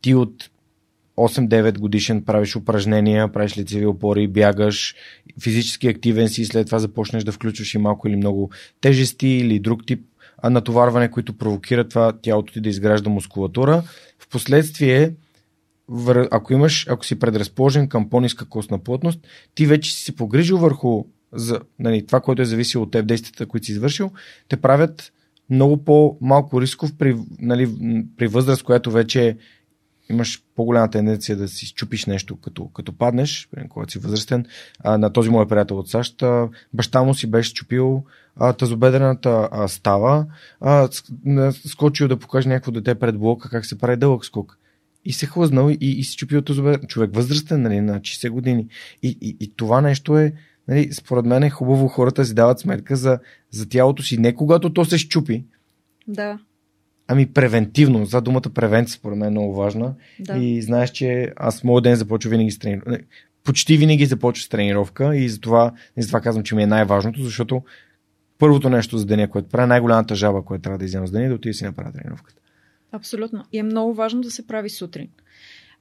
[0.00, 0.50] ти от
[1.28, 4.94] 8-9 годишен правиш упражнения, правиш лицеви опори, бягаш,
[5.42, 8.50] физически активен си и след това започнеш да включваш и малко или много
[8.80, 10.04] тежести или друг тип
[10.50, 13.82] натоварване, които провокират това тялото ти да изгражда мускулатура.
[14.18, 15.14] Впоследствие,
[16.30, 19.20] ако имаш, ако си предразположен към по-ниска костна плътност,
[19.54, 23.46] ти вече си се погрижил върху за, нали, това, което е зависело от теб, действията,
[23.46, 24.10] които си извършил,
[24.48, 25.12] те правят
[25.50, 27.68] много по-малко рисков при, нали,
[28.16, 29.36] при възраст, която вече
[30.10, 34.46] имаш по-голяма тенденция да си чупиш нещо, като, като паднеш, когато си възрастен.
[34.80, 38.04] А, на този мой приятел от САЩ, а, баща му си беше чупил
[38.58, 40.26] тазобедрената става,
[40.60, 40.88] а,
[41.66, 44.58] скочил да покаже някакво дете пред блока как се прави дълъг скок.
[45.04, 46.86] И се хлъзнал и, и си чупил тазобедрената.
[46.86, 48.66] Човек възрастен, нали, на 60 години.
[49.02, 50.32] И, и, и това нещо е,
[50.68, 53.18] нали, според мен е хубаво хората си дават сметка за,
[53.50, 54.18] за тялото си.
[54.18, 55.44] Не когато то се щупи,
[56.08, 56.38] да.
[57.12, 58.04] Ами превентивно.
[58.04, 59.94] За думата превенция според мен е много важна.
[60.20, 60.38] Да.
[60.38, 62.98] И знаеш, че аз моят ден започва винаги с тренировка.
[63.44, 67.62] Почти винаги започва с тренировка и затова, и затова казвам, че ми е най-важното, защото
[68.38, 71.28] първото нещо за деня, което правя, най-голямата жаба, която трябва да изяма за деня, е
[71.28, 72.40] да отида и си направя тренировката.
[72.92, 73.44] Абсолютно.
[73.52, 75.08] И е много важно да се прави сутрин.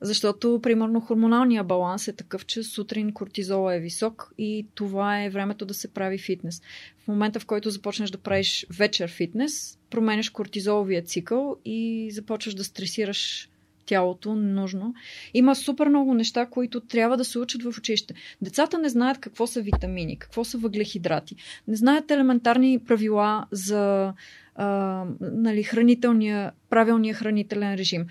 [0.02, 5.66] Защото, примерно, хормоналния баланс е такъв, че сутрин кортизола е висок и това е времето
[5.66, 6.62] да се прави фитнес.
[7.04, 12.64] В момента, в който започнеш да правиш вечер фитнес, променяш кортизоловия цикъл и започваш да
[12.64, 13.50] стресираш
[13.86, 14.94] тялото нужно.
[15.34, 18.14] Има супер много неща, които трябва да се учат в училище.
[18.42, 21.36] Децата не знаят какво са витамини, какво са въглехидрати.
[21.68, 24.14] Не знаят елементарни правила за
[24.56, 28.06] а, нали, хранителния, правилния хранителен режим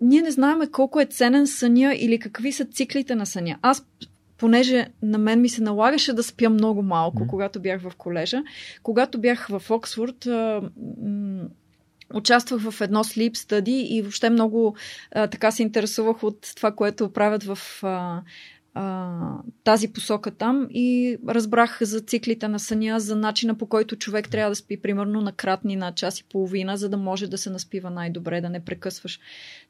[0.00, 3.58] ние не знаем колко е ценен съня или какви са циклите на съня.
[3.62, 3.86] Аз
[4.38, 7.26] понеже на мен ми се налагаше да спя много малко, mm.
[7.26, 8.42] когато бях в колежа.
[8.82, 10.28] Когато бях в Оксфорд,
[12.14, 14.76] участвах в едно sleep study и въобще много
[15.12, 18.22] а, така се интересувах от това, което правят в а,
[19.64, 24.50] тази посока там и разбрах за циклите на съня, за начина по който човек трябва
[24.50, 27.90] да спи примерно на кратни на час и половина, за да може да се наспива
[27.90, 29.20] най-добре, да не прекъсваш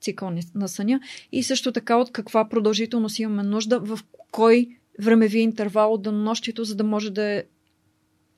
[0.00, 1.00] цикъл на съня.
[1.32, 3.98] И също така от каква продължителност имаме нужда, в
[4.30, 4.68] кой
[4.98, 7.44] времеви интервал от денонощието, за да може да е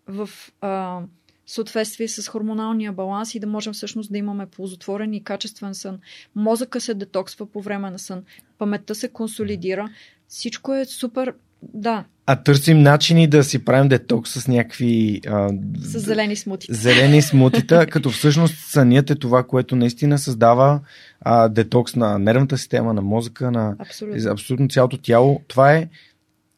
[0.07, 0.31] в
[0.61, 1.01] а,
[1.47, 5.99] съответствие с хормоналния баланс и да можем всъщност да имаме ползотворен и качествен сън.
[6.35, 8.25] Мозъка се детоксва по време на сън,
[8.59, 9.89] паметта се консолидира,
[10.29, 11.35] всичко е супер.
[11.63, 12.05] Да.
[12.27, 15.21] А търсим начини да си правим детокс с някакви.
[15.27, 16.75] А, с зелени смутита.
[16.75, 20.81] Зелени смутита, като всъщност сънят е това, което наистина създава
[21.21, 25.43] а, детокс на нервната система, на мозъка, на абсолютно, абсолютно цялото тяло.
[25.49, 25.89] Това е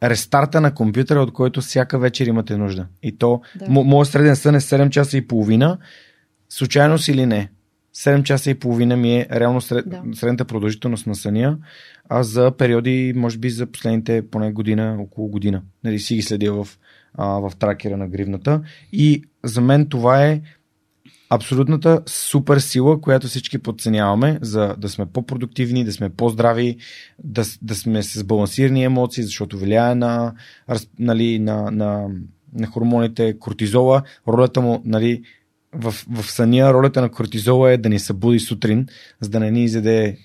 [0.03, 2.87] рестарта на компютъра, от който всяка вечер имате нужда.
[3.03, 3.71] И то, да.
[3.71, 5.79] моят среден сън е 7 часа и половина,
[6.49, 7.51] случайно си или не.
[7.97, 10.03] 7 часа и половина ми е реално сред, да.
[10.15, 11.59] средната продължителност на съня,
[12.13, 15.63] а за периоди, може би за последните поне година, около година.
[15.85, 16.69] Нали, си ги следя в,
[17.15, 18.63] а, в тракера на гривната.
[18.93, 20.41] И за мен това е
[21.31, 26.77] абсолютната супер сила, която всички подценяваме, за да сме по-продуктивни, да сме по-здрави,
[27.25, 30.35] да, да сме с балансирани емоции, защото влияе на,
[30.99, 32.09] нали, на, на,
[32.55, 35.23] на хормоните, кортизола, ролята му, нали,
[35.73, 38.87] в, в съня ролята на кортизола е да ни събуди сутрин,
[39.21, 40.19] за да не ни изяде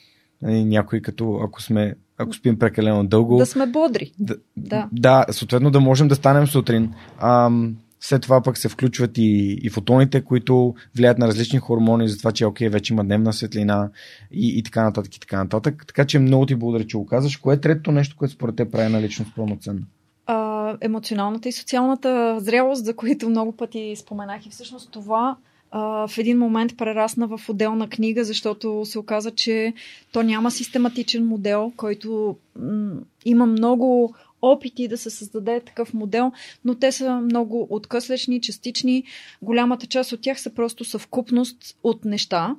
[0.46, 3.38] нали, някой като ако сме ако спим прекалено дълго.
[3.38, 4.12] Да сме бодри.
[4.20, 4.90] Да, да.
[4.92, 6.94] да съответно да можем да станем сутрин.
[7.20, 12.18] Ам, след това пък се включват и, и фотоните, които влияят на различни хормони, за
[12.18, 13.90] това, че окей, вече има дневна светлина
[14.32, 15.84] и, и така нататък и така нататък.
[15.88, 17.38] Така че много ти благодаря, че го казваш.
[17.38, 19.82] Кое е третото нещо, което според те прави на личност пълноценно?
[20.26, 24.46] А, емоционалната и социалната зрялост, за които много пъти споменах.
[24.46, 25.38] И всъщност това
[25.80, 29.74] в един момент прерасна в отделна книга, защото се оказа, че
[30.12, 32.96] то няма систематичен модел, който м-
[33.26, 36.32] има много опити да се създаде такъв модел,
[36.66, 39.04] но те са много откъслечни, частични.
[39.42, 42.56] Голямата част от тях са просто съвкупност от неща.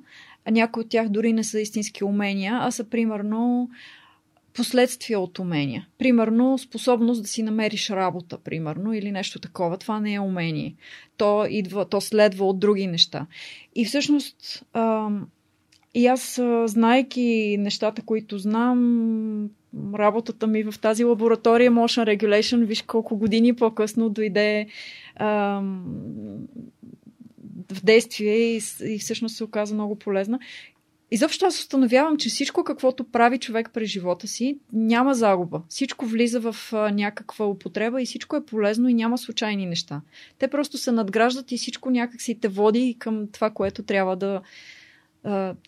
[0.51, 3.71] Някои от тях дори не са истински умения, а са примерно
[4.57, 5.87] последствия от умения.
[5.99, 9.77] Примерно способност да си намериш работа, примерно, или нещо такова.
[9.77, 10.75] Това не е умение.
[11.17, 13.27] То, идва, то следва от други неща.
[13.75, 14.65] И всъщност,
[15.95, 19.51] и аз, знайки нещата, които знам,
[19.95, 24.67] работата ми в тази лаборатория Motion Regulation, виж колко години по-късно дойде
[27.73, 30.39] в действие и, и всъщност се оказа много полезна.
[31.11, 35.63] Изобщо аз установявам, че всичко, каквото прави човек през живота си, няма загуба.
[35.69, 40.01] Всичко влиза в някаква употреба и всичко е полезно и няма случайни неща.
[40.39, 44.41] Те просто се надграждат и всичко някак си те води към това, което трябва да.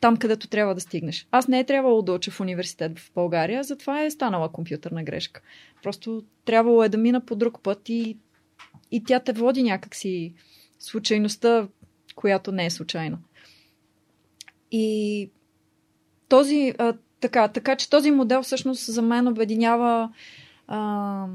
[0.00, 1.26] Там, където трябва да стигнеш.
[1.30, 5.40] Аз не е трябвало да уча в университет в България, затова е станала компютърна грешка.
[5.82, 8.16] Просто трябвало е да мина по друг път и,
[8.90, 10.34] и тя те води някакси
[10.78, 11.68] случайността,
[12.14, 13.18] която не е случайна.
[14.70, 15.30] И
[16.28, 20.12] този, а, така, така че този модел всъщност за мен обединява.
[20.66, 21.26] А,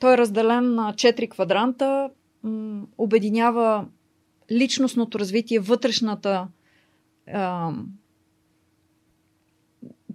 [0.00, 2.10] той е разделен на 4 квадранта,
[2.42, 3.86] м, обединява
[4.52, 6.48] личностното развитие, вътрешната
[7.32, 7.72] а,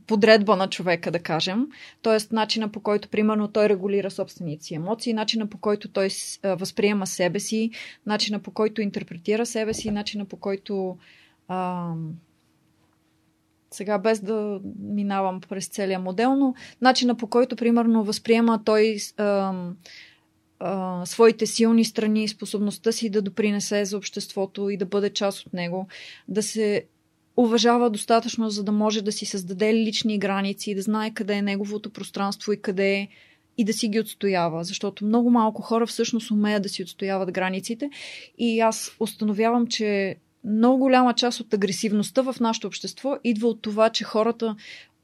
[0.07, 1.68] подредба на човека, да кажем.
[2.02, 6.10] Тоест, начина по който, примерно, той регулира собствените си емоции, начина по който той
[6.44, 7.72] възприема себе си,
[8.06, 10.98] начина по който интерпретира себе си, начина по който
[11.48, 11.94] а,
[13.71, 19.53] сега без да минавам през целия модел, но начина по който, примерно, възприема той а,
[20.59, 25.53] а, своите силни страни, способността си да допринесе за обществото и да бъде част от
[25.53, 25.87] него,
[26.27, 26.85] да се
[27.37, 31.89] уважава достатъчно, за да може да си създаде лични граници, да знае къде е неговото
[31.89, 33.07] пространство и къде е
[33.57, 37.89] и да си ги отстоява, защото много малко хора всъщност умеят да си отстояват границите.
[38.37, 43.89] И аз установявам, че много голяма част от агресивността в нашето общество идва от това,
[43.89, 44.55] че хората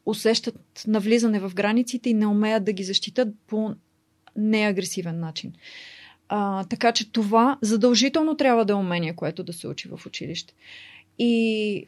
[0.05, 3.75] усещат навлизане в границите и не умеят да ги защитат по
[4.35, 5.53] неагресивен начин.
[6.29, 10.53] А, така че това задължително трябва да е умение, което да се учи в училище.
[11.19, 11.87] И,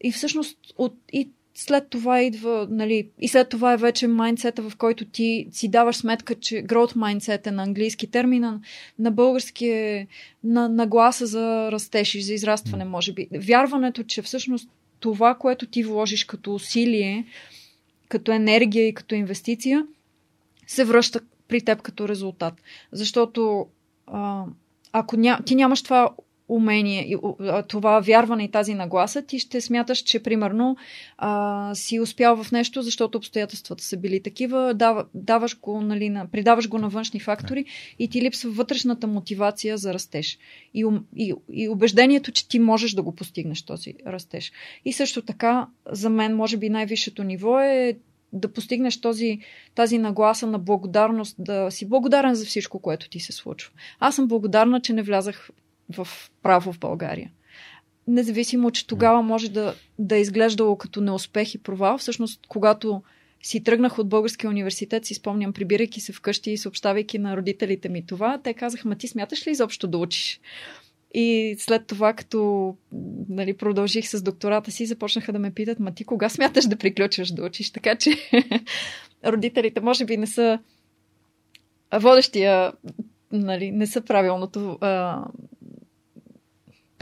[0.00, 4.76] и всъщност от, и след това идва, нали, и след това е вече майндсета, в
[4.76, 8.60] който ти си даваш сметка, че growth mindset е на английски термин,
[8.98, 10.06] на български е
[10.44, 13.28] на, на гласа за растеж и за израстване, може би.
[13.32, 14.68] Вярването, че всъщност
[15.00, 17.26] това, което ти вложиш като усилие,
[18.08, 19.86] като енергия и като инвестиция,
[20.66, 22.54] се връща при теб като резултат.
[22.92, 23.66] Защото
[24.06, 24.44] а,
[24.92, 26.10] ако ня, ти нямаш това
[26.48, 27.16] умение,
[27.68, 30.76] това вярване и тази нагласа, ти ще смяташ, че примерно
[31.18, 36.26] а, си успял в нещо, защото обстоятелствата са били такива, дава, даваш го, нали, на,
[36.26, 37.64] придаваш го на външни фактори
[37.98, 40.38] и ти липсва вътрешната мотивация за растеж.
[40.74, 44.52] И, и, и убеждението, че ти можеш да го постигнеш този растеж.
[44.84, 47.96] И също така, за мен, може би най-висшето ниво е
[48.32, 49.38] да постигнеш този,
[49.74, 53.72] тази нагласа на благодарност, да си благодарен за всичко, което ти се случва.
[54.00, 55.50] Аз съм благодарна, че не влязах
[55.92, 56.08] в
[56.42, 57.30] право в България.
[58.06, 63.02] Независимо, че тогава може да, да е изглеждало като неуспех и провал, всъщност, когато
[63.42, 68.06] си тръгнах от Българския университет, си спомням, прибирайки се вкъщи и съобщавайки на родителите ми
[68.06, 70.40] това, те казаха, ма ти смяташ ли изобщо да учиш?
[71.14, 72.74] И след това, като
[73.28, 77.30] нали, продължих с доктората си, започнаха да ме питат, ма ти кога смяташ да приключваш
[77.30, 77.70] да учиш?
[77.70, 78.10] Така че
[79.26, 80.58] родителите може би не са
[81.92, 82.72] водещия,
[83.32, 85.24] нали, не са правилното а,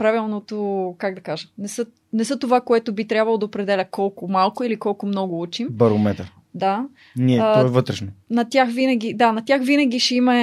[0.03, 4.27] правилното, как да кажа, не са, не са това, което би трябвало да определя колко
[4.27, 5.67] малко или колко много учим.
[5.71, 6.33] Барометър.
[6.53, 6.85] Да.
[7.17, 8.07] Ние, а, то е вътрешно.
[8.29, 10.33] На тях винаги, да, на тях винаги ще има,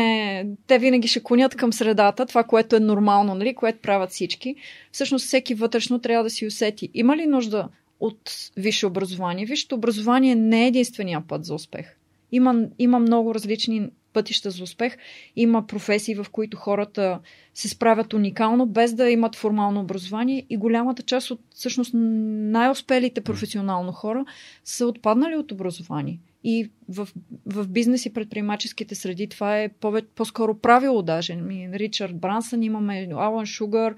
[0.66, 4.54] те винаги ще клонят към средата, това, което е нормално, нали, което правят всички.
[4.92, 6.88] Всъщност всеки вътрешно трябва да си усети.
[6.94, 7.68] Има ли нужда
[8.00, 9.44] от висше образование?
[9.44, 11.96] Висшето образование не е единствения път за успех.
[12.32, 14.96] Има, има много различни пътища за успех.
[15.36, 17.20] Има професии, в които хората
[17.54, 23.92] се справят уникално, без да имат формално образование и голямата част от всъщност най-успелите професионално
[23.92, 24.24] хора
[24.64, 26.18] са отпаднали от образование.
[26.44, 27.08] и в,
[27.46, 31.38] в бизнес и предприемаческите среди това е повече, по-скоро правило даже.
[31.72, 33.94] Ричард Брансън, имаме Алан Шугър,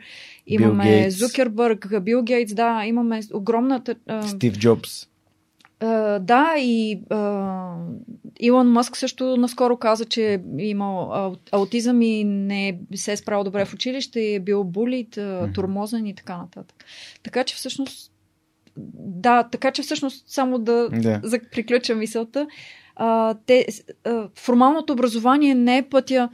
[0.46, 3.94] имаме Зукербърг, Бил Гейтс, да, имаме огромната...
[4.26, 5.11] Стив Джобс.
[5.82, 7.96] Uh, да, и uh,
[8.40, 13.64] Илон Мъск също наскоро каза, че е имал аутизъм и не се е справил добре
[13.64, 16.84] в училище и е бил булит, uh, турмозен и така нататък.
[17.22, 18.12] Така че всъщност
[18.96, 20.88] да, така че всъщност само да.
[21.22, 22.46] За, приключа мисълта.
[22.96, 23.66] А, те,
[24.04, 26.28] а, формалното образование не е пътя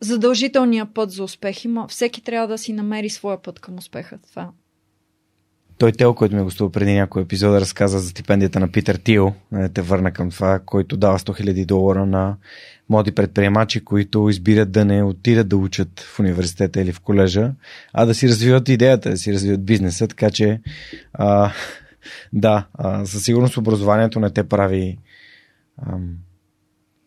[0.00, 1.64] задължителния път за успех.
[1.64, 4.18] Има, всеки трябва да си намери своя път към успеха.
[4.30, 4.50] Това
[5.78, 9.34] той Тел, който ми гостува преди някой епизод, разказа за стипендията на Питър Тил.
[9.52, 12.36] Не те върна към това, който дава 100 000 долара на
[12.88, 17.52] млади предприемачи, които избират да не отидат да учат в университета или в колежа,
[17.92, 20.08] а да си развиват идеята, да си развиват бизнеса.
[20.08, 20.60] Така че,
[21.12, 21.52] а,
[22.32, 24.98] да, а, със сигурност образованието не те прави
[25.86, 26.16] ам,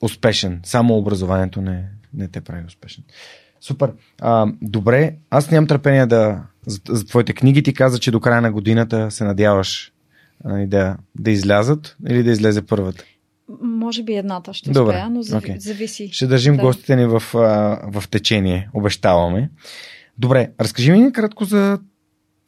[0.02, 0.60] успешен.
[0.64, 3.04] Само образованието не, не те прави успешен.
[3.66, 3.92] Супер.
[4.22, 7.64] А, добре, аз нямам търпение да, за, за твоите книги.
[7.64, 9.92] Ти каза, че до края на годината се надяваш
[10.44, 13.04] нали, да, да излязат или да излезе първата.
[13.62, 15.58] Може би едната ще Добре, успея, но зави, okay.
[15.58, 16.10] зависи.
[16.12, 16.62] Ще държим да.
[16.62, 17.24] гостите ни в,
[17.84, 19.50] в течение, обещаваме.
[20.18, 21.80] Добре, разкажи ми кратко за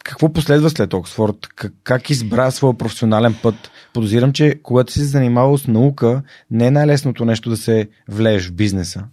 [0.03, 1.48] какво последва след Оксфорд?
[1.56, 3.56] Как, как избра своя професионален път?
[3.94, 6.22] Подозирам, че когато си се занимавал с наука,
[6.52, 9.03] не е най-лесното нещо да се влееш в бизнеса.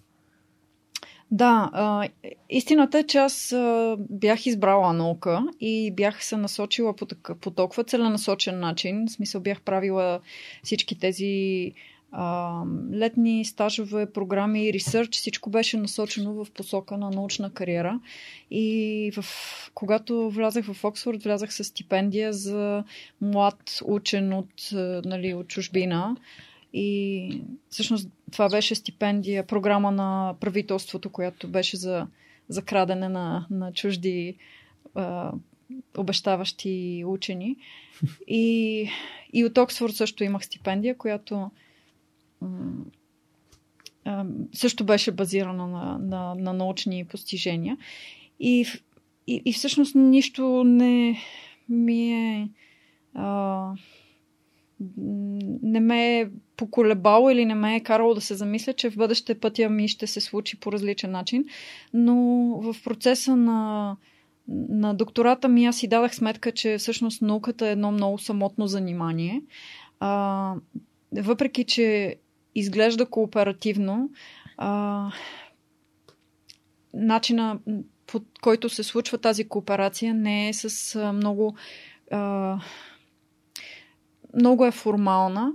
[1.30, 2.08] Да, а,
[2.50, 7.50] истината е, че аз а, бях избрала наука и бях се насочила по, такъв, по
[7.50, 9.06] толкова целенасочен начин.
[9.06, 10.20] В смисъл бях правила
[10.62, 11.72] всички тези
[12.12, 15.14] а, летни стажове, програми ресърч.
[15.14, 18.00] Всичко беше насочено в посока на научна кариера.
[18.50, 19.24] И в,
[19.74, 22.84] когато влязах в Оксфорд, влязах с стипендия за
[23.20, 24.70] млад учен от,
[25.04, 26.16] нали, от чужбина.
[26.76, 32.06] И всъщност това беше стипендия, програма на правителството, която беше за,
[32.48, 34.36] за крадене на, на чужди
[34.94, 35.32] а,
[35.96, 37.56] обещаващи учени.
[38.26, 38.88] И,
[39.32, 41.50] и от Оксфорд също имах стипендия, която
[44.04, 47.76] а, също беше базирана на, на, на научни постижения.
[48.40, 48.66] И,
[49.26, 51.18] и, и всъщност нищо не
[51.68, 52.48] ми е.
[53.14, 53.72] А,
[55.62, 59.40] не ме е поколебало или не ме е карало да се замисля, че в бъдеще
[59.40, 61.44] пътя ми ще се случи по различен начин.
[61.92, 62.14] Но
[62.60, 63.96] в процеса на,
[64.48, 69.42] на доктората ми аз си дадах сметка, че всъщност науката е едно много самотно занимание.
[70.00, 70.54] А,
[71.12, 72.16] въпреки, че
[72.54, 74.10] изглежда кооперативно,
[74.56, 75.10] а,
[76.94, 77.58] начина
[78.06, 81.56] по който се случва тази кооперация не е с много
[82.10, 82.58] а,
[84.36, 85.52] много е формална.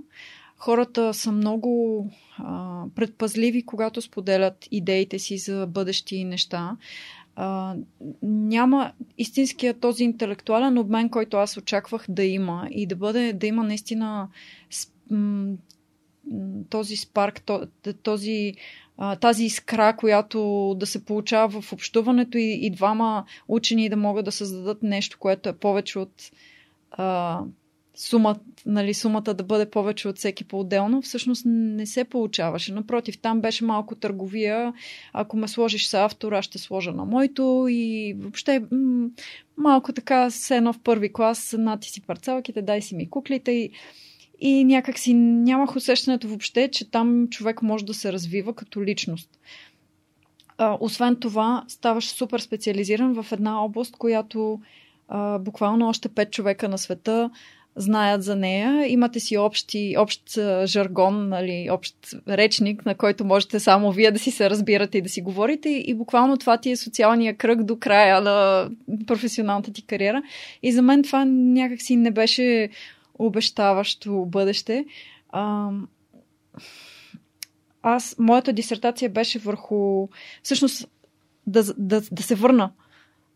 [0.56, 2.06] Хората са много
[2.38, 6.76] а, предпазливи, когато споделят идеите си за бъдещи неща.
[7.36, 7.74] А,
[8.22, 13.64] няма истинския този интелектуален обмен, който аз очаквах да има и да бъде, да има
[13.64, 14.28] наистина
[16.70, 17.42] този спарк,
[18.02, 18.54] този,
[19.20, 24.32] тази искра, която да се получава в общуването и, и двама учени да могат да
[24.32, 26.30] създадат нещо, което е повече от
[26.90, 27.40] а,
[27.94, 32.72] сумата, нали, сумата да бъде повече от всеки по-отделно, всъщност не се получаваше.
[32.72, 34.72] Напротив, там беше малко търговия.
[35.12, 39.08] Ако ме сложиш с автора, ще сложа на моето и въобще м-
[39.56, 43.70] малко така се едно в първи клас, нати си парцалките, дай си ми куклите и
[44.40, 49.30] и някак си нямах усещането въобще, че там човек може да се развива като личност.
[50.58, 54.60] А, освен това, ставаш супер специализиран в една област, която
[55.08, 57.30] а, буквално още пет човека на света
[57.76, 58.86] знаят за нея.
[58.86, 61.96] Имате си общи, общ жаргон, нали, общ
[62.28, 65.68] речник, на който можете само вие да си се разбирате и да си говорите.
[65.68, 68.68] И буквално това ти е социалния кръг до края на
[69.06, 70.22] професионалната ти кариера.
[70.62, 72.68] И за мен това някакси не беше
[73.18, 74.84] обещаващо бъдеще.
[75.30, 75.70] А,
[77.82, 80.08] аз, моята дисертация беше върху,
[80.42, 80.88] всъщност,
[81.46, 82.70] да, да, да се върна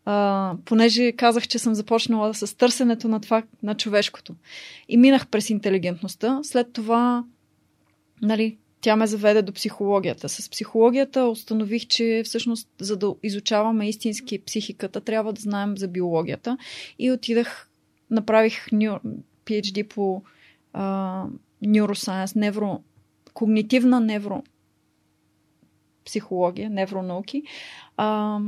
[0.04, 4.34] а, понеже казах, че съм започнала с търсенето на това, на човешкото.
[4.88, 6.40] И минах през интелигентността.
[6.42, 7.24] След това,
[8.22, 10.28] нали, тя ме заведе до психологията.
[10.28, 16.56] С психологията установих, че всъщност, за да изучаваме истински психиката, трябва да знаем за биологията.
[16.98, 17.68] И отидах,
[18.10, 18.68] направих.
[19.46, 20.22] PhD по
[20.72, 21.26] а,
[21.64, 22.80] neuroscience, невро...
[23.34, 24.42] когнитивна невро
[26.04, 27.42] психология, невронауки.
[27.96, 28.38] А,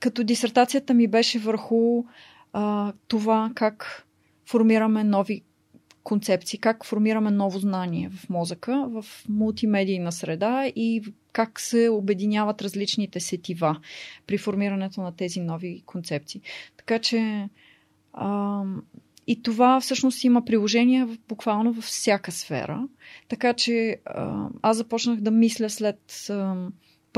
[0.00, 2.04] като дисертацията ми беше върху
[2.52, 4.06] а, това как
[4.46, 5.42] формираме нови
[6.02, 11.02] концепции, как формираме ново знание в мозъка, в мултимедийна среда и
[11.32, 13.80] как се обединяват различните сетива
[14.26, 16.40] при формирането на тези нови концепции.
[16.76, 17.48] Така че
[18.12, 18.62] а,
[19.26, 22.88] и това всъщност има приложение в, буквално във всяка сфера.
[23.28, 26.68] Така че а, аз започнах да мисля след а,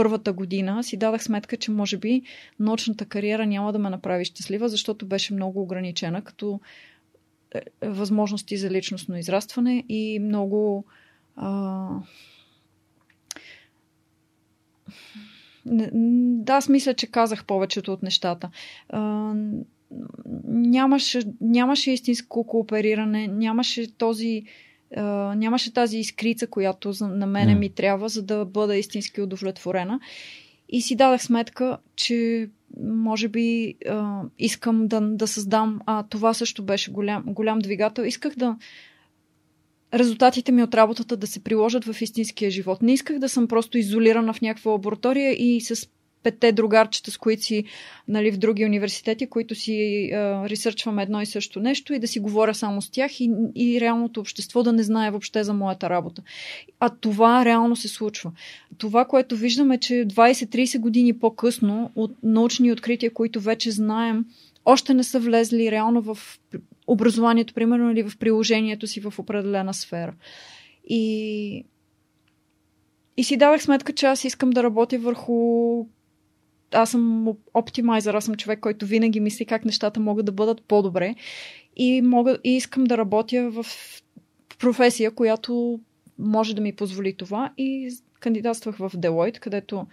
[0.01, 2.22] първата година, си дадах сметка, че може би
[2.59, 6.60] научната кариера няма да ме направи щастлива, защото беше много ограничена като
[7.55, 10.85] е, възможности за личностно израстване и много
[11.36, 11.89] а,
[15.66, 18.51] да, аз мисля, че казах повечето от нещата.
[18.89, 19.35] А,
[20.48, 24.44] нямаше, нямаше истинско коопериране, нямаше този
[24.97, 30.01] Uh, нямаше тази искрица, която на мене ми трябва, за да бъда истински удовлетворена.
[30.69, 32.49] И си дадах сметка, че
[32.81, 35.81] може би uh, искам да, да създам.
[35.87, 38.03] А това също беше голям, голям двигател.
[38.03, 38.57] Исках да.
[39.95, 42.83] Резултатите ми от работата да се приложат в истинския живот.
[42.83, 45.89] Не исках да съм просто изолирана в някаква лаборатория и с
[46.22, 47.64] петте другарчета, с които си
[48.09, 52.20] нали, в други университети, които си а, ресърчваме едно и също нещо и да си
[52.20, 56.22] говоря само с тях и, и реалното общество да не знае въобще за моята работа.
[56.80, 58.32] А това реално се случва.
[58.78, 64.24] Това, което виждаме, че 20-30 години по-късно от научни открития, които вече знаем,
[64.64, 66.18] още не са влезли реално в
[66.86, 70.14] образованието, примерно, или в приложението си в определена сфера.
[70.88, 71.64] И
[73.16, 75.86] и си давах сметка, че аз искам да работя върху
[76.72, 81.14] аз съм оптимайзър, аз съм човек, който винаги мисли как нещата могат да бъдат по-добре
[81.76, 83.66] и, мога, и искам да работя в
[84.59, 85.80] професия, която
[86.18, 87.90] може да ми позволи това и
[88.20, 89.86] кандидатствах в Deloitte, където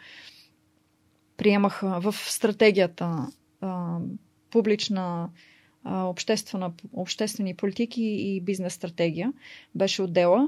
[1.37, 3.27] приемах в стратегията
[3.61, 3.97] а,
[4.51, 5.29] публична
[5.83, 9.33] а, обществена, обществени политики и бизнес стратегия.
[9.75, 10.47] Беше отдела.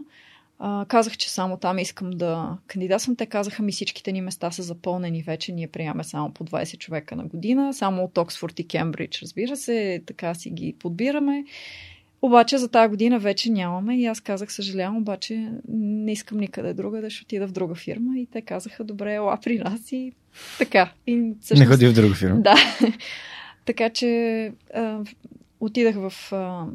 [0.59, 3.15] А, казах, че само там искам да кандидатствам.
[3.15, 5.51] Те казаха ми всичките ни места са запълнени вече.
[5.51, 7.73] Ние приемаме само по 20 човека на година.
[7.73, 10.01] Само от Оксфорд и Кембридж, разбира се.
[10.05, 11.45] Така си ги подбираме.
[12.21, 17.01] Обаче за тази година вече нямаме и аз казах, съжалявам, обаче не искам никъде друга,
[17.01, 18.19] да ще отида в друга фирма.
[18.19, 20.11] И те казаха, добре, ела при нас и
[20.57, 20.91] така.
[21.07, 21.69] И всъщност...
[21.69, 22.41] Не ходи в друга фирма.
[22.41, 22.55] Да.
[23.65, 24.99] така че а,
[25.59, 26.65] отидах в а,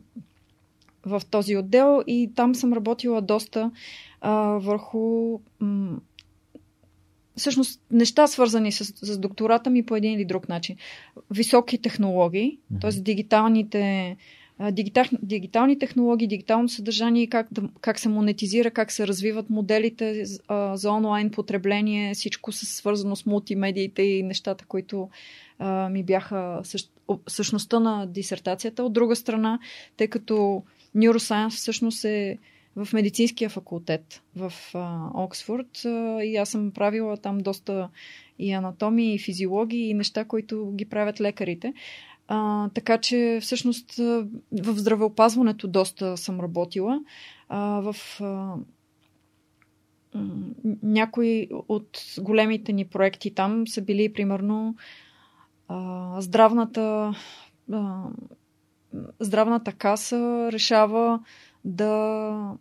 [1.06, 3.70] в този отдел и там съм работила доста
[4.20, 5.98] а, върху м-
[7.36, 10.76] всъщност неща свързани с, с доктората ми по един или друг начин.
[11.30, 12.80] Високи технологии, mm-hmm.
[12.80, 13.00] т.е.
[13.00, 14.16] дигиталните
[14.72, 20.76] дигитал, дигитални технологии, дигитално съдържание, как, да, как се монетизира, как се развиват моделите а,
[20.76, 25.08] за онлайн потребление, всичко се свързано с мултимедиите и нещата, които
[25.58, 26.92] а, ми бяха същ,
[27.28, 28.84] същността на дисертацията.
[28.84, 29.58] От друга страна,
[29.96, 30.62] тъй като
[30.96, 32.38] Neuroscience всъщност е
[32.76, 37.88] в медицинския факултет в а, Оксфорд а, и аз съм правила там доста
[38.38, 41.74] и анатомии, и физиологии, и неща, които ги правят лекарите.
[42.28, 43.96] А, така че всъщност
[44.52, 47.00] в здравеопазването доста съм работила.
[47.48, 48.54] А, в а,
[50.82, 54.76] някои от големите ни проекти там са били примерно
[55.68, 57.14] а, здравната
[57.72, 58.04] а,
[59.20, 61.20] здравната каса решава
[61.64, 62.56] да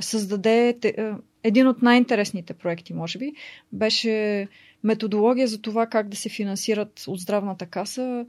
[0.00, 1.12] създаде е,
[1.42, 3.32] един от най-интересните проекти, може би,
[3.72, 4.48] беше
[4.84, 8.26] методология за това как да се финансират от здравната каса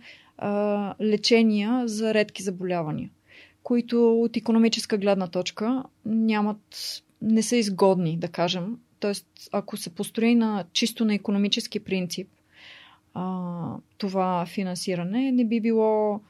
[1.02, 3.10] лечения за редки заболявания,
[3.64, 6.60] които от економическа гледна точка нямат,
[7.22, 8.78] не са изгодни, да кажем.
[9.00, 12.28] Тоест, ако се построи на чисто на економически принцип,
[13.98, 16.22] това финансиране не би било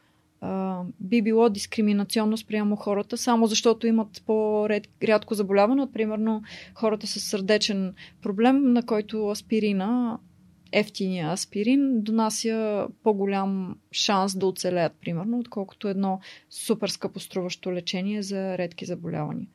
[1.00, 6.44] би било дискриминационно спрямо хората, само защото имат по-рядко заболяване, от примерно
[6.76, 10.20] хората с сърдечен проблем, на който аспирина,
[10.72, 16.20] ефтиния аспирин, донася по-голям шанс да оцелеят, примерно, отколкото едно
[16.50, 19.48] супер скъпоструващо лечение за редки заболявания.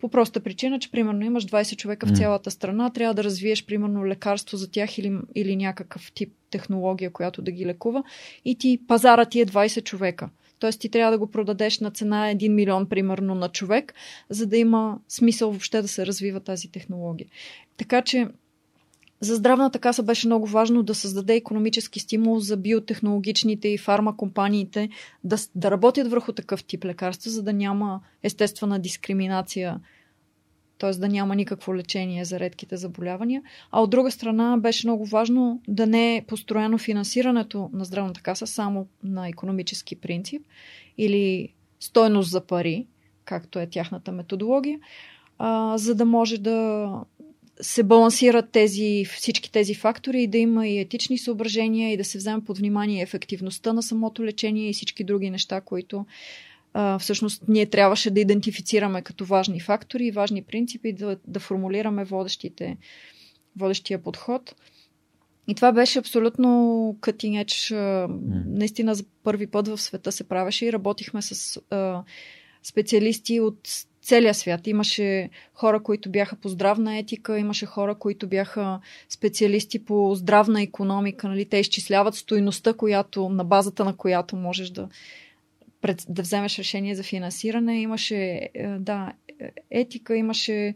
[0.00, 4.06] По проста причина, че примерно имаш 20 човека в цялата страна, трябва да развиеш примерно
[4.06, 8.02] лекарство за тях или, или някакъв тип технология, която да ги лекува
[8.44, 10.30] и ти пазара ти е 20 човека.
[10.58, 13.94] Тоест ти трябва да го продадеш на цена 1 милион примерно на човек,
[14.30, 17.28] за да има смисъл въобще да се развива тази технология.
[17.76, 18.28] Така че
[19.20, 24.88] за здравната каса беше много важно да създаде економически стимул за биотехнологичните и фармакомпаниите
[25.24, 29.80] да, да работят върху такъв тип лекарства, за да няма естествена дискриминация,
[30.78, 30.90] т.е.
[30.90, 33.42] да няма никакво лечение за редките заболявания.
[33.70, 38.46] А от друга страна беше много важно да не е построено финансирането на здравната каса
[38.46, 40.42] само на економически принцип
[40.98, 41.48] или
[41.80, 42.86] стойност за пари,
[43.24, 44.78] както е тяхната методология,
[45.38, 46.88] а, за да може да
[47.60, 52.18] се балансират тези, всички тези фактори и да има и етични съображения и да се
[52.18, 56.06] вземе под внимание ефективността на самото лечение и всички други неща, които
[56.72, 62.04] а, всъщност ние трябваше да идентифицираме като важни фактори и важни принципи, да, да формулираме
[62.04, 62.76] водещите,
[63.56, 64.54] водещия подход.
[65.48, 66.48] И това беше абсолютно
[67.00, 67.74] cutting edge.
[67.74, 68.42] Mm.
[68.46, 72.02] Наистина за първи път в света се правеше и работихме с а,
[72.62, 73.58] специалисти от
[74.06, 74.66] целия свят.
[74.66, 81.28] Имаше хора, които бяха по здравна етика, имаше хора, които бяха специалисти по здравна економика.
[81.28, 81.44] Нали?
[81.44, 84.88] Те изчисляват стойността, която, на базата на която можеш да,
[86.08, 87.80] да вземеш решение за финансиране.
[87.80, 89.12] Имаше е, да,
[89.70, 90.74] етика, имаше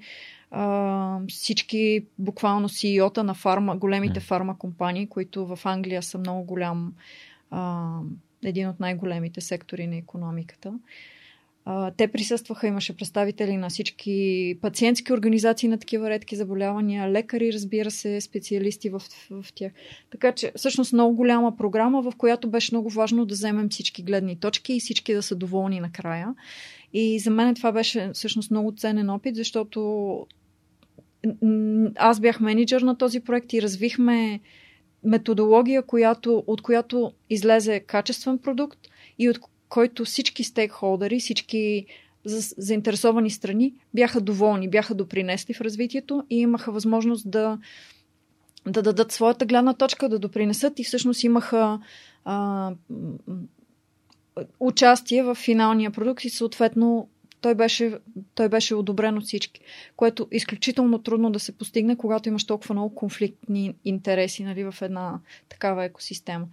[0.50, 6.94] а, всички буквално CEO-та на фарма, големите фарма компании, които в Англия са много голям,
[7.50, 7.90] а,
[8.44, 10.72] един от най-големите сектори на економиката.
[11.96, 18.20] Те присъстваха, имаше представители на всички пациентски организации на такива редки заболявания, лекари, разбира се,
[18.20, 19.72] специалисти в, в, в тях.
[20.10, 24.36] Така че, всъщност, много голяма програма, в която беше много важно да вземем всички гледни
[24.36, 26.34] точки и всички да са доволни накрая.
[26.92, 30.26] И за мен това беше всъщност много ценен опит, защото
[31.96, 34.40] аз бях менеджер на този проект и развихме
[35.04, 38.78] методология, която, от която излезе качествен продукт
[39.18, 39.38] и от
[39.70, 41.86] който всички стейкхолдери, всички
[42.58, 47.58] заинтересовани страни бяха доволни, бяха допринесли в развитието и имаха възможност да,
[48.66, 51.80] да дадат своята гледна точка, да допринесат и всъщност имаха
[52.24, 52.72] а,
[54.60, 57.08] участие в финалния продукт и съответно
[57.40, 57.98] той беше,
[58.34, 59.60] той беше одобрен от всички,
[59.96, 65.20] което изключително трудно да се постигне, когато имаш толкова много конфликтни интереси нали, в една
[65.48, 66.46] такава екосистема.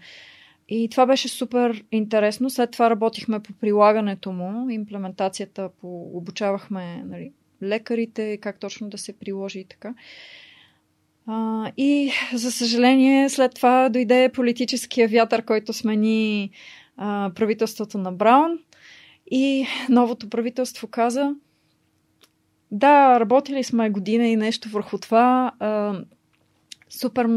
[0.69, 2.49] И това беше супер интересно.
[2.49, 7.31] След това работихме по прилагането му, имплементацията, по, обучавахме нали,
[7.63, 9.93] лекарите, как точно да се приложи и така.
[11.27, 16.51] А, и, за съжаление, след това дойде политическия вятър, който смени
[16.97, 18.59] а, правителството на Браун.
[19.31, 21.35] И новото правителство каза,
[22.71, 25.51] да, работили сме година и нещо върху това.
[25.59, 26.01] А,
[26.89, 27.27] супер,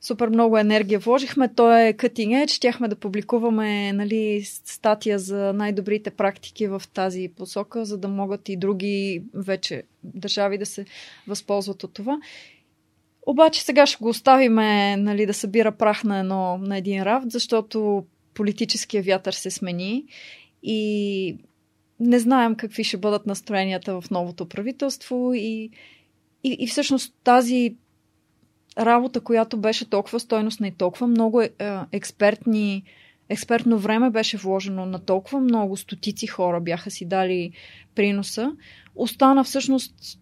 [0.00, 1.54] супер много енергия вложихме.
[1.54, 2.50] Той е cutting edge.
[2.50, 8.56] Щяхме да публикуваме нали, статия за най-добрите практики в тази посока, за да могат и
[8.56, 10.84] други вече държави да се
[11.26, 12.18] възползват от това.
[13.26, 18.04] Обаче сега ще го оставиме нали, да събира прах на, едно, на един рафт, защото
[18.34, 20.04] политическия вятър се смени
[20.62, 21.36] и
[22.00, 25.70] не знаем какви ще бъдат настроенията в новото правителство и,
[26.44, 27.76] и, и всъщност тази
[28.78, 32.82] работа, която беше толкова стойностна и толкова много е, е, експертни,
[33.28, 37.52] експертно време беше вложено на толкова много стотици хора бяха си дали
[37.94, 38.52] приноса,
[38.96, 40.18] остана всъщност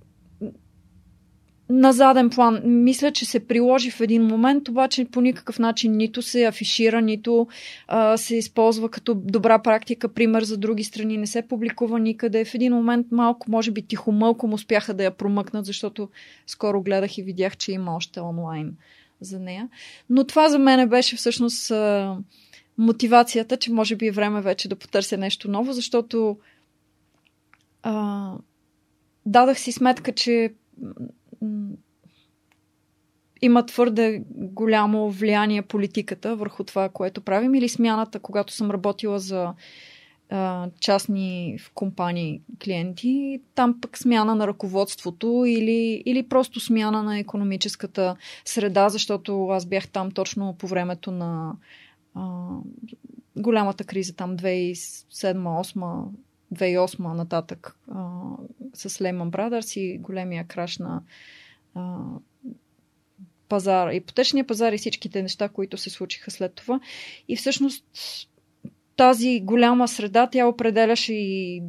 [1.70, 2.60] на заден план.
[2.64, 7.46] Мисля, че се приложи в един момент, обаче по никакъв начин нито се афишира, нито
[7.88, 12.44] а, се използва като добра практика, пример за други страни, не се публикува никъде.
[12.44, 16.08] В един момент малко, може би тихомълком успяха да я промъкнат, защото
[16.46, 18.76] скоро гледах и видях, че има още онлайн
[19.20, 19.68] за нея.
[20.10, 22.16] Но това за мен беше всъщност а,
[22.78, 26.36] мотивацията, че може би е време вече да потърся нещо ново, защото
[27.82, 28.32] а,
[29.26, 30.52] дадах си сметка, че
[33.42, 39.54] има твърде голямо влияние политиката върху това, което правим или смяната, когато съм работила за
[40.30, 47.18] а, частни в компании клиенти, там пък смяна на ръководството или, или просто смяна на
[47.18, 51.52] економическата среда, защото аз бях там точно по времето на
[52.14, 52.48] а,
[53.36, 56.04] голямата криза, там 2007-2008
[56.54, 58.20] 2008 нататък а,
[58.74, 61.02] с Lehman Brothers и големия краш на
[61.74, 61.98] а,
[63.48, 66.80] пазар, ипотечния пазар и всичките неща, които се случиха след това.
[67.28, 67.84] И всъщност
[69.00, 71.62] тази голяма среда, тя определяше и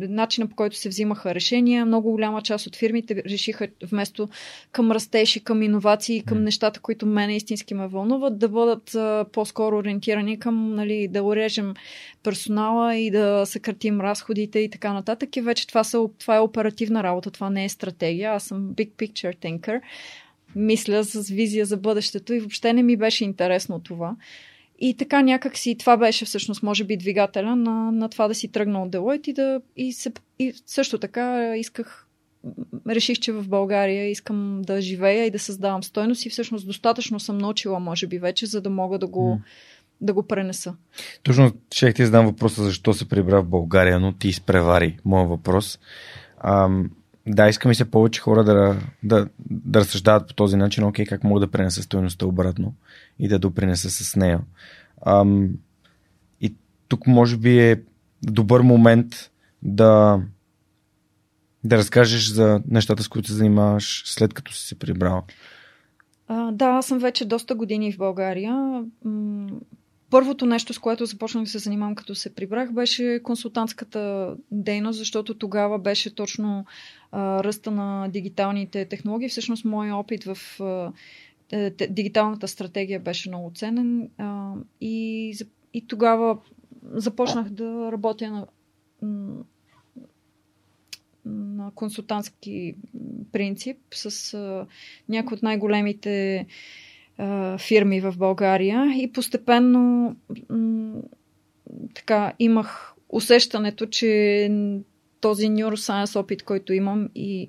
[0.00, 1.86] начина по който се взимаха решения.
[1.86, 4.28] Много голяма част от фирмите решиха вместо
[4.72, 9.24] към растеж и към иновации, към нещата, които мене истински ме вълнуват, да бъдат а,
[9.32, 11.74] по-скоро ориентирани към нали, да урежем
[12.22, 15.36] персонала и да съкратим разходите и така нататък.
[15.36, 18.32] И вече това, са, това е оперативна работа, това не е стратегия.
[18.32, 19.80] Аз съм big picture thinker.
[20.56, 24.16] Мисля с визия за бъдещето и въобще не ми беше интересно това.
[24.78, 28.48] И така някак си това беше всъщност, може би, двигателя на, на това да си
[28.48, 32.06] тръгна от Делойт и, да, и, се, и също така исках,
[32.88, 37.38] реших, че в България искам да живея и да създавам стойност и всъщност достатъчно съм
[37.38, 39.40] научила, може би, вече, за да мога да го,
[40.00, 40.74] да го пренеса.
[41.22, 45.78] Точно ще ти задам въпроса защо се прибра в България, но ти изпревари моят въпрос.
[46.44, 46.90] Ам,
[47.26, 51.24] да, искам и се повече хора да, да, да разсъждават по този начин, окей, как
[51.24, 52.74] мога да пренеса стоеността обратно
[53.18, 54.40] и да допринеса с нея.
[55.06, 55.50] Ам,
[56.40, 56.54] и
[56.88, 57.82] тук може би е
[58.22, 59.30] добър момент
[59.62, 60.20] да
[61.64, 65.22] да разкажеш за нещата, с които се занимаваш след като си се прибрала.
[66.28, 68.84] А, да, аз съм вече доста години в България.
[70.16, 75.34] Първото нещо, с което започнах да се занимавам като се прибрах, беше консултантската дейност, защото
[75.34, 76.64] тогава беше точно
[77.12, 79.28] а, ръста на дигиталните технологии.
[79.28, 80.92] Всъщност, моят опит в а,
[81.90, 85.34] дигиталната стратегия беше много ценен а, и,
[85.74, 86.38] и тогава
[86.82, 88.46] започнах да работя на,
[91.24, 92.74] на консултантски
[93.32, 94.66] принцип с а,
[95.08, 96.46] някои от най-големите а,
[97.58, 100.16] фирми в България и постепенно
[100.50, 101.02] м-
[101.94, 104.50] така имах усещането, че
[105.20, 107.48] този neuroscience опит, който имам и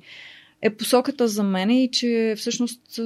[0.61, 2.99] е посоката за мене и че всъщност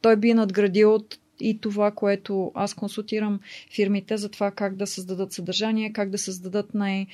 [0.00, 3.40] той би надградил от и това, което аз консултирам
[3.74, 7.06] фирмите за това как да създадат съдържание, как да създадат най-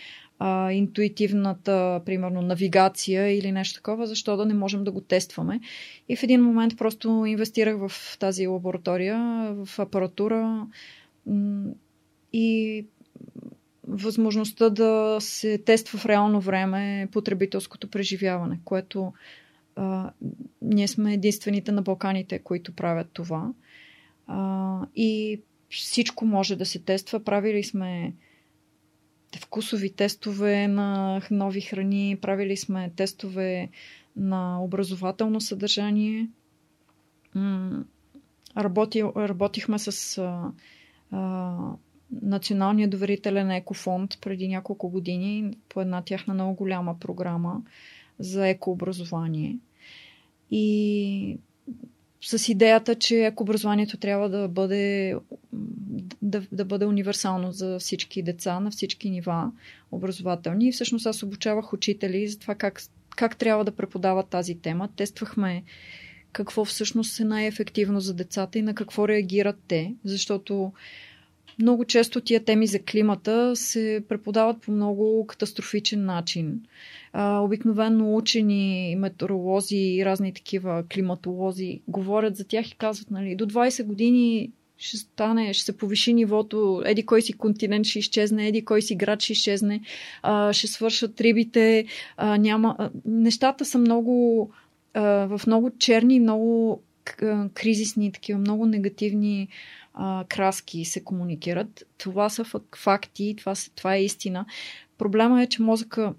[0.72, 5.60] интуитивната, примерно, навигация или нещо такова, защо да не можем да го тестваме.
[6.08, 9.18] И в един момент просто инвестирах в тази лаборатория,
[9.64, 10.66] в апаратура
[12.32, 12.84] и
[13.88, 19.12] възможността да се тества в реално време потребителското преживяване, което
[19.76, 20.10] а,
[20.62, 23.52] ние сме единствените на Балканите, които правят това.
[24.26, 25.40] А, и
[25.70, 27.24] всичко може да се тества.
[27.24, 28.14] Правили сме
[29.40, 33.68] вкусови тестове на нови храни, правили сме тестове
[34.16, 36.28] на образователно съдържание.
[38.56, 40.52] Работи, работихме с а,
[41.10, 41.56] а,
[42.22, 47.62] Националния доверителен екофонд преди няколко години по една тяхна много голяма програма
[48.18, 49.58] за екообразование.
[50.50, 51.38] И
[52.26, 55.14] с идеята, че ако образованието трябва да бъде,
[56.22, 59.52] да, да бъде универсално за всички деца на всички нива
[59.92, 60.68] образователни.
[60.68, 62.82] И всъщност аз обучавах учители за това как,
[63.16, 64.88] как трябва да преподават тази тема.
[64.96, 65.62] Тествахме
[66.32, 70.72] какво всъщност е най-ефективно за децата и на какво реагират те, защото
[71.58, 76.60] много често тия теми за климата се преподават по много катастрофичен начин.
[77.18, 83.84] Обикновено учени, метеоролози и разни такива климатолози говорят за тях и казват, нали, до 20
[83.84, 88.82] години ще стане, ще се повиши нивото, еди кой си континент ще изчезне, еди кой
[88.82, 89.80] си град ще изчезне,
[90.22, 91.84] а, ще свършат рибите,
[92.16, 92.76] а, няма...
[92.78, 94.50] А, нещата са много
[94.94, 96.82] а, в много черни, много
[97.54, 99.48] кризисни, такива много негативни
[99.94, 101.84] а, краски се комуникират.
[101.98, 102.44] Това са
[102.76, 104.46] факти, това, това е истина.
[104.98, 106.14] Проблема е, че мозъка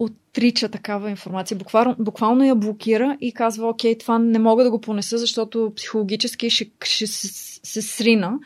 [0.00, 1.56] Och отрича такава информация.
[1.56, 6.50] Буквално, буквално я блокира и казва, окей, това не мога да го понеса, защото психологически
[6.50, 7.28] ще, ще се,
[7.62, 8.38] се срина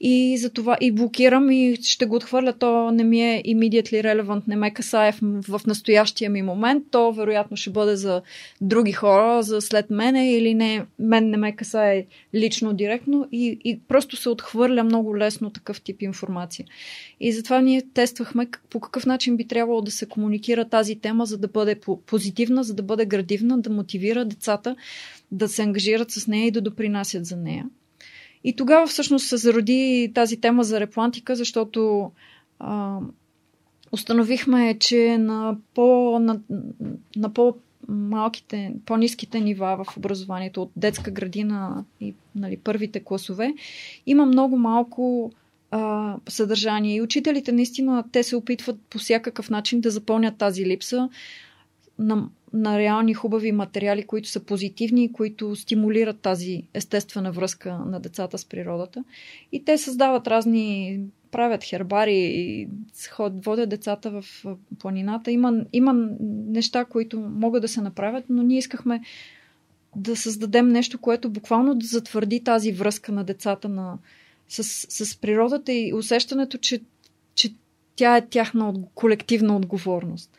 [0.00, 2.52] и за това и блокирам и ще го отхвърля.
[2.52, 5.18] То не ми е immediately relevant, не ме касае в,
[5.58, 6.84] в настоящия ми момент.
[6.90, 8.22] То вероятно ще бъде за
[8.60, 13.80] други хора, за след мене или не, мен не ме касае лично, директно и, и
[13.88, 16.66] просто се отхвърля много лесно такъв тип информация.
[17.20, 21.38] И затова ние тествахме по какъв начин би трябвало да се комуникира тази тема, за
[21.38, 24.76] да бъде позитивна, за да бъде градивна, да мотивира децата
[25.32, 27.66] да се ангажират с нея и да допринасят за нея.
[28.44, 32.10] И тогава всъщност се зароди тази тема за реплантика, защото
[32.58, 32.98] а,
[33.92, 36.40] установихме, че на, по, на,
[37.16, 37.54] на по
[37.88, 43.54] малките, по-низките нива в образованието от детска градина и нали, първите класове,
[44.06, 45.32] има много малко
[45.70, 46.96] а, съдържание.
[46.96, 51.08] И учителите наистина те се опитват по всякакъв начин да запълнят тази липса
[51.98, 58.38] на, на реални хубави материали, които са позитивни, които стимулират тази естествена връзка на децата
[58.38, 59.04] с природата.
[59.52, 62.68] И те създават разни, правят хербари и
[63.18, 64.44] водят децата в
[64.78, 65.30] планината.
[65.30, 66.08] Има, има
[66.48, 69.00] неща, които могат да се направят, но ние искахме
[69.96, 73.98] да създадем нещо, което буквално да затвърди тази връзка на децата на,
[74.50, 74.64] с,
[75.06, 76.80] с природата и усещането, че,
[77.34, 77.54] че
[77.96, 80.30] тя е тяхна колективна отговорност.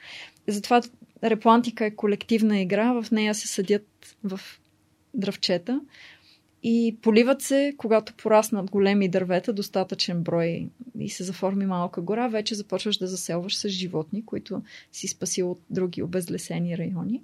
[0.48, 0.82] Затова
[1.24, 3.88] Реплантика е колективна игра, в нея се съдят
[4.24, 4.40] в
[5.14, 5.82] дръвчета
[6.64, 10.68] и поливат се, когато пораснат големи дървета, достатъчен брой
[11.00, 14.62] и се заформи малка гора, вече започваш да заселваш с животни, които
[14.92, 17.24] си спасил от други обезлесени райони.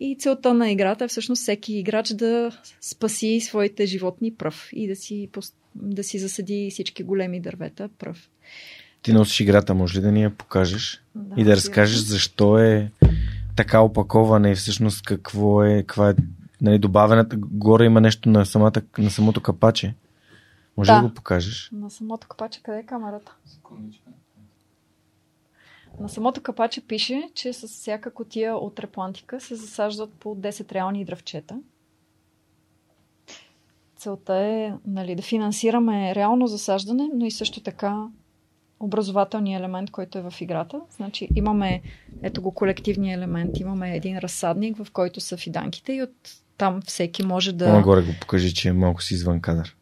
[0.00, 4.96] И целта на играта е всъщност всеки играч да спаси своите животни пръв и да
[4.96, 5.28] си
[5.82, 8.30] да си засади всички големи дървета пръв.
[9.02, 11.02] Ти носиш играта, може ли да ни я покажеш?
[11.14, 12.90] Да, и да разкажеш защо е
[13.56, 16.14] така опакована и всъщност какво е, каква е
[16.60, 17.36] нали, добавената.
[17.38, 19.94] Горе има нещо на, самата, на самото капаче.
[20.76, 21.00] Може да.
[21.00, 21.70] да го покажеш?
[21.72, 23.34] На самото капаче, къде е камерата?
[26.00, 31.04] На самото капаче пише, че с всяка котия от реплантика се засаждат по 10 реални
[31.04, 31.58] дръвчета.
[34.06, 38.06] Целта е нали, да финансираме реално засаждане, но и също така
[38.80, 40.80] образователния елемент, който е в играта.
[40.96, 41.82] Значи имаме,
[42.22, 43.60] ето го, колективния елемент.
[43.60, 46.12] Имаме един разсадник, в който са фиданките и от
[46.58, 47.72] там всеки може да...
[47.72, 49.76] Нагоре го покажи, че е малко си извън кадър.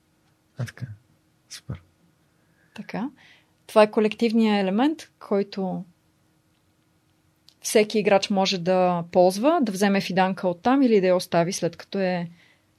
[0.59, 0.87] А така.
[1.51, 1.83] Супер.
[2.75, 3.11] Така.
[3.67, 5.85] Това е колективният елемент, който
[7.61, 11.77] всеки играч може да ползва, да вземе фиданка от там или да я остави след
[11.77, 12.31] като е,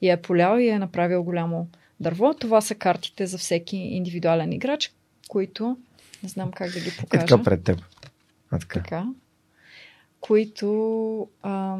[0.01, 1.67] я е полял и е направил голямо
[1.99, 2.33] дърво.
[2.33, 4.93] Това са картите за всеки индивидуален играч,
[5.27, 5.77] които
[6.23, 7.23] не знам как да ги покажа.
[7.23, 7.81] Е така пред теб.
[8.51, 8.79] А, така.
[8.79, 9.05] така.
[10.19, 11.77] Които а,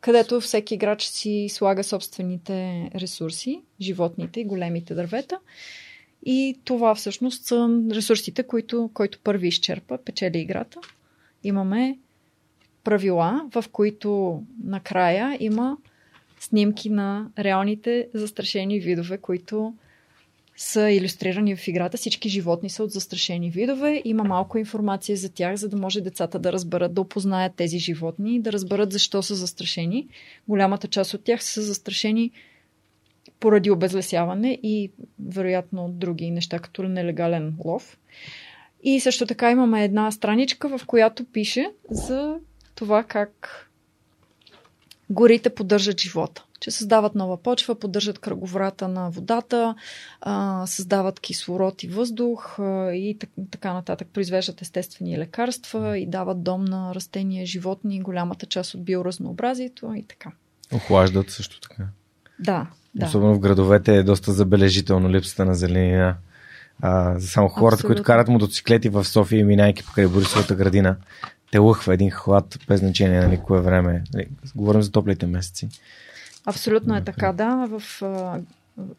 [0.00, 5.38] където всеки играч си слага собствените ресурси, животните и големите дървета.
[6.22, 10.80] И това всъщност са ресурсите, които, който първи изчерпа, печели играта.
[11.44, 11.98] Имаме
[12.84, 15.76] правила, в които накрая има
[16.40, 19.74] снимки на реалните застрашени видове, които
[20.56, 21.96] са иллюстрирани в играта.
[21.96, 24.02] Всички животни са от застрашени видове.
[24.04, 28.40] Има малко информация за тях, за да може децата да разберат, да опознаят тези животни,
[28.40, 30.08] да разберат защо са застрашени.
[30.48, 32.30] Голямата част от тях са застрашени
[33.40, 34.90] поради обезлесяване и
[35.28, 37.98] вероятно други неща, като нелегален лов.
[38.82, 42.36] И също така имаме една страничка, в която пише за
[42.74, 43.64] това как
[45.10, 49.74] горите поддържат живота че създават нова почва, поддържат кръговрата на водата,
[50.20, 53.18] а, създават кислород и въздух а, и
[53.50, 54.08] така нататък.
[54.12, 60.30] Произвеждат естествени лекарства и дават дом на растения, животни, голямата част от биоразнообразието и така.
[60.72, 61.86] Охлаждат също така.
[62.38, 63.06] Да, да.
[63.06, 66.16] Особено в градовете е доста забележително липсата на зеленина.
[66.80, 67.88] А, само хората, Абсолютно.
[67.88, 70.96] които карат мотоциклети в София, минайки покрай Борисовата градина,
[71.50, 74.04] те лъхва един хлад без значение на никое време.
[74.14, 75.68] Нали, говорим за топлите месеци.
[76.46, 77.66] Абсолютно е така, да.
[77.70, 77.82] В,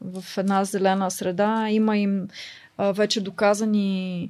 [0.01, 2.27] в една зелена среда има им
[2.79, 4.29] вече доказани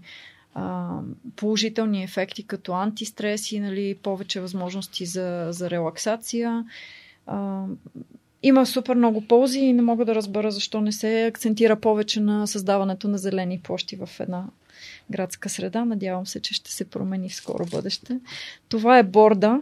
[1.36, 6.66] положителни ефекти като антистреси, нали, повече възможности за, за релаксация.
[8.44, 12.48] Има супер много ползи и не мога да разбера защо не се акцентира повече на
[12.48, 14.46] създаването на зелени площи в една
[15.11, 15.86] градска среда.
[15.86, 18.19] Надявам се, че ще се промени в скоро бъдеще.
[18.69, 19.61] Това е борда.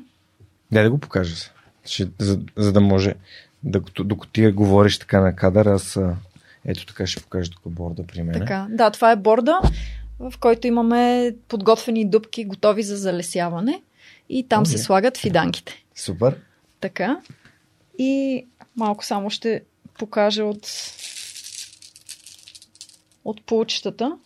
[0.72, 1.36] Дай да го покажа.
[2.20, 3.14] За, за да може
[3.64, 6.00] докато, докато ти говориш така на кадър, аз
[6.66, 8.34] ето така ще покажа тук борда при мен.
[8.34, 9.60] Така, да, това е борда,
[10.20, 13.82] в който имаме подготвени дубки, готови за залесяване.
[14.30, 14.68] И там okay.
[14.68, 15.84] се слагат фиданките.
[15.96, 16.38] Супер.
[16.80, 17.22] Така.
[18.00, 18.46] И
[18.76, 19.62] малко само ще
[19.98, 20.68] покажа от
[23.26, 24.18] от получетата.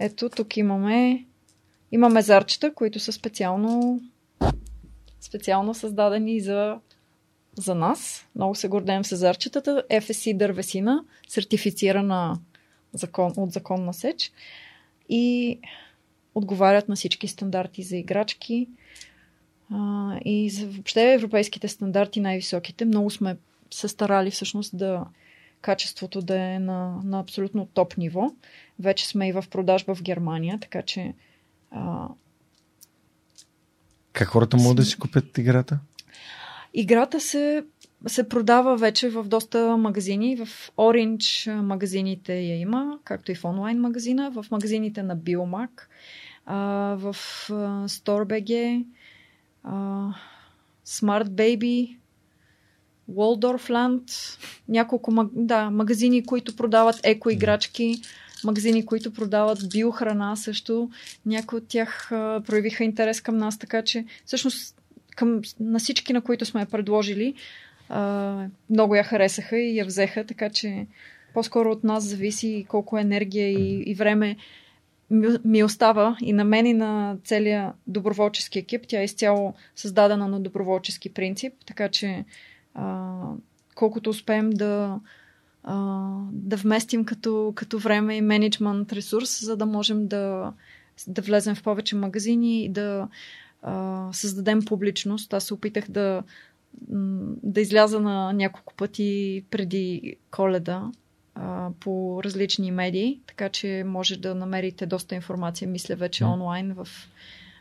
[0.00, 1.24] Ето, тук имаме
[1.92, 4.00] имаме зарчета, които са специално
[5.20, 6.78] специално създадени за
[7.58, 8.26] за нас.
[8.34, 9.84] Много се гордеем с зарчетата.
[9.90, 12.38] FSC дървесина, сертифицирана
[12.92, 14.32] закон, от законна сеч
[15.08, 15.58] и
[16.34, 18.68] отговарят на всички стандарти за играчки
[19.72, 22.84] а, и за въобще европейските стандарти най-високите.
[22.84, 23.36] Много сме
[23.70, 25.04] се старали всъщност да
[25.60, 28.30] качеството да е на, на абсолютно топ ниво.
[28.78, 31.14] Вече сме и в продажба в Германия, така че
[31.70, 32.08] а...
[34.12, 35.78] как хората могат да си купят играта?
[36.74, 37.64] Играта се,
[38.06, 40.36] се продава вече в доста магазини.
[40.36, 44.30] В Orange магазините я има, както и в онлайн магазина.
[44.30, 45.70] В магазините на Biomac,
[46.96, 47.16] в
[47.88, 48.84] StoreBG,
[50.86, 51.97] Smart Baby,
[53.12, 58.02] Waldorfland, няколко да, магазини, които продават еко играчки,
[58.44, 60.90] магазини, които продават биохрана също.
[61.26, 62.06] Някои от тях
[62.46, 64.80] проявиха интерес към нас, така че всъщност
[65.16, 67.34] към, на всички, на които сме я предложили,
[67.88, 70.86] а, много я харесаха и я взеха, така че
[71.34, 74.36] по-скоро от нас зависи колко енергия и, и време
[75.44, 78.84] ми остава и на мен и на целия доброволчески екип.
[78.88, 82.24] Тя е изцяло създадена на доброволчески принцип, така че
[82.78, 83.20] а,
[83.74, 85.00] колкото успеем да,
[85.64, 90.52] а, да вместим като, като време и менеджмент ресурс, за да можем да,
[91.06, 93.08] да влезем в повече магазини и да
[93.62, 95.34] а, създадем публичност.
[95.34, 96.22] Аз се опитах да,
[97.42, 100.90] да изляза на няколко пъти преди коледа
[101.34, 106.88] а, по различни медии, така че може да намерите доста информация, мисля вече онлайн в,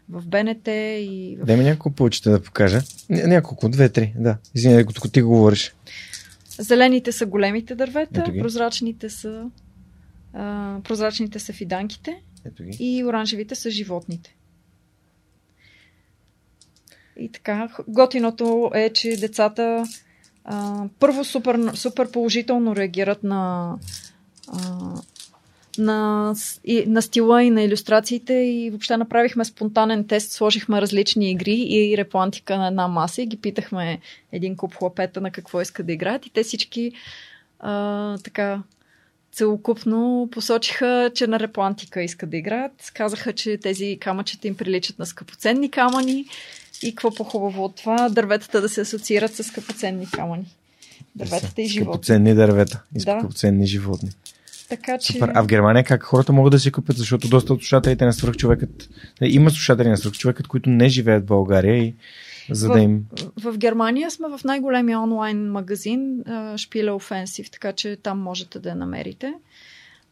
[0.09, 1.45] в БНТ и в...
[1.45, 2.81] Дай ми няколко получите да покажа.
[2.81, 4.37] Ня- няколко, две-три, да.
[4.55, 5.75] Извинявай, докато ти говориш.
[6.59, 8.39] Зелените са големите дървета, Ето ги.
[8.39, 9.43] прозрачните са
[10.33, 12.77] а, прозрачните са фиданките Ето ги.
[12.79, 14.35] и оранжевите са животните.
[17.19, 19.83] И така, готиното е, че децата
[20.45, 23.73] а, първо супер, супер положително реагират на,
[24.47, 24.79] а,
[25.77, 26.33] на,
[26.65, 31.97] и, на стила и на иллюстрациите и въобще направихме спонтанен тест, сложихме различни игри и
[31.97, 33.99] реплантика на една маса и ги питахме
[34.31, 36.91] един куп хлапета на какво искат да играят и те всички
[37.59, 38.61] а, така
[39.31, 42.91] целокупно посочиха, че на реплантика искат да играят.
[42.93, 46.25] Казаха, че тези камъчета им приличат на скъпоценни камъни
[46.83, 50.45] и какво по-хубаво от това, дърветата да се асоциират с скъпоценни камъни.
[51.15, 51.91] Дърветата и живота.
[51.91, 53.01] Скъпоценни дървета и Да.
[53.01, 54.09] скъпоценни животни.
[54.69, 55.13] Така че...
[55.13, 55.31] Супер.
[55.33, 58.89] А в Германия как хората могат да си купят, защото доста от слушателите на свръхчовекът,
[59.21, 61.95] има слушатели на свръхчовекът, които не живеят в България и
[62.49, 63.05] за В- да им...
[63.43, 66.23] В Германия сме в най-големия онлайн магазин
[66.57, 69.33] Шпиле Offensive, така че там можете да я намерите.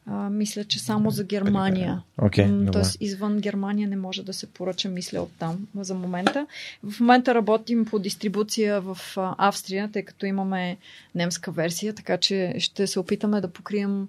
[0.08, 2.02] А, мисля, че само за Германия.
[2.18, 2.72] Окей, М.
[2.72, 6.48] Тоест извън Германия не може да се поръча, мисля, от там за момента.
[6.84, 10.78] В момента работим по дистрибуция в Австрия, тъй като имаме
[11.16, 14.08] немска версия, така че ще се опитаме да покрием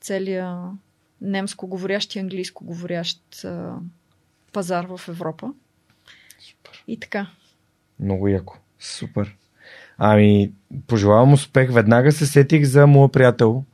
[0.00, 0.70] целия
[1.20, 3.74] немско говорящ и английско говорящ а,
[4.52, 5.52] пазар в Европа.
[6.88, 7.26] И така.
[8.00, 8.58] Много яко.
[8.80, 9.36] Супер.
[9.98, 10.52] Ами,
[10.86, 11.72] пожелавам успех.
[11.72, 13.64] Веднага се сетих за моя приятел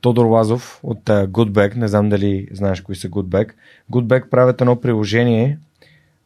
[0.00, 1.76] Тодор Лазов от uh, Goodback.
[1.76, 3.52] Не знам дали знаеш кои са Goodback.
[3.90, 5.58] Goodback правят едно приложение,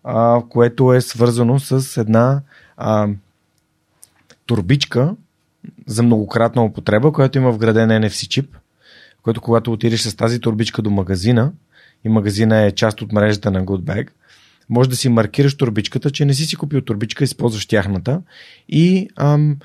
[0.04, 2.42] а, което е свързано с една
[2.76, 3.08] а,
[4.46, 5.16] турбичка
[5.86, 8.56] за многократна употреба, която има вграден NFC чип,
[9.26, 11.52] който когато отидеш с тази турбичка до магазина
[12.04, 14.08] и магазина е част от мрежата на Goodback,
[14.68, 18.22] може да си маркираш турбичката, че не си си купил турбичка, използваш тяхната
[18.68, 19.56] и ам,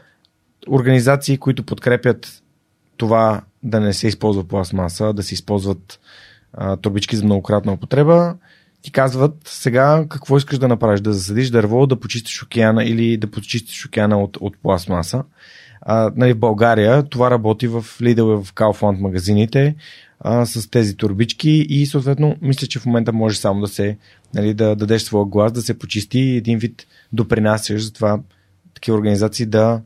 [0.70, 2.44] организации, които подкрепят
[2.98, 6.00] това да не се използва пластмаса, да се използват
[6.54, 8.36] а, турбички за многократна употреба,
[8.82, 13.32] ти казват сега какво искаш да направиш, да засадиш дърво, да почистиш океана или да
[13.32, 15.24] почистиш океана от, от пластмаса.
[15.82, 19.76] А, нали, в България това работи в Lidl и в Kaufland магазините
[20.20, 23.98] а, с тези турбички и съответно мисля, че в момента може само да се
[24.34, 28.20] нали, да дадеш своя глас, да се почисти и един вид допринасяш за това
[28.74, 29.82] такива организации да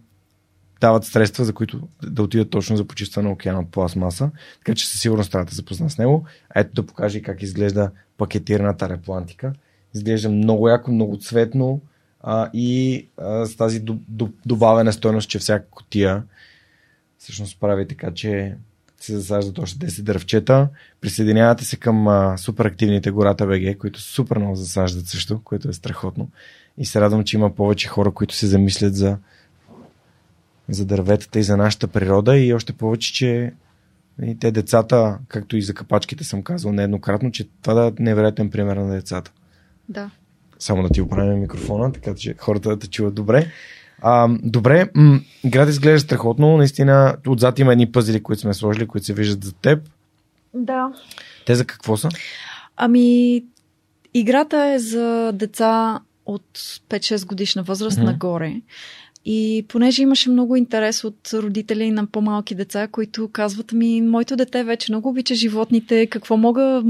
[0.81, 4.31] дават средства, за които да отидат точно за почистване на океана от пластмаса.
[4.57, 6.25] Така че със сигурност трябва да се запозна с него.
[6.55, 9.53] Ето да покажа как изглежда пакетираната реплантика.
[9.95, 11.81] Изглежда много яко, много цветно
[12.27, 16.23] а, и а, с тази до, до, добавена стойност, че всяка котия
[17.17, 18.55] всъщност прави така, че
[18.99, 20.69] се засаждат още 10 дървчета.
[21.01, 25.73] Присъединявате се към а, супер активните гората БГ, които супер много засаждат също, което е
[25.73, 26.29] страхотно.
[26.77, 29.17] И се радвам, че има повече хора, които се замислят за,
[30.69, 33.53] за дърветата и за нашата природа и още повече, че
[34.23, 38.49] и те децата, както и за капачките съм казал нееднократно, че това да е невероятен
[38.49, 39.31] пример на децата.
[39.89, 40.09] Да.
[40.59, 43.51] Само да ти оправим микрофона, така че хората да те чуват добре.
[44.01, 46.57] А, добре, м- играта изглежда страхотно.
[46.57, 49.89] Наистина, отзад има едни пъзели, които сме сложили, които се виждат за теб.
[50.53, 50.89] Да.
[51.45, 52.09] Те за какво са?
[52.77, 53.43] Ами,
[54.13, 56.45] играта е за деца от
[56.89, 58.05] 5-6 годишна възраст Мгм.
[58.05, 58.61] нагоре.
[59.27, 64.63] И понеже имаше много интерес от родители на по-малки деца, които казват ми, моето дете
[64.63, 66.83] вече много обича животните, какво мога,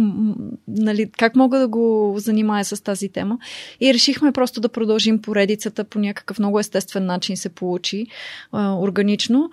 [0.67, 3.37] нали, как мога да го занимая с тази тема.
[3.81, 8.07] И решихме просто да продължим поредицата по някакъв много естествен начин се получи,
[8.53, 9.49] органично.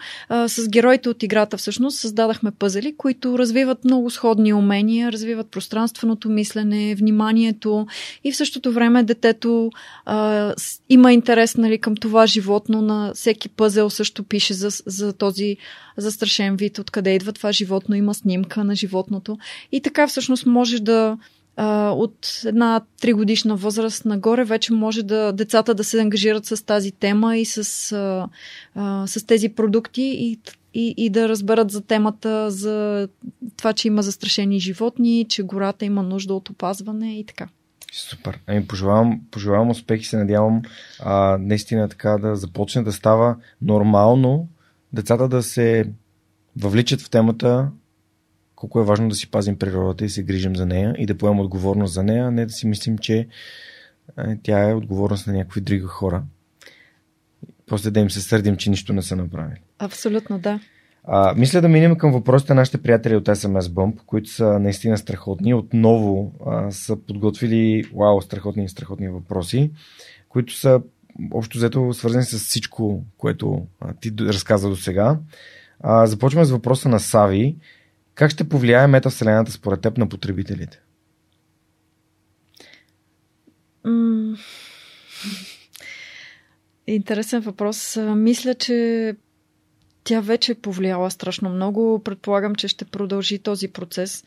[0.46, 6.94] С героите от играта всъщност създадахме пъзели, които развиват много сходни умения, развиват пространственото мислене,
[6.94, 7.86] вниманието
[8.24, 9.70] и в същото време детето
[10.88, 12.71] има интерес нали, към това животно.
[12.80, 15.56] На всеки пъзел също пише за, за този
[15.96, 19.38] застрашен вид, откъде идва това животно, има снимка на животното.
[19.72, 21.18] И така всъщност може да
[21.56, 26.92] а, от една тригодишна възраст нагоре вече може да децата да се ангажират с тази
[26.92, 28.28] тема и с, а,
[28.74, 30.38] а, с тези продукти и,
[30.74, 33.08] и, и да разберат за темата, за
[33.56, 37.48] това, че има застрашени животни, че гората има нужда от опазване и така.
[37.92, 38.38] Супер.
[38.46, 40.62] Ами пожелавам, пожелавам успех и се надявам
[41.00, 44.48] а, наистина така да започне да става нормално
[44.92, 45.90] децата да се
[46.56, 47.70] въвличат в темата
[48.56, 51.40] колко е важно да си пазим природата и се грижим за нея и да поемем
[51.40, 53.28] отговорност за нея, а не да си мислим, че
[54.16, 56.22] а, тя е отговорност на някакви други хора.
[57.66, 59.60] После да им се сърдим, че нищо не са направили.
[59.78, 60.60] Абсолютно, да.
[61.04, 64.98] А, мисля да минем към въпросите на нашите приятели от SMS Bump, които са наистина
[64.98, 65.54] страхотни.
[65.54, 69.70] Отново а, са подготвили, вау, страхотни, страхотни въпроси,
[70.28, 70.82] които са
[71.32, 75.18] общо взето свързани с всичко, което а, ти разказа до сега.
[76.04, 77.56] Започваме с въпроса на Сави.
[78.14, 80.80] Как ще повлияе метавселената според теб на потребителите?
[86.86, 87.98] Интересен въпрос.
[88.16, 89.16] Мисля, че
[90.04, 92.02] тя вече е повлияла страшно много.
[92.04, 94.24] Предполагам, че ще продължи този процес.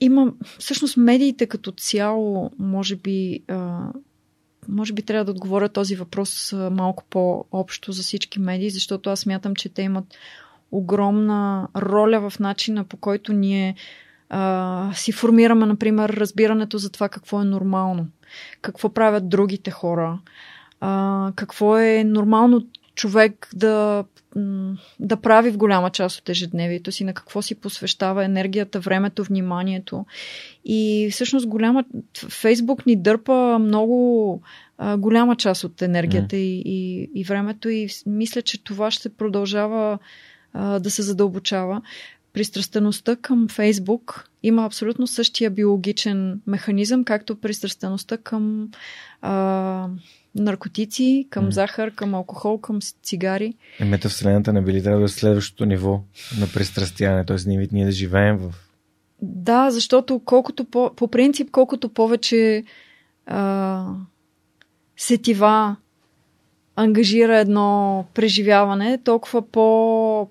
[0.00, 3.40] има, всъщност, медиите като цяло, може би,
[4.68, 9.56] може би трябва да отговоря този въпрос малко по-общо за всички медии, защото аз мятам,
[9.56, 10.04] че те имат
[10.72, 13.74] огромна роля в начина по който ние
[14.28, 18.06] а, си формираме, например, разбирането за това какво е нормално,
[18.62, 20.18] какво правят другите хора,
[20.84, 24.04] а, какво е нормално човек да,
[25.00, 30.06] да прави в голяма част от ежедневието си, на какво си посвещава енергията, времето, вниманието.
[30.64, 31.84] И всъщност голяма.
[32.28, 34.40] Фейсбук ни дърпа много
[34.78, 36.38] а, голяма част от енергията mm.
[36.38, 39.98] и, и, и времето, и мисля, че това ще продължава
[40.52, 41.82] а, да се задълбочава.
[42.32, 48.68] Пристрастеността към Фейсбук има абсолютно същия биологичен механизъм, както пристрастеността към
[49.20, 49.88] а,
[50.34, 51.50] наркотици, към mm.
[51.50, 53.54] захар, към алкохол, към цигари.
[53.80, 56.00] Е, метавселената не били трябва да е следващото ниво
[56.40, 57.36] на пристрастяване, т.е.
[57.46, 58.54] ние, ние да живеем в...
[59.22, 62.64] Да, защото колкото по, по принцип, колкото повече
[63.26, 63.86] а,
[64.96, 65.76] сетива
[66.76, 70.28] ангажира едно преживяване, толкова по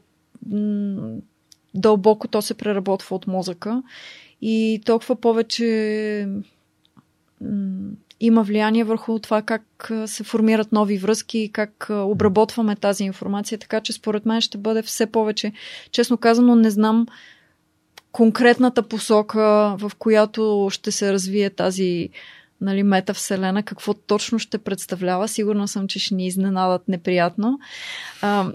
[1.74, 3.84] дълбоко то се преработва от мозъка
[4.42, 6.28] и толкова повече
[8.22, 13.94] има влияние върху това как се формират нови връзки, как обработваме тази информация, така че
[13.94, 15.52] според мен ще бъде все повече.
[15.92, 17.08] Честно казано, не знам
[18.12, 22.10] конкретната посока, в която ще се развие тази
[22.62, 25.28] нали, метавселена, какво точно ще представлява.
[25.28, 27.60] Сигурна съм, че ще ни изненадат неприятно.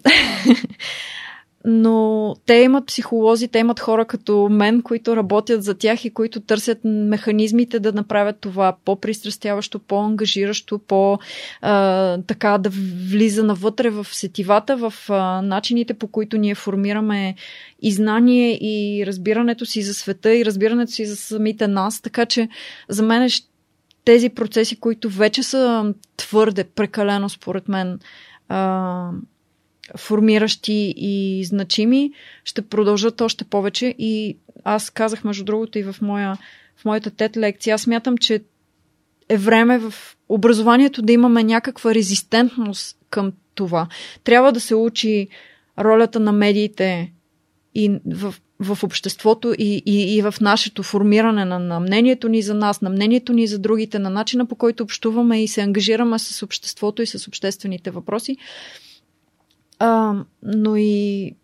[1.69, 6.41] но те имат психолози, те имат хора като мен, които работят за тях и които
[6.41, 12.71] търсят механизмите да направят това по-пристрастяващо, по-ангажиращо, по-така да
[13.11, 14.95] влиза навътре в сетивата, в
[15.43, 17.35] начините по които ние формираме
[17.83, 22.01] и знание и разбирането си за света и разбирането си за самите нас.
[22.01, 22.49] Така че
[22.89, 23.29] за мен е
[24.05, 27.99] тези процеси, които вече са твърде, прекалено според мен,
[28.49, 29.11] а,
[29.97, 32.13] формиращи и значими,
[32.45, 33.95] ще продължат още повече.
[33.99, 36.39] И аз казах, между другото, и в, моя,
[36.77, 38.43] в моята тет лекция, аз мятам, че
[39.29, 39.95] е време в
[40.29, 43.89] образованието да имаме някаква резистентност към това.
[44.25, 45.29] Трябва да се учи
[45.79, 47.13] ролята на медиите
[47.75, 52.55] и в, в обществото и, и, и в нашето формиране на, на мнението ни за
[52.55, 56.43] нас, на мнението ни за другите, на начина по който общуваме и се ангажираме с
[56.43, 58.37] обществото и с обществените въпроси.
[59.79, 61.35] А, но и,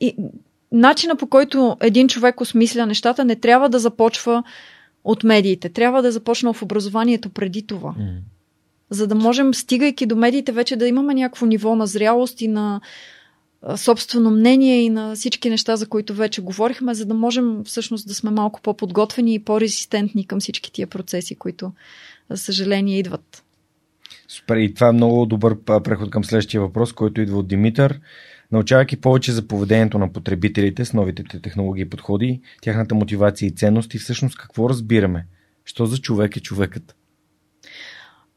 [0.00, 0.16] и
[0.72, 4.42] начина по който един човек осмисля нещата не трябва да започва
[5.04, 5.68] от медиите.
[5.68, 7.94] Трябва да е започна в образованието преди това.
[7.98, 8.18] Mm.
[8.90, 12.80] За да можем, стигайки до медиите, вече да имаме някакво ниво на зрялост и на
[13.76, 18.14] собствено мнение и на всички неща, за които вече говорихме, за да можем всъщност да
[18.14, 21.72] сме малко по-подготвени и по-резистентни към всички тия процеси, които,
[22.30, 23.44] за съжаление, идват.
[24.32, 24.56] Супер.
[24.56, 28.00] И това е много добър преход към следващия въпрос, който идва от Димитър.
[28.52, 33.98] Научавайки повече за поведението на потребителите с новите технологии и подходи, тяхната мотивация и ценности,
[33.98, 35.26] всъщност какво разбираме?
[35.64, 36.96] Що за човек е човекът?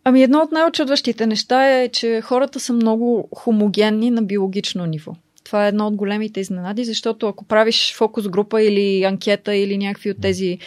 [0.04, 5.16] Ами едно от най-очудващите неща е, че хората са много хомогенни на биологично ниво.
[5.46, 10.12] Това е едно от големите изненади, защото ако правиш фокус група или анкета или някакви
[10.12, 10.58] от тези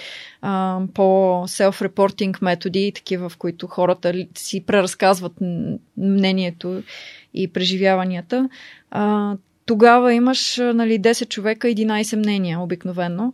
[0.43, 5.33] а, по-селф-репортинг методи, такива в които хората си преразказват
[5.97, 6.83] мнението
[7.35, 8.49] и преживяванията,
[8.91, 9.37] а,
[9.67, 13.33] тогава имаш нали, 10 човека, 11 мнения обикновено.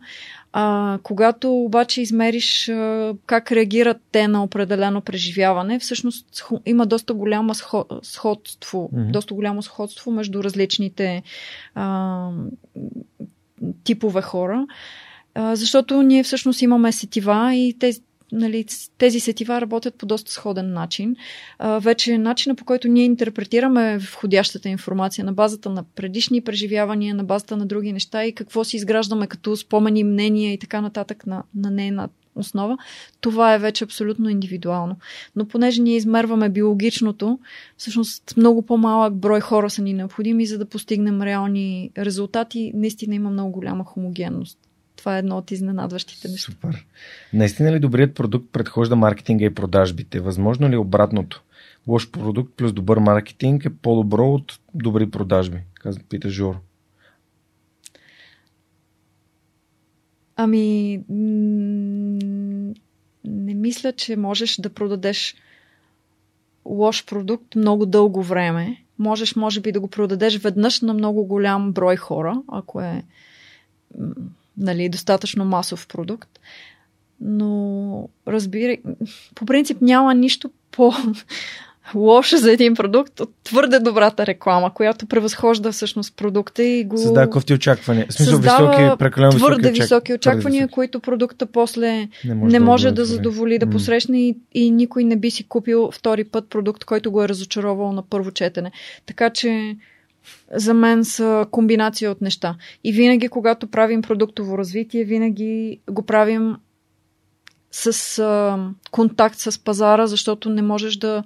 [0.57, 7.53] А, когато обаче измериш а, как реагират те на определено преживяване, всъщност има доста голямо
[8.01, 9.11] сходство, mm-hmm.
[9.11, 11.23] доста голямо сходство между различните
[11.75, 12.29] а,
[13.83, 14.67] типове хора.
[15.33, 18.65] А, защото ние всъщност имаме сетива и тези, нали,
[18.97, 21.15] тези сетива работят по доста сходен начин.
[21.59, 27.23] А, вече начина по който ние интерпретираме входящата информация на базата на предишни преживявания, на
[27.23, 31.43] базата на други неща и какво си изграждаме като спомени, мнения и така нататък на,
[31.55, 32.77] на нейна основа,
[33.21, 34.97] това е вече абсолютно индивидуално.
[35.35, 37.39] Но понеже ние измерваме биологичното,
[37.77, 42.71] всъщност много по-малък брой хора са ни необходими, за да постигнем реални резултати.
[42.75, 44.57] Наистина има много голяма хомогенност.
[45.05, 46.51] Това е едно от изненадващите неща.
[46.51, 46.85] Супер.
[47.33, 50.19] Наистина ли добрият продукт предхожда маркетинга и продажбите?
[50.19, 51.43] Възможно ли обратното?
[51.87, 56.57] Лош продукт плюс добър маркетинг е по-добро от добри продажби, каза, пита Жоро.
[60.35, 61.01] Ами,
[63.23, 65.35] не мисля, че можеш да продадеш
[66.65, 68.83] лош продукт много дълго време.
[68.99, 73.03] Можеш, може би, да го продадеш веднъж на много голям брой хора, ако е
[74.57, 76.29] нали, достатъчно масов продукт.
[77.21, 78.77] Но, разбирай,
[79.35, 80.93] по принцип няма нищо по
[81.95, 86.97] лошо за един продукт от твърде добрата реклама, която превъзхожда всъщност продукта и го...
[86.97, 88.05] Създава кофти очаквания.
[88.09, 90.73] В смисъл високи, прекалено твърде високи, високи очаквания, високи.
[90.73, 95.03] които продукта после не може, не може да, да задоволи, да посрещне и, и никой
[95.03, 98.71] не би си купил втори път продукт, който го е разочаровал на първо четене.
[99.05, 99.75] Така че
[100.51, 102.55] за мен са комбинация от неща.
[102.83, 106.55] И винаги, когато правим продуктово развитие, винаги го правим
[107.71, 108.59] с а,
[108.91, 111.23] контакт с пазара, защото не можеш да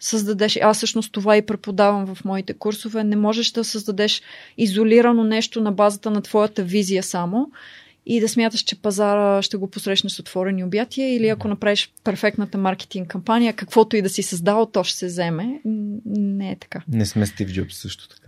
[0.00, 4.22] създадеш, аз всъщност това и преподавам в моите курсове, не можеш да създадеш
[4.58, 7.50] изолирано нещо на базата на твоята визия само
[8.06, 12.58] и да смяташ, че пазара ще го посрещнеш с отворени обятия или ако направиш перфектната
[12.58, 15.60] маркетинг кампания, каквото и да си създал, то ще се вземе.
[16.06, 16.82] Не е така.
[16.88, 18.19] Не сме Стив Джобс също така.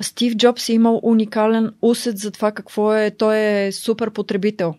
[0.00, 3.10] Стив Джобс е имал уникален усет за това какво е.
[3.10, 4.74] Той е супер потребител.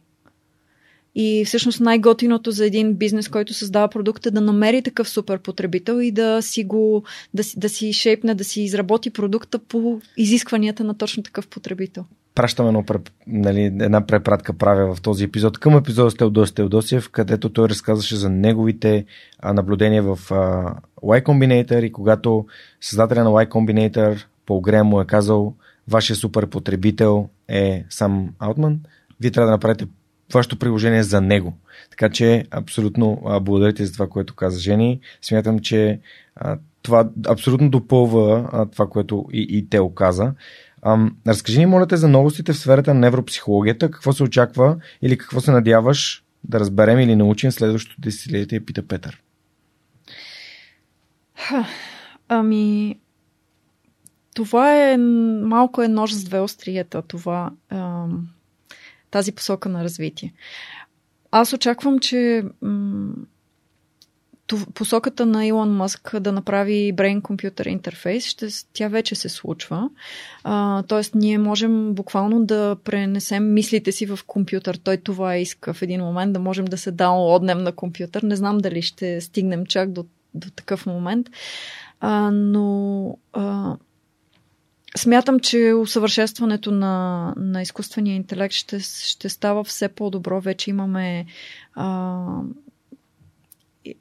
[1.15, 6.02] И всъщност най-готиното за един бизнес, който създава продукт е да намери такъв супер потребител
[6.02, 7.03] и да си го,
[7.34, 12.06] да, да си шейпне, да си изработи продукта по изискванията на точно такъв потребител.
[12.35, 12.84] Пращаме едно,
[13.27, 18.15] нали, една препратка правя в този епизод към епизода с Теодос Теодосиев, където той разказваше
[18.15, 19.06] за неговите
[19.44, 20.18] наблюдения в
[21.03, 22.45] Y Combinator и когато
[22.81, 25.56] създателя на Y Combinator по му е казал
[25.88, 28.80] вашия супер потребител е сам Аутман,
[29.22, 29.88] вие трябва да направите
[30.34, 31.53] вашето приложение за него.
[31.90, 34.99] Така че абсолютно благодаря ти за това, което каза Жени.
[35.22, 35.99] Смятам, че
[36.82, 40.34] това абсолютно допълва това, което и, и те оказа.
[41.28, 43.91] Разкажи ни, моля те, за новостите в сферата на невропсихологията.
[43.91, 49.22] Какво се очаква или какво се надяваш да разберем или научим следващото десетилетие, пита Петър.
[51.36, 51.68] Ха,
[52.30, 52.99] ами,
[54.38, 57.01] това е малко е нож с две острията.
[57.01, 57.51] Това,
[59.11, 60.34] тази посока на развитие.
[61.31, 62.43] Аз очаквам, че
[64.73, 69.89] посоката на Илон Мъск да направи brain computer интерфейс, ще, тя вече се случва.
[70.43, 74.76] А, тоест, ние можем буквално да пренесем мислите си в компютър.
[74.84, 78.22] Той това иска в един момент, да можем да се даунлоднем на компютър.
[78.22, 81.27] Не знам дали ще стигнем чак до, до такъв момент.
[81.99, 83.76] А, но а,
[84.98, 90.41] Смятам, че усъвършенстването на, на изкуствения интелект ще, ще става все по-добро.
[90.41, 91.26] Вече имаме
[91.74, 92.26] а,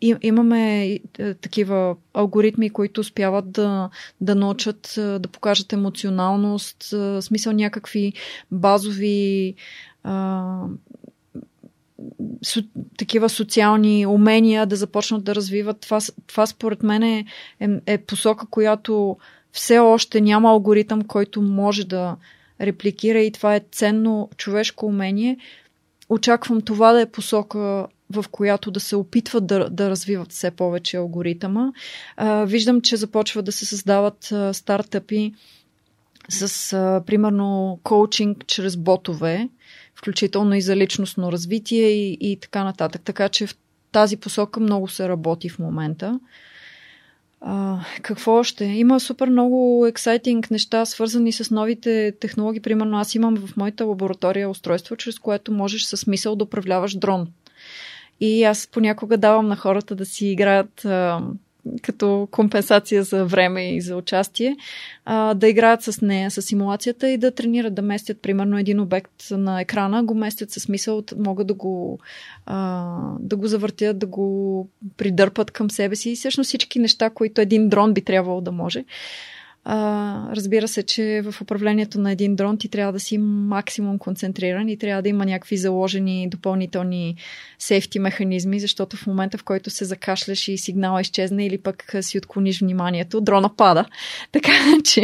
[0.01, 1.01] и, имаме е,
[1.35, 3.91] такива алгоритми, които успяват да,
[4.21, 8.13] да научат, да покажат емоционалност, смисъл някакви
[8.51, 9.55] базови
[10.03, 10.63] а,
[12.43, 12.63] со,
[12.99, 15.81] такива социални умения да започнат да развиват.
[15.81, 17.25] Това, това според мен е,
[17.61, 19.17] е, е посока, която
[19.57, 22.17] все още няма алгоритъм, който може да
[22.61, 25.39] репликира и това е ценно човешко умение.
[26.09, 30.97] Очаквам това да е посока, в която да се опитват да, да развиват все повече
[30.97, 31.73] алгоритъма.
[32.17, 35.35] А, виждам, че започват да се създават а, стартъпи
[36.29, 39.49] с, а, примерно, коучинг чрез ботове,
[39.95, 43.03] включително и за личностно развитие и, и така нататък.
[43.05, 43.57] Така че в
[43.93, 46.21] тази посока много се работи в момента.
[47.41, 48.65] А, какво още?
[48.65, 52.61] Има супер много ексайтинг неща, свързани с новите технологии.
[52.61, 57.29] Примерно аз имам в моята лаборатория устройство, чрез което можеш със смисъл да управляваш дрон.
[58.21, 61.23] И аз понякога давам на хората да си играят а,
[61.83, 64.57] като компенсация за време и за участие,
[65.05, 69.31] а, да играят с нея, с симулацията и да тренират, да местят примерно един обект
[69.31, 71.99] на екрана, го местят със смисъл, могат да го,
[72.47, 77.41] а, да го завъртят, да го придърпат към себе си и всъщност всички неща, които
[77.41, 78.85] един дрон би трябвало да може.
[79.69, 84.69] А, разбира се, че в управлението на един дрон ти трябва да си максимум концентриран
[84.69, 87.17] и трябва да има някакви заложени допълнителни
[87.59, 92.19] сейфти механизми, защото в момента, в който се закашляш и сигнала изчезне или пък си
[92.19, 93.85] отклониш вниманието, дрона пада.
[94.33, 94.53] Така
[94.85, 95.03] че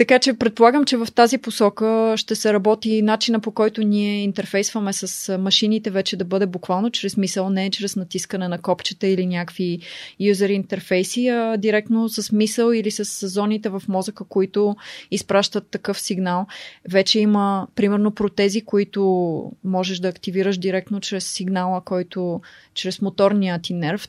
[0.00, 4.92] така че предполагам, че в тази посока ще се работи начина по който ние интерфейсваме
[4.92, 9.80] с машините вече да бъде буквално чрез мисъл, не чрез натискане на копчета или някакви
[10.20, 14.76] юзер интерфейси, а директно с мисъл или с зоните в мозъка, които
[15.10, 16.46] изпращат такъв сигнал.
[16.88, 22.40] Вече има, примерно, протези, които можеш да активираш директно чрез сигнала, който
[22.74, 24.08] чрез моторния ти нерв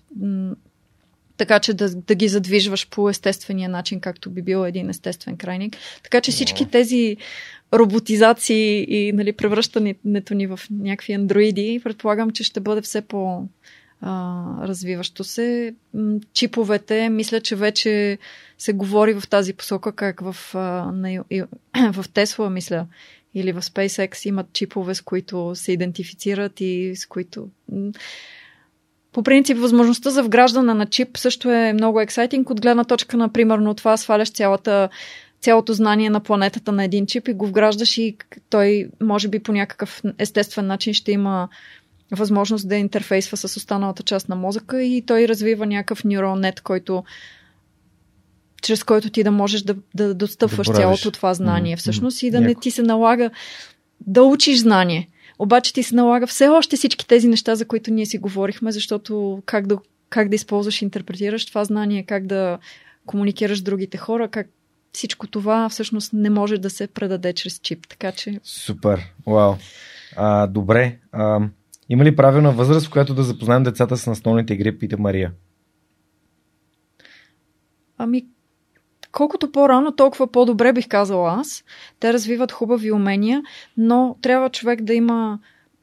[1.37, 5.77] така че да, да ги задвижваш по естествения начин, както би бил един естествен крайник.
[6.03, 7.17] Така че всички тези
[7.73, 13.43] роботизации и нали, превръщането ни в някакви андроиди, предполагам, че ще бъде все по
[14.01, 15.75] а, развиващо се.
[16.33, 18.17] Чиповете, мисля, че вече
[18.57, 21.23] се говори в тази посока, как в, а, на,
[21.93, 22.87] в Тесла, мисля,
[23.33, 27.49] или в SpaceX имат чипове, с които се идентифицират и с които
[29.13, 33.29] по принцип, възможността за вграждане на чип също е много ексайтинг от гледна точка на,
[33.29, 34.89] примерно, това сваляш цялата
[35.41, 38.17] цялото знание на планетата на един чип и го вграждаш и
[38.49, 41.49] той може би по някакъв естествен начин ще има
[42.11, 47.03] възможност да интерфейсва с останалата част на мозъка и той развива някакъв нейронет, който
[48.61, 51.79] чрез който ти да можеш да, да достъпваш да цялото това знание mm-hmm.
[51.79, 53.29] всъщност и да не ти се налага
[54.07, 55.07] да учиш знание.
[55.41, 59.43] Обаче ти се налага все още всички тези неща, за които ние си говорихме, защото
[59.45, 59.77] как да,
[60.09, 62.59] как да използваш и интерпретираш това знание, как да
[63.05, 64.47] комуникираш с другите хора, как
[64.91, 67.87] всичко това всъщност не може да се предаде чрез чип.
[67.87, 68.39] Така че.
[68.43, 69.13] Супер.
[69.27, 69.53] Вау.
[70.15, 70.99] А, добре.
[71.11, 71.39] А,
[71.89, 75.31] има ли правилна възраст, в която да запознаем децата с настолните игри, пита Мария?
[77.97, 78.25] Ами,
[79.11, 81.63] колкото по-рано, толкова по-добре бих казала аз.
[81.99, 83.41] Те развиват хубави умения,
[83.77, 85.39] но трябва човек да има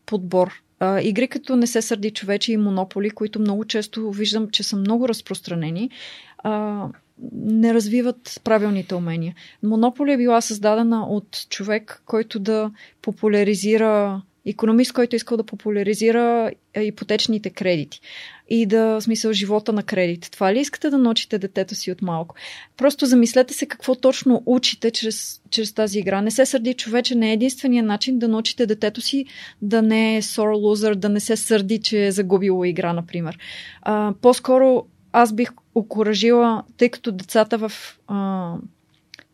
[0.06, 0.52] подбор.
[0.80, 4.76] А, игри като Не се сърди човече и Монополи, които много често виждам, че са
[4.76, 5.90] много разпространени,
[6.38, 6.84] а,
[7.32, 9.34] не развиват правилните умения.
[9.62, 12.70] Монополи е била създадена от човек, който да
[13.02, 18.00] популяризира економист, който е искал да популяризира ипотечните кредити
[18.48, 20.28] и да, в смисъл, живота на кредит.
[20.32, 22.34] Това ли искате да научите детето си от малко?
[22.76, 26.22] Просто замислете се какво точно учите чрез, чрез тази игра.
[26.22, 29.24] Не се сърди човече, не е единствения начин да научите детето си
[29.62, 33.38] да не е sore loser, да не се сърди, че е загубило игра, например.
[33.82, 37.72] А, по-скоро аз бих окоръжила, тъй като децата в
[38.06, 38.54] а,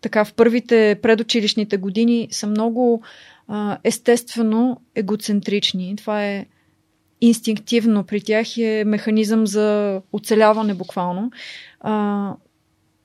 [0.01, 3.03] така в първите предучилищните години са много
[3.49, 5.97] а, естествено егоцентрични.
[5.97, 6.47] Това е
[7.27, 11.31] инстинктивно при тях е механизъм за оцеляване буквално.
[11.81, 12.35] А,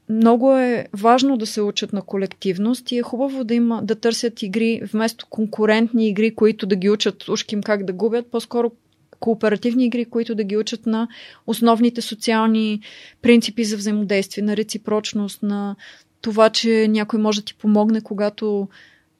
[0.09, 4.41] много е важно да се учат на колективност и е хубаво да има да търсят
[4.41, 8.71] игри вместо конкурентни игри, които да ги учат ушким как да губят, по-скоро
[9.19, 11.07] кооперативни игри, които да ги учат на
[11.47, 12.81] основните социални
[13.21, 15.75] принципи за взаимодействие, на реципрочност, на
[16.21, 18.67] това, че някой може да ти помогне, когато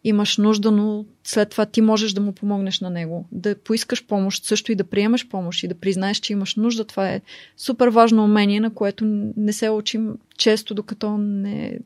[0.03, 3.25] имаш нужда, но след това ти можеш да му помогнеш на него.
[3.31, 6.85] Да поискаш помощ, също и да приемаш помощ и да признаеш, че имаш нужда.
[6.85, 7.21] Това е
[7.57, 9.05] супер важно умение, на което
[9.37, 11.79] не се учим често, докато не,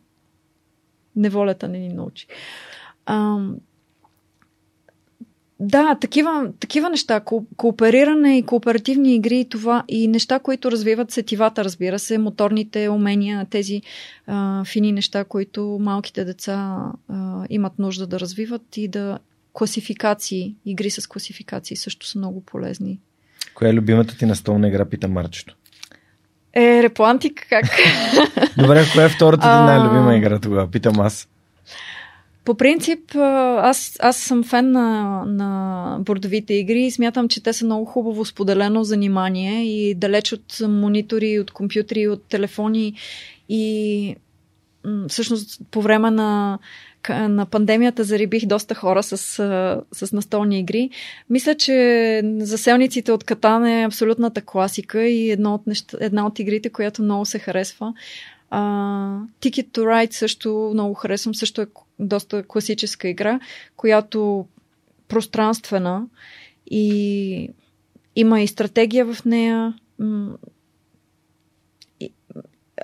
[1.15, 2.27] неволята не ни научи.
[5.65, 7.19] Да, такива, такива неща.
[7.19, 12.89] Ко- коопериране и кооперативни игри и това и неща, които развиват сетивата, разбира се, моторните
[12.89, 13.81] умения, тези
[14.27, 16.77] а, фини неща, които малките деца
[17.09, 19.19] а, имат нужда да развиват и да
[19.53, 22.99] класификации, игри с класификации също са много полезни.
[23.55, 25.55] Коя е любимата ти настолна игра, пита Марчето?
[26.53, 27.65] Е, Реплантик, как?
[28.57, 30.71] Добре, коя е втората ти най-любима игра тогава?
[30.71, 31.27] Питам аз.
[32.45, 37.65] По принцип, аз, аз съм фен на, на бордовите игри и смятам, че те са
[37.65, 42.93] много хубаво споделено занимание и далеч от монитори, от компютри, от телефони
[43.49, 44.15] и
[45.07, 46.59] всъщност по време на,
[47.09, 49.17] на пандемията зарибих доста хора с,
[49.91, 50.89] с настолни игри.
[51.29, 56.69] Мисля, че заселниците от Катан е абсолютната класика и едно от неща, една от игрите,
[56.69, 57.93] която много се харесва.
[58.53, 61.67] Uh, Ticket to Ride също много харесвам, също е
[61.99, 63.39] доста класическа игра,
[63.75, 64.45] която
[65.07, 66.05] пространствена
[66.71, 67.49] и
[68.15, 69.73] има и стратегия в нея.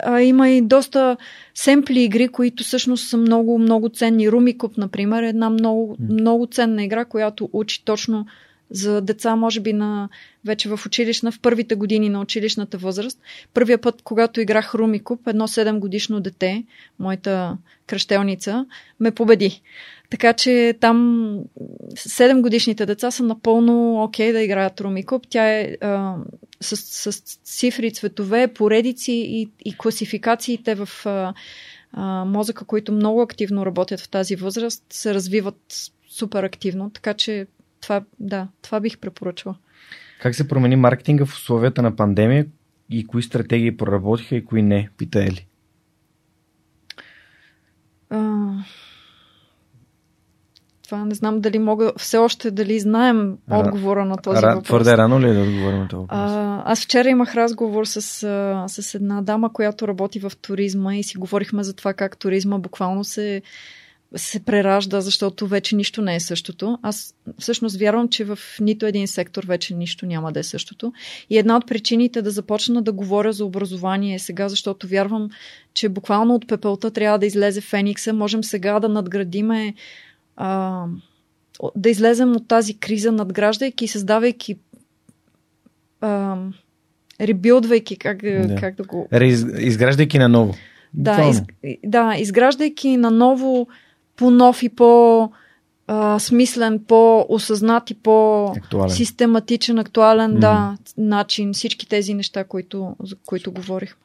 [0.04, 1.18] А има и доста
[1.54, 4.32] семпли игри, които всъщност са много, много ценни.
[4.32, 8.26] Румикоп, например, е една много, много ценна игра, която учи точно
[8.72, 10.10] за деца, може би на,
[10.46, 13.20] вече в училищна, в първите години на училищната възраст.
[13.54, 16.64] Първия път, когато играх Румикуп, едно 7 годишно дете,
[17.00, 17.58] моята
[17.88, 18.66] кръщелница,
[19.00, 19.62] ме победи.
[20.10, 20.98] Така че там
[21.96, 25.28] 7 годишните деца са напълно окей okay да играят Румикуп.
[25.30, 26.16] Тя е а,
[26.62, 26.78] с,
[27.12, 31.34] с цифри, цветове, поредици и, и класификациите в а,
[31.94, 36.90] а, мозъка, които много активно работят в тази възраст, се развиват супер активно.
[36.90, 37.48] Така че
[37.82, 39.56] това, да, това бих препоръчала.
[40.22, 42.46] Как се промени маркетинга в условията на пандемия
[42.90, 45.48] и кои стратегии проработиха и кои не, пита Ели?
[48.10, 48.50] А,
[50.90, 54.68] това не знам дали мога, все още дали знаем отговора на този Ра, въпрос.
[54.68, 56.18] Твърде рано ли е да отговорим на този въпрос?
[56.20, 58.02] А, аз вчера имах разговор с,
[58.68, 63.04] с една дама, която работи в туризма и си говорихме за това как туризма буквално
[63.04, 63.42] се
[64.16, 66.80] се преражда, защото вече нищо не е същото.
[66.82, 70.94] Аз всъщност вярвам, че в нито един сектор вече нищо няма да е същото.
[71.30, 75.30] И една от причините да започна да говоря за образование е сега, защото вярвам,
[75.74, 78.14] че буквално от пепелта трябва да излезе Феникса.
[78.14, 79.74] Можем сега да надградиме,
[80.36, 80.84] а,
[81.76, 84.56] да излезем от тази криза, надграждайки и създавайки
[86.02, 86.38] а,
[87.22, 88.56] ребилдвайки, как, да.
[88.60, 89.08] как да го...
[89.60, 90.54] Изграждайки наново.
[90.94, 91.42] Да, из,
[91.86, 93.68] да, изграждайки наново
[94.20, 95.32] по-нов и по-
[96.20, 100.40] смислен, по-осъзнат и по-систематичен, актуален, mm-hmm.
[100.40, 101.54] да, начин.
[101.54, 103.96] Всички тези неща, които, за които говорих.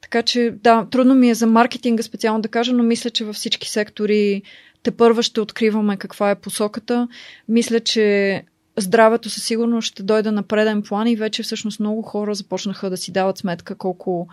[0.00, 3.36] Така че, да, трудно ми е за маркетинга специално да кажа, но мисля, че във
[3.36, 4.42] всички сектори
[4.82, 7.08] те първа ще откриваме каква е посоката.
[7.48, 8.42] Мисля, че
[8.76, 12.96] здравето със сигурност ще дойде на преден план и вече всъщност много хора започнаха да
[12.96, 14.28] си дават сметка колко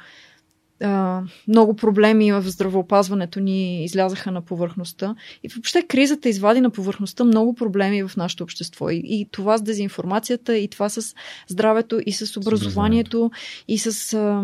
[0.83, 5.15] а, много проблеми в здравеопазването ни излязаха на повърхността.
[5.43, 8.89] И въобще кризата извади на повърхността много проблеми в нашето общество.
[8.89, 11.15] И, и това с дезинформацията, и това с
[11.47, 13.31] здравето, и с образованието,
[13.67, 14.13] и с.
[14.13, 14.43] А,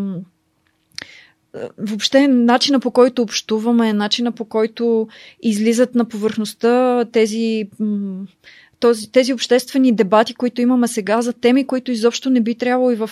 [1.78, 5.08] въобще начина по който общуваме, начина по който
[5.42, 7.68] излизат на повърхността тези
[8.80, 12.96] този, тези обществени дебати, които имаме сега за теми, които изобщо не би трябвало и
[12.96, 13.10] в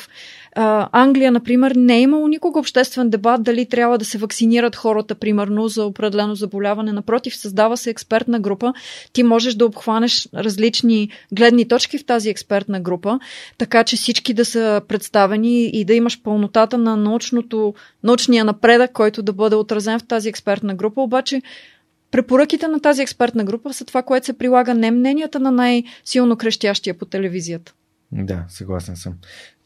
[0.61, 5.15] а, Англия, например, не е имало никога обществен дебат дали трябва да се вакцинират хората,
[5.15, 6.93] примерно, за определено заболяване.
[6.93, 8.73] Напротив, създава се експертна група.
[9.13, 13.19] Ти можеш да обхванеш различни гледни точки в тази експертна група,
[13.59, 19.23] така че всички да са представени и да имаш пълнотата на научното, научния напредък, който
[19.23, 21.01] да бъде отразен в тази експертна група.
[21.01, 21.43] Обаче,
[22.11, 26.99] Препоръките на тази експертна група са това, което се прилага не мненията на най-силно крещящия
[26.99, 27.75] по телевизията.
[28.13, 29.15] Да, съгласен съм.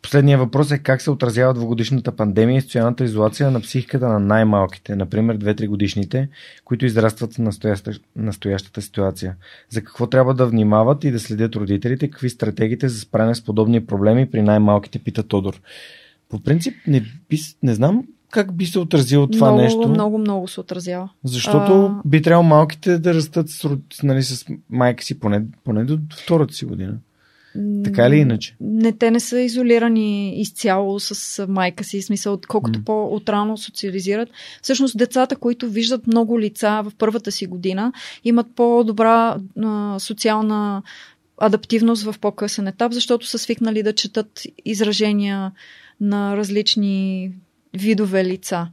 [0.03, 4.97] Последният въпрос е как се отразява двогодишната пандемия и социалната изолация на психиката на най-малките,
[4.97, 6.29] например 2-3 годишните,
[6.65, 9.37] които израстват в настоящата, настоящата ситуация.
[9.71, 13.87] За какво трябва да внимават и да следят родителите, какви стратегиите за справяне с подобни
[13.87, 15.61] проблеми при най-малките, пита Тодор.
[16.29, 17.05] По принцип, не,
[17.63, 19.89] не знам как би се отразило това много, нещо?
[19.89, 21.09] Много, много се отразява.
[21.25, 22.03] Защото а...
[22.05, 26.65] би трябвало малките да растат с, нали, с майка си поне, поне до втората си
[26.65, 26.99] година.
[27.85, 28.57] Така ли иначе?
[28.61, 32.85] Не, те не са изолирани изцяло с майка си, смисъл, колкото mm.
[32.85, 34.29] по-отрано социализират.
[34.63, 37.93] Всъщност, децата, които виждат много лица в първата си година,
[38.25, 40.83] имат по-добра а, социална
[41.39, 45.53] адаптивност в по-късен етап, защото са свикнали да четат изражения
[46.01, 47.33] на различни
[47.75, 48.69] видове лица.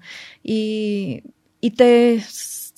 [0.45, 1.21] И,
[1.61, 2.23] и те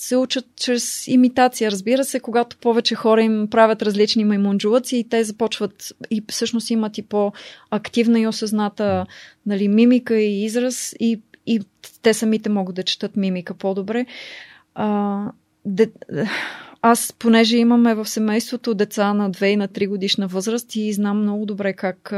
[0.01, 1.71] се учат чрез имитация.
[1.71, 6.97] Разбира се, когато повече хора им правят различни маймунджулъци и те започват и всъщност имат
[6.97, 9.05] и по-активна и осъзната
[9.45, 11.61] нали, мимика и израз и, и
[12.01, 14.05] те самите могат да четат мимика по-добре.
[14.75, 15.25] А,
[15.65, 15.91] де,
[16.81, 21.21] аз, понеже имаме в семейството деца на 2 и на 3 годишна възраст и знам
[21.21, 22.13] много добре как,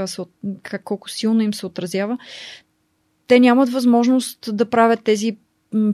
[0.63, 2.17] как колко силно им се отразява,
[3.27, 5.37] те нямат възможност да правят тези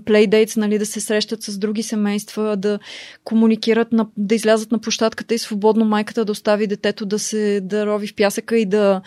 [0.06, 2.80] плейдейтс, нали, да се срещат с други семейства, да
[3.24, 7.86] комуникират, на, да излязат на площадката и свободно майката да остави детето да се да
[7.86, 9.02] рови в пясъка и да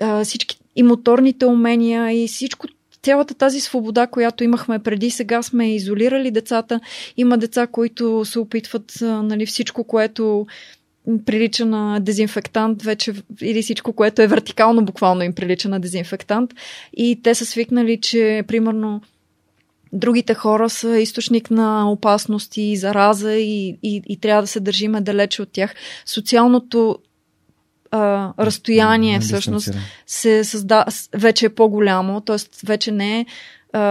[0.00, 2.66] а, всички и моторните умения и всичко
[3.02, 6.80] цялата тази свобода, която имахме преди, сега сме изолирали децата.
[7.16, 10.46] Има деца, които се опитват нали, всичко, което
[11.26, 13.12] прилича на дезинфектант вече
[13.42, 16.54] или всичко, което е вертикално буквално им прилича на дезинфектант.
[16.96, 19.00] И те са свикнали, че примерно
[19.94, 25.00] другите хора са източник на опасности и зараза и, и, и трябва да се държиме
[25.00, 25.74] далече от тях.
[26.06, 26.98] Социалното
[27.90, 29.70] а, разстояние всъщност
[30.06, 32.66] се създа, вече е по-голямо, т.е.
[32.66, 33.26] вече не е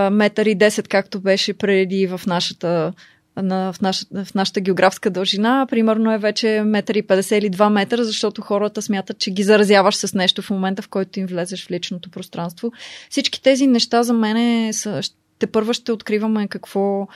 [0.09, 2.93] метър и 10, както беше преди в нашата
[3.41, 8.41] на, в, наша, в нашата географска дължина, примерно е вече 1,50 или 2 метра, защото
[8.41, 12.09] хората смятат, че ги заразяваш с нещо в момента, в който им влезеш в личното
[12.09, 12.71] пространство.
[13.09, 15.01] Всички тези неща за мен са,
[15.43, 17.07] те първа ще откриваме какво,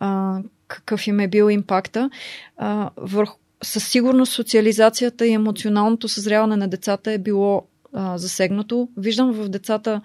[0.00, 2.10] а, какъв им е бил импакта.
[2.56, 8.88] А, върху, със сигурност социализацията и емоционалното съзряване на децата е било а, засегнато.
[8.96, 10.00] Виждам в децата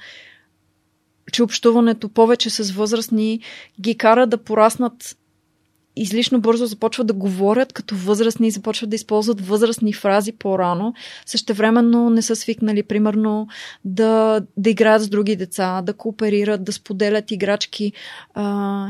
[1.31, 3.39] че общуването повече с възрастни
[3.81, 5.17] ги кара да пораснат
[5.95, 10.93] излишно бързо започват да говорят като възрастни, започват да използват възрастни фрази по-рано.
[11.25, 13.47] Същевременно не са свикнали, примерно,
[13.85, 17.93] да, да играят с други деца, да кооперират, да споделят играчки.
[18.33, 18.87] А,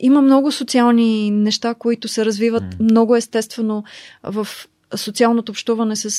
[0.00, 2.80] има много социални неща, които се развиват mm.
[2.80, 3.84] много естествено
[4.22, 4.48] в
[4.94, 6.10] социалното общуване с,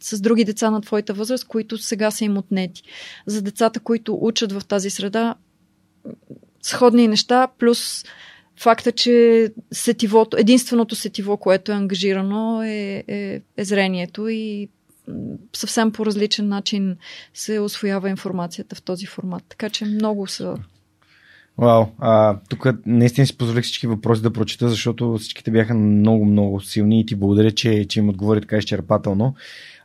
[0.00, 2.82] с други деца на твоята възраст, които сега са им отнети.
[3.26, 5.34] За децата, които учат в тази среда,
[6.62, 8.04] сходни неща, плюс
[8.58, 14.68] факта, че сетивото, единственото сетиво, което е ангажирано е, е, е зрението и
[15.56, 16.96] съвсем по различен начин
[17.34, 19.44] се освоява информацията в този формат.
[19.48, 20.56] Така че много са
[21.58, 26.60] Вау, а, тук наистина си позволих всички въпроси да прочита, защото всичките бяха много, много
[26.60, 29.34] силни и ти благодаря, че, че им отговори така изчерпателно.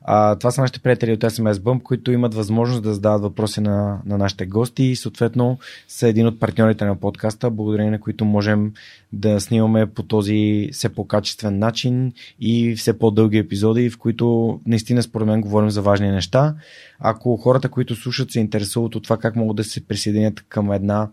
[0.05, 3.99] А, това са нашите приятели от SMS Bump, които имат възможност да задават въпроси на,
[4.05, 8.73] на нашите гости и съответно са един от партньорите на подкаста, благодарение на които можем
[9.13, 15.27] да снимаме по този все по-качествен начин и все по-дълги епизоди, в които наистина според
[15.27, 16.55] мен говорим за важни неща.
[16.99, 21.09] Ако хората, които слушат, се интересуват от това как могат да се присъединят към една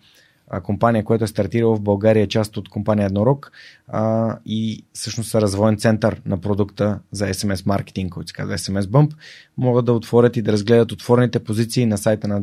[0.58, 3.52] компания, която е стартирала в България, част от компания Еднорог
[3.88, 8.82] а, и всъщност са развоен център на продукта за SMS маркетинг, който се казва SMS
[8.82, 9.12] Bump,
[9.56, 12.42] могат да отворят и да разгледат отворените позиции на сайта на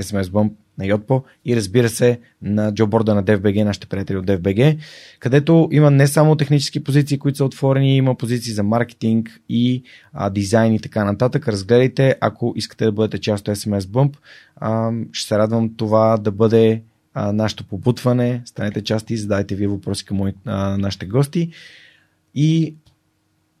[0.00, 4.78] SMS Bump на Yotpo и разбира се на джоборда на DFBG, нашите приятели от DFBG,
[5.20, 10.30] където има не само технически позиции, които са отворени, има позиции за маркетинг и а,
[10.30, 11.48] дизайн и така нататък.
[11.48, 14.16] Разгледайте, ако искате да бъдете част от SMS Bump.
[14.56, 16.82] А, ще се радвам това да бъде
[17.14, 21.50] а, нашето попутване, станете части задайте ви въпроси към мои, а, нашите гости.
[22.34, 22.74] И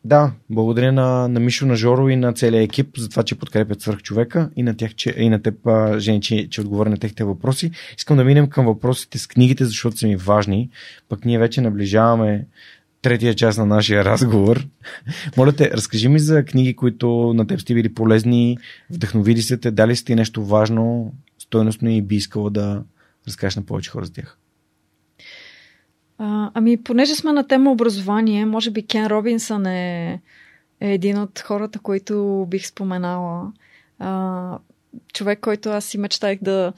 [0.04, 3.80] да, благодаря на, на Мишо, на Жоро и на целия екип за това, че подкрепят
[3.80, 5.54] свърх човека и на, тях, че, и на теб,
[5.98, 7.70] Жени, че, че отговоря на техните въпроси.
[7.98, 10.70] Искам да минем към въпросите с книгите, защото са ми важни.
[11.08, 12.46] Пък ние вече наближаваме
[13.02, 14.66] третия част на нашия разговор.
[15.36, 18.58] Моля те, разкажи ми за книги, които на теб сте били полезни,
[18.90, 22.82] вдъхновили се те, дали сте нещо важно, стойностно и би искала да,
[23.28, 24.38] разкажеш на повече хора за тях?
[26.18, 30.20] А, ами, понеже сме на тема образование, може би Кен Робинсън е,
[30.80, 33.52] е един от хората, които бих споменала.
[33.98, 34.58] А,
[35.12, 36.72] човек, който аз си мечтах да,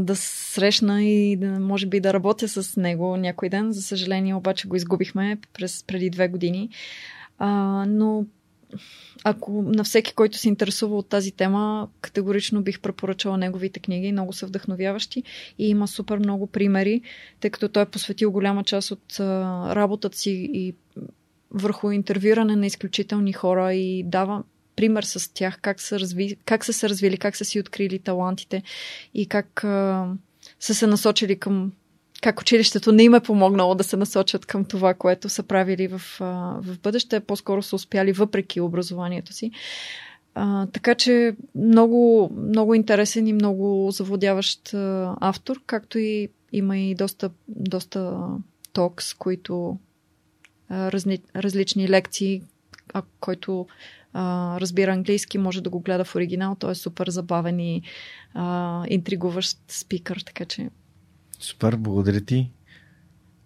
[0.00, 3.72] да срещна и да, може би да работя с него някой ден.
[3.72, 6.68] За съжаление, обаче го изгубихме през преди две години.
[7.38, 7.48] А,
[7.88, 8.24] но
[9.24, 14.12] ако на всеки, който се интересува от тази тема, категорично бих препоръчала неговите книги.
[14.12, 15.22] Много са вдъхновяващи
[15.58, 17.02] и има супер много примери,
[17.40, 20.74] тъй като той е посветил голяма част от работата си и
[21.50, 24.42] върху интервюране на изключителни хора и дава
[24.76, 28.62] пример с тях, как са, разви, как са се развили, как са си открили талантите
[29.14, 30.06] и как а,
[30.60, 31.72] са се насочили към
[32.22, 36.02] как училището не им е помогнало да се насочат към това, което са правили в,
[36.60, 39.50] в бъдеще, по-скоро са успяли въпреки образованието си.
[40.34, 46.94] А, така че много, много интересен и много заводяващ а, автор, както и има и
[46.94, 48.18] доста, доста
[48.72, 49.78] токс, които
[50.68, 52.42] а, разни, различни лекции,
[52.94, 53.66] а, който
[54.12, 56.56] а, разбира английски, може да го гледа в оригинал.
[56.58, 57.82] Той е супер забавен и
[58.34, 60.68] а, интригуващ спикър, така че
[61.42, 62.50] Супер, благодаря ти.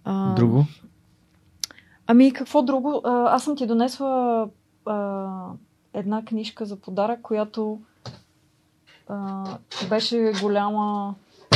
[0.04, 0.66] А, друго?
[2.06, 3.00] Ами, какво друго?
[3.04, 4.48] Аз съм ти донесла
[4.86, 5.26] а,
[5.94, 7.80] една книжка за подарък, която
[9.08, 9.44] а,
[9.88, 11.14] беше голяма.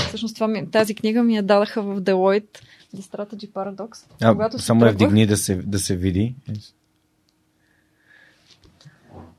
[0.09, 2.59] Всъщност това ми, тази книга ми я дадаха в Deloitte
[2.97, 4.07] The Strategy Paradox.
[4.23, 6.35] А, когато само я вдигни да се, да се види.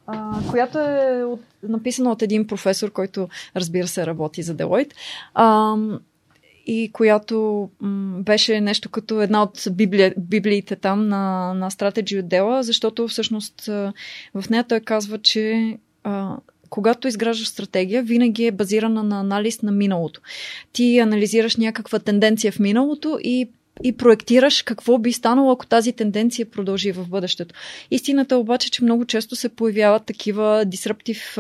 [0.08, 4.56] А, която е от, написана от един професор, който разбира се работи за.
[5.34, 5.76] А,
[6.66, 12.64] и която м- беше нещо като една от библия, библиите там на, на Strategy отдела,
[12.64, 13.66] защото всъщност
[14.36, 16.38] в нея той казва, че а,
[16.70, 20.22] когато изграждаш стратегия, винаги е базирана на анализ на миналото.
[20.74, 23.50] Ти анализираш някаква тенденция в миналото и
[23.84, 27.56] и проектираш какво би станало, ако тази тенденция продължи в бъдещето.
[27.92, 31.38] Истината обаче, че много често се появяват такива дисруптив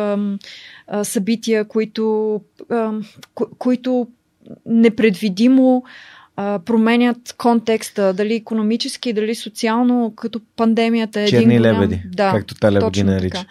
[1.03, 3.03] събития, които, ам,
[3.35, 4.07] ко- които
[4.65, 5.83] непредвидимо
[6.35, 11.81] а, променят контекста, дали економически, дали социално, като пандемията е Черни един голям...
[11.81, 13.45] лебеди, да, както Талеб ги нарича.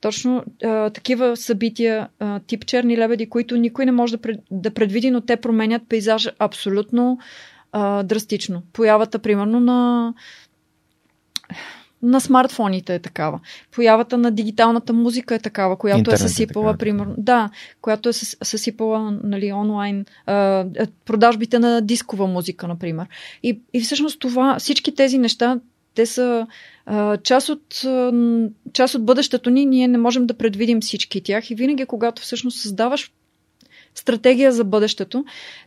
[0.00, 4.70] Точно а, такива събития, а, тип черни лебеди, които никой не може да, пред, да
[4.70, 7.18] предвиди, но те променят пейзажа абсолютно
[7.72, 8.62] а, драстично.
[8.72, 10.14] Появата, примерно, на
[12.02, 13.40] на смартфоните е такава.
[13.70, 16.78] Появата на дигиталната музика е такава, която Интернет е е съсипала, такава.
[16.78, 17.14] примерно.
[17.18, 17.50] Да,
[17.80, 20.64] която е със- съсипала нали, онлайн а,
[21.04, 23.06] продажбите на дискова музика, например.
[23.42, 25.60] И, и всъщност това, всички тези неща,
[25.94, 26.46] те са
[26.86, 28.12] а, част, от, а,
[28.72, 29.66] част от бъдещето ни.
[29.66, 31.50] Ние не можем да предвидим всички тях.
[31.50, 33.12] И винаги, когато всъщност създаваш
[33.94, 35.24] стратегия за бъдещето,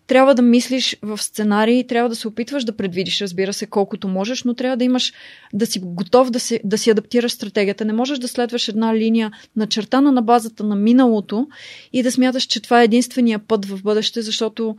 [0.07, 4.43] трябва да мислиш в сценарии, трябва да се опитваш да предвидиш, разбира се, колкото можеш,
[4.43, 5.13] но трябва да имаш,
[5.53, 7.85] да си готов да, си, да си адаптираш стратегията.
[7.85, 11.47] Не можеш да следваш една линия начертана на базата на миналото
[11.93, 14.75] и да смяташ, че това е единствения път в бъдеще, защото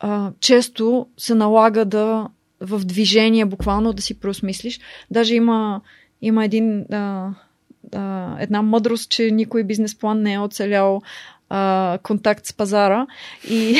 [0.00, 2.28] а, често се налага да
[2.60, 4.80] в движение буквално да си преосмислиш.
[5.10, 5.80] Даже има,
[6.22, 7.30] има един, а,
[7.94, 11.02] а, една мъдрост, че никой бизнес план не е оцелял
[11.48, 13.06] а, контакт с пазара.
[13.50, 13.76] И,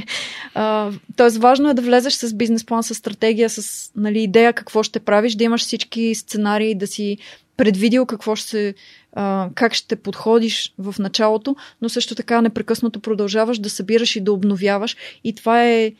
[0.54, 4.82] а, тоест, важно е да влезеш с бизнес план, с стратегия, с нали, идея какво
[4.82, 7.18] ще правиш, да имаш всички сценарии, да си
[7.56, 8.74] предвидил какво ще се,
[9.12, 14.32] а, как ще подходиш в началото, но също така непрекъснато продължаваш да събираш и да
[14.32, 14.96] обновяваш.
[15.24, 15.92] И това е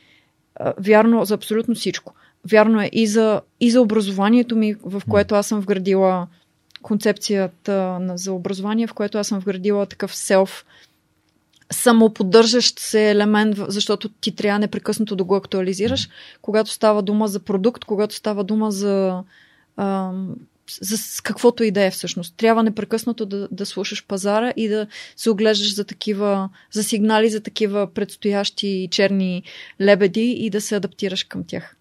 [0.56, 2.14] а, вярно за абсолютно всичко.
[2.50, 6.26] Вярно е и за, и за образованието ми, в което аз съм вградила
[6.82, 10.64] концепцията на, за образование, в което аз съм вградила такъв селф
[11.72, 16.08] самоподдържащ се елемент, защото ти трябва непрекъснато да го актуализираш,
[16.42, 19.22] когато става дума за продукт, когато става дума за,
[19.76, 20.12] а,
[20.80, 22.34] за каквото и да е всъщност.
[22.36, 24.86] Трябва непрекъснато да, да слушаш пазара и да
[25.16, 29.42] се оглеждаш за такива, за сигнали за такива предстоящи черни
[29.80, 31.76] лебеди и да се адаптираш към тях.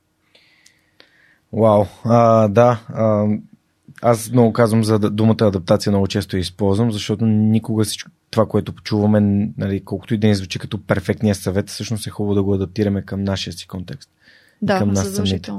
[1.54, 2.82] Вау, а, да.
[2.90, 3.28] А,
[4.04, 8.74] аз много казвам за думата адаптация, много често я използвам, защото никога всичко това, което
[8.74, 12.54] чуваме, нали, колкото и да ни звучи като перфектния съвет, всъщност е хубаво да го
[12.54, 14.10] адаптираме към нашия си контекст.
[14.62, 15.52] Да, към нас самите.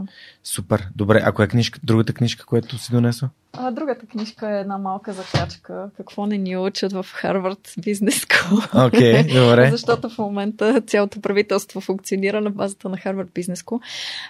[0.45, 0.89] Супер.
[0.97, 3.29] Добре, ако е книжка, другата книжка, която си донесла?
[3.53, 5.91] А, другата книжка е една малка закачка.
[5.97, 8.87] Какво не ни учат в Харвард Бизнес School.
[8.87, 9.71] Окей, добре.
[9.71, 13.81] Защото в момента цялото правителство функционира на базата на Харвард Бизнес School.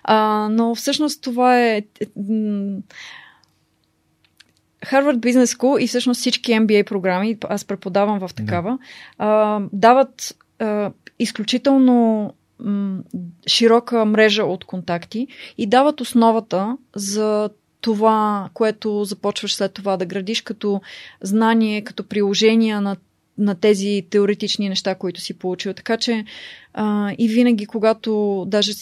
[0.04, 1.82] А, но всъщност това е...
[4.84, 8.78] Harvard Business School и всъщност всички MBA програми, аз преподавам в такава,
[9.18, 12.98] а, дават а, изключително м,
[13.46, 15.26] широка мрежа от контакти
[15.58, 20.80] и дават основата за това, което започваш след това да градиш като
[21.22, 22.96] знание, като приложения на,
[23.38, 25.72] на тези теоретични неща, които си получил.
[25.72, 26.24] Така че
[26.74, 28.72] а, и винаги, когато даже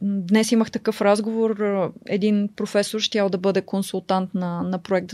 [0.00, 1.56] днес имах такъв разговор,
[2.06, 5.12] един професор щял да бъде консултант на, на проект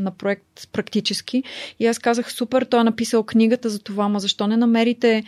[0.00, 1.42] на проект практически.
[1.80, 5.24] И аз казах, супер, той е написал книгата за това, ма защо не намерите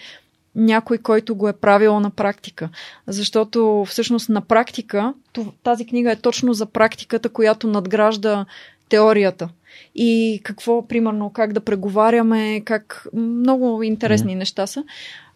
[0.55, 2.69] някой, който го е правил на практика.
[3.07, 5.15] Защото всъщност на практика,
[5.63, 8.47] тази книга е точно за практиката, която надгражда
[8.89, 9.49] теорията.
[9.95, 14.39] И какво, примерно, как да преговаряме, как много интересни Мгм.
[14.39, 14.85] неща са.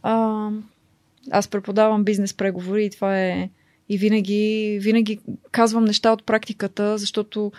[0.02, 0.48] А,
[1.30, 3.50] аз преподавам бизнес преговори и това е.
[3.88, 7.52] И винаги, винаги казвам неща от практиката, защото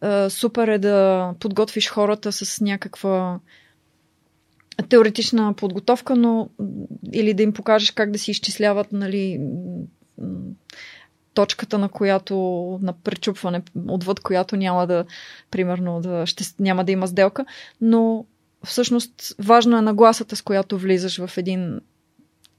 [0.00, 3.40] а, супер е да подготвиш хората с някаква
[4.88, 6.48] теоретична подготовка, но
[7.12, 9.40] или да им покажеш как да си изчисляват нали,
[11.38, 12.34] точката, на която
[12.82, 15.04] на пречупване, отвъд която няма да,
[15.50, 17.46] примерно, да, ще, няма да има сделка,
[17.80, 18.24] но
[18.64, 21.80] всъщност важно е нагласата, с която влизаш в един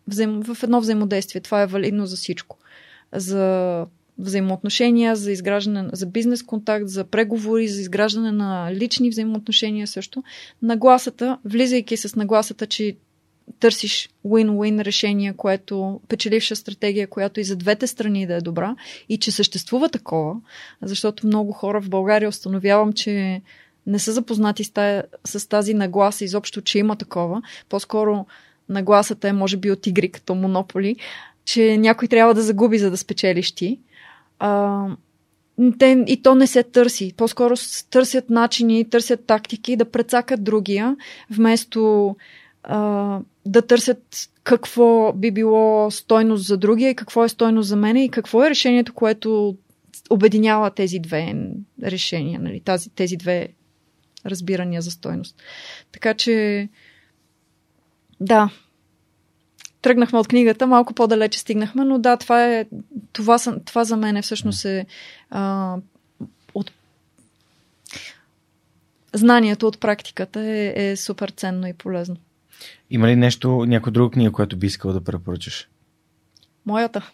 [0.07, 1.41] взаим, в едно взаимодействие.
[1.41, 2.57] Това е валидно за всичко.
[3.13, 3.85] За
[4.17, 10.23] взаимоотношения, за изграждане, за бизнес контакт, за преговори, за изграждане на лични взаимоотношения също.
[10.61, 12.97] Нагласата, влизайки с нагласата, че
[13.59, 18.75] търсиш win-win решение, което печеливша стратегия, която и за двете страни да е добра
[19.09, 20.35] и че съществува такова,
[20.81, 23.41] защото много хора в България установявам, че
[23.87, 27.41] не са запознати с, тая, с тази нагласа изобщо, че има такова.
[27.69, 28.25] По-скоро
[28.69, 30.95] нагласата е може би от игри като Монополи,
[31.45, 33.79] че някой трябва да загуби, за да спечелиш ти.
[34.39, 34.85] А,
[35.79, 37.13] те, и то не се търси.
[37.17, 37.55] По-скоро
[37.89, 40.95] търсят начини, търсят тактики да прецакат другия,
[41.29, 42.15] вместо
[43.45, 48.09] да търсят какво би било стойност за другия и какво е стойност за мене и
[48.09, 49.57] какво е решението, което
[50.09, 51.35] обединява тези две
[51.83, 53.47] решения, нали, тази, тези две
[54.25, 55.41] разбирания за стойност.
[55.91, 56.69] Така че,
[58.19, 58.49] да,
[59.81, 62.65] тръгнахме от книгата, малко по-далече стигнахме, но да, това, е,
[63.13, 64.85] това, са, това за мен е всъщност е
[65.29, 65.75] а,
[66.53, 66.71] от
[69.13, 72.15] знанието от практиката е, е супер ценно и полезно.
[72.89, 75.69] Има ли нещо, някоя друга книга, която би искала да препоръчаш?
[76.65, 77.11] Моята.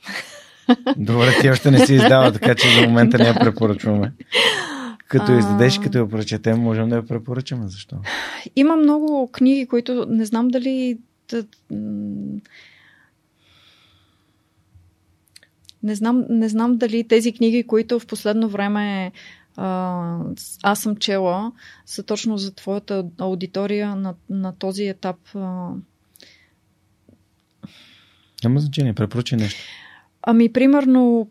[0.97, 4.13] Добре, ти още не си издава, така че за момента не я препоръчваме.
[5.07, 5.39] Като а...
[5.39, 7.67] издадеш, като я прочетем, можем да я препоръчаме.
[7.67, 7.95] Защо?
[8.55, 10.97] Има много книги, които не знам дали.
[11.29, 11.45] Да,
[15.83, 19.11] не знам, не знам дали тези книги, които в последно време
[19.57, 20.17] а,
[20.63, 21.51] аз съм чела,
[21.85, 25.17] са точно за твоята аудитория на, на този етап.
[25.35, 25.69] А...
[28.43, 29.61] Няма значение, препоръчай нещо.
[30.21, 31.29] Ами, примерно,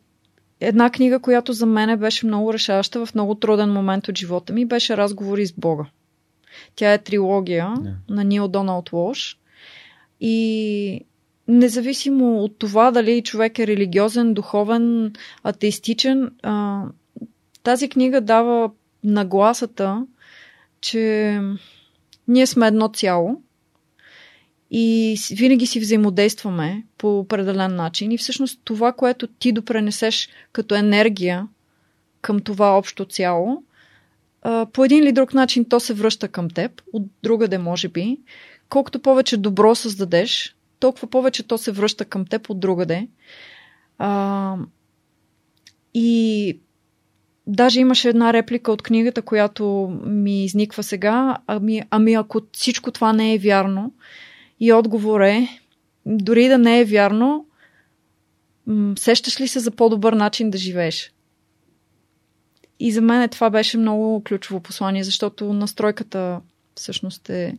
[0.61, 4.67] една книга, която за мен беше много решаваща в много труден момент от живота ми,
[4.67, 5.87] беше Разговори с Бога.
[6.77, 7.95] Тя е трилогия yeah.
[8.09, 9.39] на Нил Доналд Лош.
[10.21, 11.01] И
[11.49, 15.13] независимо от това дали човек е религиозен, духовен,
[15.43, 16.31] атеистичен,
[17.65, 18.71] тази книга дава
[19.05, 20.07] нагласата,
[20.81, 21.41] че
[22.29, 23.41] ние сме едно цяло
[24.71, 28.13] и винаги си взаимодействаме по определен начин.
[28.13, 31.49] И всъщност това, което ти допренесеш като енергия
[32.21, 33.63] към това общо цяло,
[34.73, 38.19] по един или друг начин то се връща към теб, от другаде може би.
[38.69, 43.09] Колкото повече добро създадеш, толкова повече то се връща към теб от другаде.
[43.99, 44.57] А,
[45.95, 46.59] и
[47.47, 51.37] даже имаше една реплика от книгата, която ми изниква сега.
[51.47, 53.93] Ами, ами ако всичко това не е вярно,
[54.61, 55.49] и отговор е,
[56.07, 57.47] дори да не е вярно,
[58.99, 61.13] сещаш ли се за по-добър начин да живееш?
[62.81, 66.41] И за мен това беше много ключово послание, защото настройката
[66.75, 67.59] всъщност е,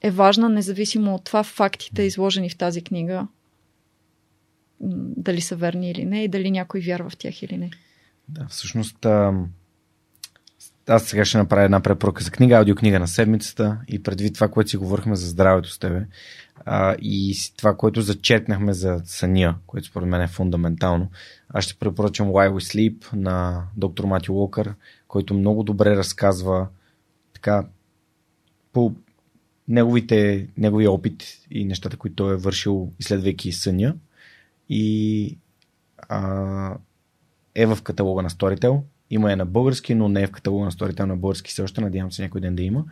[0.00, 3.26] е важна, независимо от това фактите, изложени в тази книга,
[5.16, 7.70] дали са верни или не и дали някой вярва в тях или не.
[8.28, 9.06] Да, всъщност
[10.88, 14.70] аз сега ще направя една препоръка за книга, аудиокнига на седмицата и предвид това, което
[14.70, 16.06] си говорихме за здравето с тебе
[16.64, 21.10] а, и това, което зачетнахме за съня, което според мен е фундаментално,
[21.48, 24.74] аз ще препоръчам Why We Sleep на доктор Мати Уокър,
[25.08, 26.68] който много добре разказва
[27.34, 27.66] така
[28.72, 28.94] по
[29.68, 33.94] неговите, неговия опит и нещата, които той е вършил изследвайки съня.
[34.68, 35.38] И
[35.98, 36.76] а,
[37.62, 38.80] е в каталога на Storytel
[39.10, 41.80] има е на български, но не е в каталога на Storytel на български все още.
[41.80, 42.84] Надявам се някой ден да има.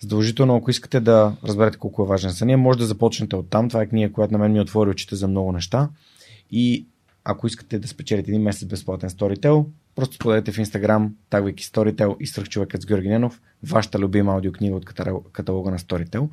[0.00, 3.68] Задължително, ако искате да разберете колко е важен съня, може да започнете от там.
[3.68, 5.88] Това е книга, която на мен ми отвори очите за много неща.
[6.50, 6.86] И
[7.24, 12.26] ако искате да спечелите един месец безплатен Storytel, просто споделете в Instagram, тагвайки Storytel и
[12.26, 14.84] свръхчовекът с Георги Ненов, вашата любима аудиокнига от
[15.32, 16.28] каталога на Storytel.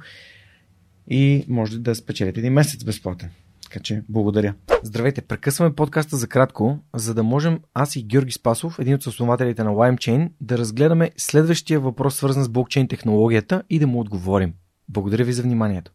[1.09, 3.29] И може да спечелите един месец безплатен.
[3.69, 4.55] Така че, благодаря.
[4.83, 9.63] Здравейте, прекъсваме подкаста за кратко, за да можем аз и Георги Спасов, един от основателите
[9.63, 14.53] на LimeChain, да разгледаме следващия въпрос, свързан с блокчейн технологията и да му отговорим.
[14.89, 15.91] Благодаря ви за вниманието.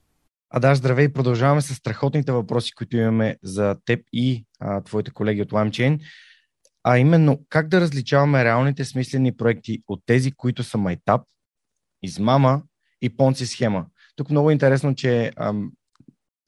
[0.51, 5.43] А да, здравей, продължаваме с страхотните въпроси, които имаме за теб и а, твоите колеги
[5.43, 6.01] от LimeChain.
[6.85, 11.23] А именно, как да различаваме реалните смислени проекти от тези, които са майтап,
[12.03, 12.63] измама
[13.03, 13.87] и понци схема.
[14.17, 15.73] Тук много е интересно, че ам,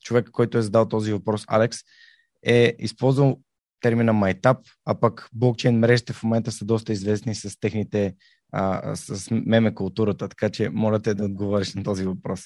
[0.05, 1.79] човек, който е задал този въпрос, Алекс,
[2.43, 3.39] е използвал
[3.81, 8.15] термина майтап, а пък блокчейн мрежите в момента са доста известни с техните,
[8.53, 12.41] а, с меме културата, така че моля те да отговориш на този въпрос.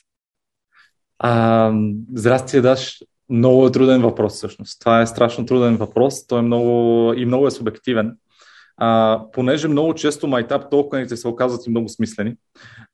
[1.18, 1.72] А,
[2.14, 3.02] здрасти, Даш.
[3.30, 4.80] Много е труден въпрос всъщност.
[4.80, 6.26] Това е страшно труден въпрос.
[6.26, 8.16] Той е много и много е субективен
[8.78, 12.34] а, понеже много често майтап токените се оказват и много смислени.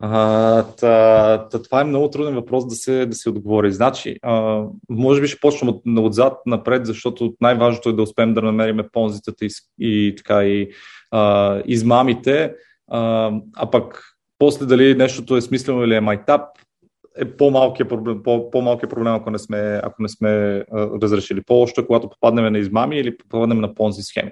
[0.00, 3.72] А, та, та, това е много труден въпрос да се, да се отговори.
[3.72, 8.42] Значи, а, може би ще почнем от, отзад напред, защото най-важното е да успеем да
[8.42, 10.68] намерим понзитата и, и, така, и
[11.10, 12.54] а, измамите,
[12.90, 14.02] а, а пък
[14.38, 16.42] после дали нещото е смислено или е майтап,
[17.18, 20.64] е по-малкият проблем, по, по-малкият проблем ако не сме, ако не сме а,
[21.02, 21.42] разрешили.
[21.46, 24.30] По-още, когато попаднем на измами или попаднем на понзи схеми.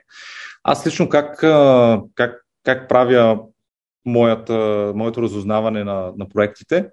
[0.64, 1.36] Аз лично как,
[2.14, 3.40] как, как правя
[4.04, 6.86] моята, моето разузнаване на, на проектите.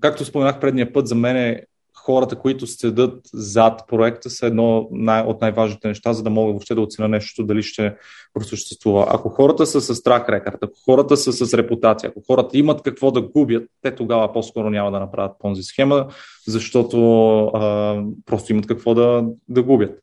[0.00, 1.62] Както споменах предния път, за мен е
[2.04, 6.74] хората, които седат зад проекта, са едно най- от най-важните неща, за да мога въобще
[6.74, 7.94] да оценя нещо дали ще
[8.34, 9.06] просъществува.
[9.08, 13.10] Ако хората са с страх рекард, ако хората са с репутация, ако хората имат какво
[13.10, 16.06] да губят, те тогава по-скоро няма да направят понзи схема,
[16.46, 20.00] защото а, просто имат какво да, да губят.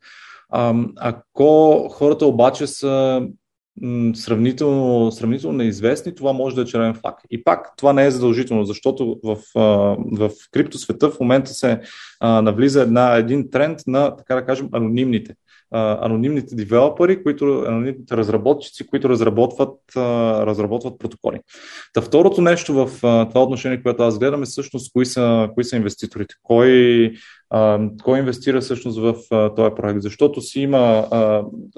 [0.96, 3.22] Ако хората обаче са
[4.14, 7.16] сравнително, сравнително неизвестни, това може да е червен флаг.
[7.32, 9.38] И пак това не е задължително, защото в,
[10.12, 11.82] в криптосвета в момента се
[12.22, 15.36] навлиза една, един тренд на, така да кажем, анонимните.
[15.72, 19.80] Анонимните девелопери, които, анонимните разработчици, които разработват,
[20.48, 21.40] разработват протоколи.
[21.94, 25.76] Та второто нещо в това отношение, което аз гледам е всъщност кои са, кои са
[25.76, 27.12] инвеститорите, кой,
[28.04, 29.16] кой инвестира всъщност в
[29.56, 31.08] този проект, защото си има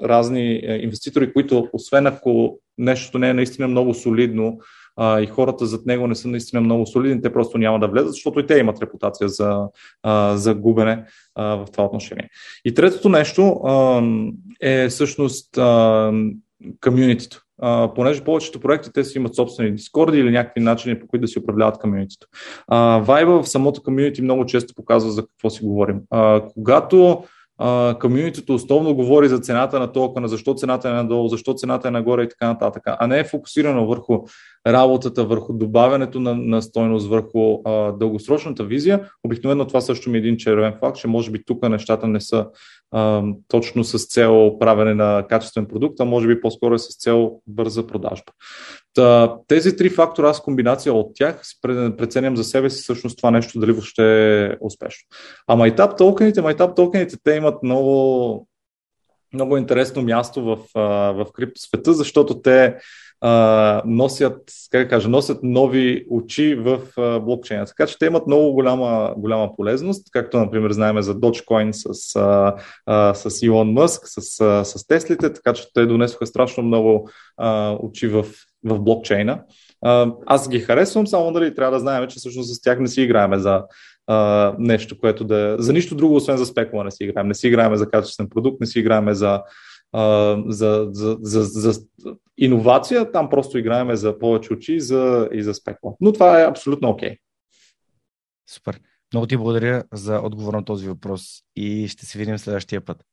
[0.02, 4.58] разни инвеститори, които освен ако нещото не е наистина много солидно,
[5.00, 8.12] а, и хората зад него не са наистина много солидни, те просто няма да влезат,
[8.12, 9.68] защото и те имат репутация за,
[10.02, 11.04] а, за губене
[11.34, 12.28] а, в това отношение.
[12.64, 14.02] И третото нещо а,
[14.60, 15.58] е всъщност
[16.80, 17.42] комюнитито.
[17.62, 21.28] Uh, понеже повечето проекти те си имат собствени дискорди или някакви начини по които да
[21.28, 22.26] си управляват комьюнитито.
[23.00, 26.00] Вайба в самото комьюнити много често показва за какво си говорим.
[26.14, 27.24] Uh, когато
[28.00, 32.22] комьюнитито основно говори за цената на токена, защо цената е надолу, защо цената е нагоре
[32.22, 34.18] и така нататък, а не е фокусирано върху
[34.66, 39.10] работата, върху добавянето на, на стойност, върху а, дългосрочната визия.
[39.24, 42.46] Обикновено това също ми е един червен факт, че може би тук нещата не са
[43.48, 47.86] точно с цел правене на качествен продукт, а може би по-скоро е с цел бърза
[47.86, 48.32] продажба.
[48.94, 53.60] Та, тези три фактора, аз комбинация от тях преценям за себе си всъщност това нещо
[53.60, 55.08] дали въобще е успешно.
[55.46, 58.48] А майтап токените, майтап токените, те имат много,
[59.32, 60.58] много интересно място в,
[61.12, 62.76] в криптосвета, защото те
[63.20, 67.66] а, носят, как кажа, носят нови очи в а, блокчейна.
[67.66, 72.54] Така че те имат много голяма, голяма полезност, както, например, знаем за Dogecoin с, а,
[72.86, 77.76] а, с Илон Мъск, с, а, с Теслите, така че те донесоха страшно много а,
[77.80, 78.26] очи в,
[78.64, 79.42] в блокчейна.
[79.82, 83.02] А, аз ги харесвам, само дали трябва да знаем, че всъщност с тях не си
[83.02, 83.62] играеме за
[84.06, 85.56] а, нещо, което да.
[85.58, 87.28] За нищо друго, освен за спекула не си играем.
[87.28, 89.42] Не си играеме за качествен продукт, не си играеме за
[90.46, 91.80] за, за, за, за
[92.38, 95.92] иновация, там просто играеме за повече очи за, и за спекла.
[96.00, 97.10] Но това е абсолютно окей.
[97.10, 97.18] Okay.
[98.50, 98.80] Супер.
[99.12, 103.04] Много ти благодаря за отговор на този въпрос и ще се видим следващия път.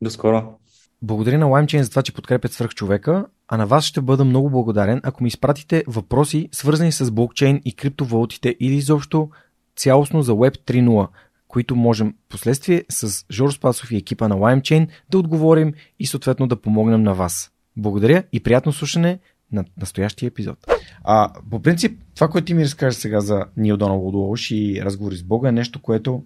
[0.00, 0.58] До скоро.
[1.02, 4.50] Благодаря на LimeChain за това, че подкрепят свърх човека, а на вас ще бъда много
[4.50, 9.30] благодарен, ако ми изпратите въпроси, свързани с блокчейн и криптовалутите или изобщо
[9.76, 11.08] цялостно за Web 3.0
[11.56, 16.60] които можем последствие с Жор Спасов и екипа на LimeChain да отговорим и съответно да
[16.60, 17.52] помогнем на вас.
[17.76, 19.18] Благодаря и приятно слушане
[19.52, 20.58] на настоящия епизод.
[21.04, 25.16] А, по принцип, това, което ти ми разкажеш сега за Нил Доналд Лоуш и разговори
[25.16, 26.24] с Бога е нещо, което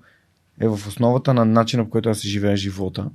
[0.60, 3.10] е в основата на начина, по който аз живея живота.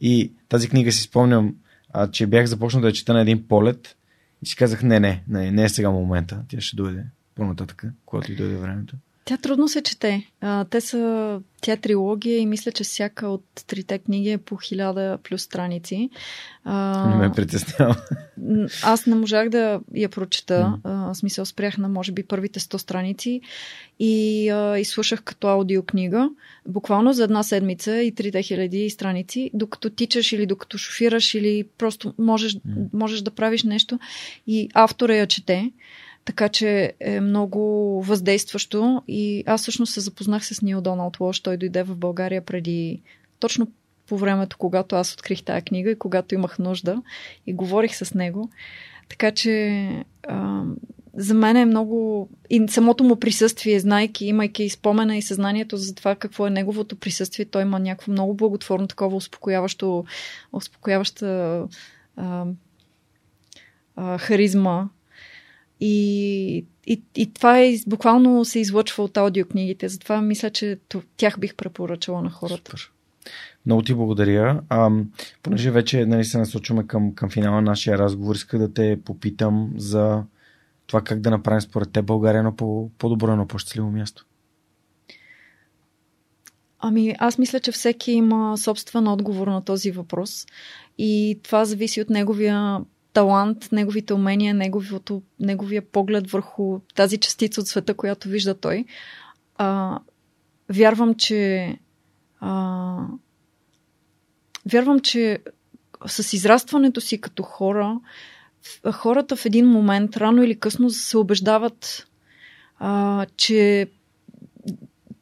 [0.00, 1.54] И тази книга си спомням,
[1.92, 3.96] а, че бях започнал да я чета на един полет
[4.42, 7.04] и си казах, не, не, не, не е сега момента, тя ще дойде
[7.34, 8.96] по-нататък, когато и дойде времето.
[9.26, 10.30] Тя трудно се чете.
[10.40, 14.56] А, те са, тя е трилогия и мисля, че всяка от трите книги е по
[14.56, 16.10] хиляда плюс страници.
[16.64, 17.96] А, не ме притеснява.
[18.82, 20.78] Аз не можах да я прочета.
[20.84, 21.10] Mm.
[21.10, 23.40] А, смисъл спрях на може би първите 100 страници
[23.98, 26.30] и а, изслушах като аудиокнига.
[26.68, 32.14] Буквално за една седмица и трите хиляди страници, докато тичаш или докато шофираш или просто
[32.18, 32.60] можеш, mm.
[32.92, 33.98] можеш да правиш нещо
[34.46, 35.70] и автора я чете.
[36.26, 37.60] Така че е много
[38.02, 41.40] въздействащо и аз всъщност се запознах с Нил Доналд Лош.
[41.40, 43.02] Той дойде в България преди
[43.40, 43.68] точно
[44.06, 47.02] по времето, когато аз открих тази книга и когато имах нужда
[47.46, 48.50] и говорих с него.
[49.08, 49.88] Така че
[50.28, 50.62] а,
[51.14, 52.28] за мен е много...
[52.50, 57.44] И самото му присъствие, знайки, имайки спомена и съзнанието за това какво е неговото присъствие,
[57.44, 60.04] той има някакво много благотворно, такова успокояващо,
[60.52, 61.66] успокояваща
[62.16, 62.46] а,
[63.96, 64.88] а, харизма
[65.80, 69.88] и, и, и това е, буквално се излъчва от аудиокнигите.
[69.88, 70.78] Затова мисля, че
[71.16, 72.56] тях бих препоръчала на хората.
[72.56, 72.92] Супер.
[73.66, 74.60] Много ти благодаря.
[74.68, 74.90] А,
[75.42, 79.72] понеже вече нали, се насочваме към, към финала на нашия разговор, иска да те попитам
[79.76, 80.22] за
[80.86, 84.26] това как да направим според те България на по, по-добро, едно по-щастливо място.
[86.78, 90.46] Ами, аз мисля, че всеки има собствен отговор на този въпрос
[90.98, 92.80] и това зависи от неговия
[93.16, 98.84] талант, неговите умения, неговото, неговия поглед върху тази частица от света, която вижда той.
[99.56, 99.98] А,
[100.68, 101.72] вярвам, че
[102.40, 102.96] а,
[104.72, 105.38] вярвам, че
[106.06, 108.00] с израстването си като хора,
[108.92, 112.06] хората в един момент, рано или късно, се убеждават,
[112.78, 113.86] а, че,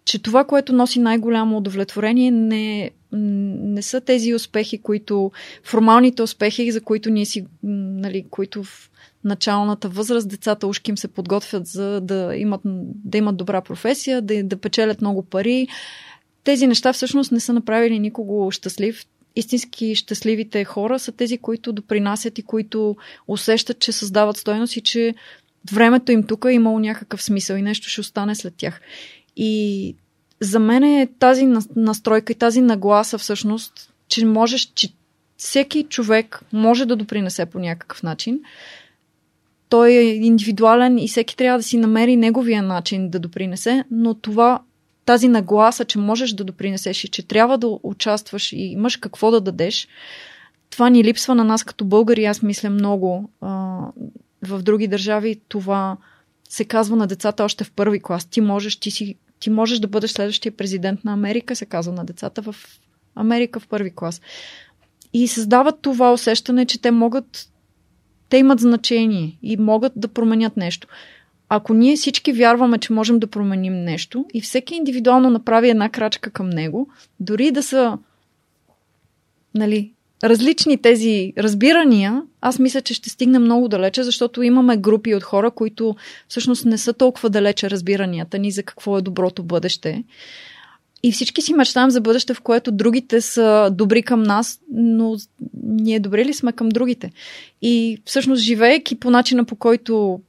[0.05, 6.81] че това, което носи най-голямо удовлетворение, не, не са тези успехи, които, формалните успехи, за
[6.81, 8.91] които ние си, нали, които в
[9.25, 12.61] началната възраст децата ушки им се подготвят за да имат,
[13.05, 15.69] да имат добра професия, да, да печелят много пари.
[16.45, 19.05] Тези неща всъщност не са направили никого щастлив.
[19.37, 22.97] Истински щастливите хора са тези, които допринасят и които
[23.29, 25.15] усещат, че създават стойност и че
[25.73, 28.81] времето им тук е имало някакъв смисъл и нещо ще остане след тях.
[29.37, 29.95] И
[30.45, 34.89] за мен е тази настройка и тази нагласа всъщност че можеш, че
[35.37, 38.41] всеки човек може да допринесе по някакъв начин.
[39.69, 44.63] Той е индивидуален и всеки трябва да си намери неговия начин да допринесе, но това
[45.05, 49.41] тази нагласа, че можеш да допринесеш и че трябва да участваш и имаш какво да
[49.41, 49.89] дадеш,
[50.71, 53.31] това ни липсва на нас като българи, аз мисля много.
[53.41, 53.79] А,
[54.43, 55.97] в други държави това
[56.49, 58.25] се казва на децата още в първи клас.
[58.25, 62.05] Ти можеш, ти, си, ти можеш да бъдеш следващия президент на Америка, се казва на
[62.05, 62.55] децата в
[63.15, 64.21] Америка в първи клас.
[65.13, 67.49] И създават това усещане, че те могат,
[68.29, 70.89] те имат значение и могат да променят нещо.
[71.49, 76.31] Ако ние всички вярваме, че можем да променим нещо и всеки индивидуално направи една крачка
[76.31, 76.89] към него,
[77.21, 77.99] дори да са
[79.55, 79.94] нали,
[80.25, 85.51] различни тези разбирания, аз мисля, че ще стигне много далече, защото имаме групи от хора,
[85.51, 85.97] които
[86.29, 90.05] всъщност не са толкова далече разбиранията ни за какво е доброто бъдеще.
[91.03, 95.17] И всички си мечтаем за бъдеще, в което другите са добри към нас, но
[95.63, 97.13] ние добри ли сме към другите?
[97.63, 100.21] И всъщност, живеейки по начина по който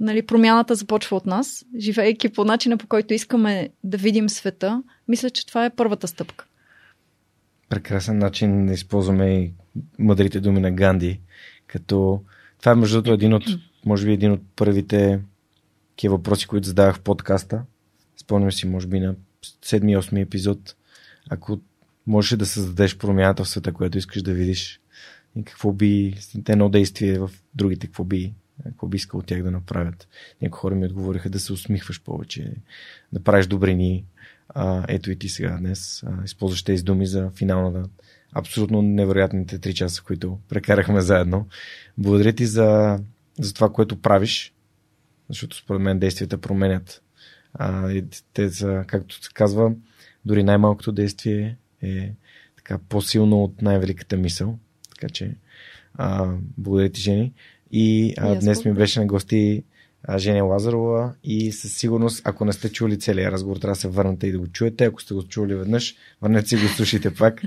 [0.00, 5.30] нали, промяната започва от нас, живеейки по начина по който искаме да видим света, мисля,
[5.30, 6.46] че това е първата стъпка.
[7.72, 9.52] Прекрасен начин да използваме и
[9.98, 11.20] мъдрите думи на Ганди,
[11.66, 12.22] като
[12.58, 13.44] това е между другото един от,
[13.84, 15.20] може би един от първите
[15.90, 17.62] такива въпроси, които задавах в подкаста.
[18.16, 20.76] Спомням си, може би на 7-8 епизод,
[21.30, 21.60] ако
[22.06, 24.80] можеш да създадеш промяната в света, която искаш да видиш
[25.36, 26.14] и какво би,
[26.48, 28.34] едно действие в другите, какво би
[28.64, 30.08] какво би искал от тях да направят.
[30.42, 32.54] Някои хора ми отговориха да се усмихваш повече,
[33.12, 34.04] да правиш добрини.
[34.54, 37.88] А, ето и ти сега днес а, използваш тези думи за финалната
[38.32, 41.46] абсолютно невероятните три часа, които прекарахме заедно.
[41.98, 43.00] Благодаря ти за,
[43.40, 44.54] за това, което правиш,
[45.28, 47.02] защото според мен действията променят.
[47.54, 49.72] А, и те са, както се казва,
[50.24, 52.12] дори най-малкото действие е
[52.56, 54.58] така по-силно от най-великата мисъл.
[54.90, 55.34] Така че
[55.94, 57.32] а, благодаря ти, Жени.
[57.72, 59.64] И а, днес ми беше на гости
[60.16, 64.26] Женя Лазарова и със сигурност, ако не сте чули целият разговор, трябва да се върнете
[64.26, 64.84] и да го чуете.
[64.84, 67.42] Ако сте го чули веднъж, върнете си го слушайте пак.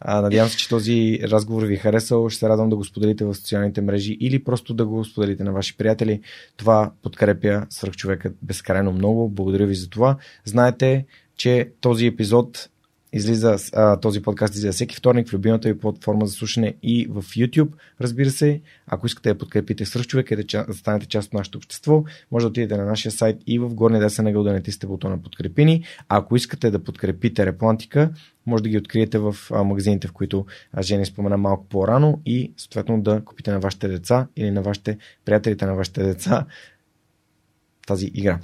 [0.00, 2.28] А, надявам се, че този разговор ви е харесал.
[2.28, 5.52] Ще се радвам да го споделите в социалните мрежи или просто да го споделите на
[5.52, 6.20] ваши приятели.
[6.56, 9.28] Това подкрепя свръхчовека безкрайно много.
[9.28, 10.16] Благодаря ви за това.
[10.44, 11.04] Знаете,
[11.36, 12.69] че този епизод
[13.12, 17.22] Излиза а, този подкаст излиза всеки вторник в любимата ви платформа за слушане и в
[17.22, 17.68] YouTube.
[18.00, 22.04] Разбира се, ако искате да подкрепите свръхчовек и да, да станете част от нашето общество,
[22.30, 25.84] може да отидете на нашия сайт и в горния десен ъгъл да натиснете бутона подкрепини.
[26.08, 28.10] А ако искате да подкрепите Реплантика,
[28.46, 30.46] може да ги откриете в магазините, в които
[30.80, 35.66] Жени спомена малко по-рано и съответно да купите на вашите деца или на вашите приятелите
[35.66, 36.46] на вашите деца
[37.86, 38.38] тази игра.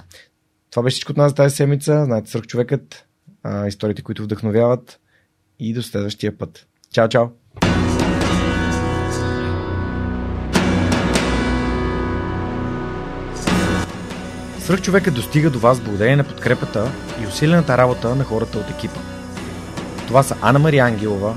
[0.71, 2.05] Това беше всичко от нас за тази седмица.
[2.05, 3.06] Знаете, свръхчовекът
[3.47, 4.99] а, историите, които вдъхновяват
[5.59, 6.67] и до следващия път.
[6.93, 7.27] Чао, чао!
[14.59, 16.91] Свърх човека достига до вас благодарение на подкрепата
[17.23, 18.99] и усилената работа на хората от екипа.
[20.07, 21.35] Това са Анна Мария Ангелова,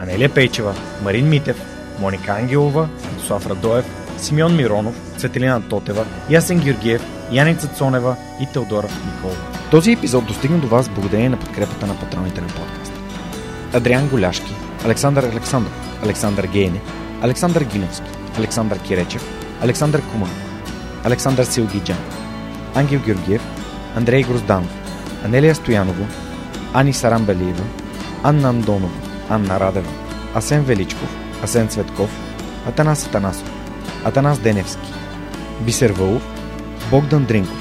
[0.00, 1.60] Анелия Пейчева, Марин Митев,
[2.00, 2.88] Моника Ангелова,
[3.26, 3.84] Слав Радоев,
[4.18, 9.36] Симеон Миронов, Светелина Тотева, Ясен Георгиев, Яница Цонева и Теодора Николова.
[9.70, 12.94] Този епизод достигна до вас благодарение на подкрепата на патроните на подкаста.
[13.72, 16.80] Адриан Голяшки, Александър Александров, Александър Гейне,
[17.22, 19.22] Александър Гиновски, Александър Киречев,
[19.62, 20.30] Александър Куман,
[21.04, 21.98] Александър Силгиджан,
[22.74, 23.42] Ангел Георгиев,
[23.96, 24.70] Андрей Грозданов,
[25.24, 26.06] Анелия Стоянова,
[26.74, 27.64] Ани Сарамбелиева,
[28.22, 29.90] Анна Андонова, Анна Радева,
[30.34, 32.10] Асен Величков, Асен Цветков,
[32.68, 33.50] Атанас Атанасов,
[34.04, 34.92] Атанас Деневски,
[35.60, 36.35] Бисер Вълов,
[36.90, 37.58] Богдан Дринков,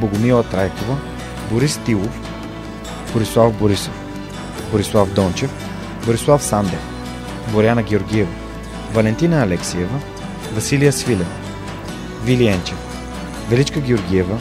[0.00, 0.98] Богомила Трайкова,
[1.50, 2.10] Борис Тилов,
[3.12, 3.92] Борислав Борисов,
[4.70, 5.50] Борислав Дончев,
[6.06, 6.80] Борислав Сандев,
[7.52, 8.30] Боряна Георгиева,
[8.94, 10.00] Валентина Алексиева,
[10.54, 11.26] Василия Свилев,
[12.24, 12.78] Вили Енчев,
[13.50, 14.38] Величка Георгиева,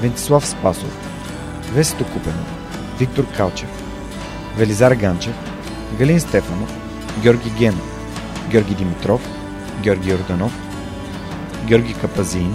[0.00, 0.90] Вентислав Спасов,
[1.72, 2.44] Весето Купено,
[2.98, 3.68] Виктор Калчев,
[4.56, 5.34] Велизар Ганчев,
[5.98, 6.72] Галин Стефанов,
[7.22, 7.98] Георги Генов,
[8.50, 9.20] Георги Димитров,
[9.82, 10.52] Георги Орданов,
[11.66, 12.54] Георги Капазин,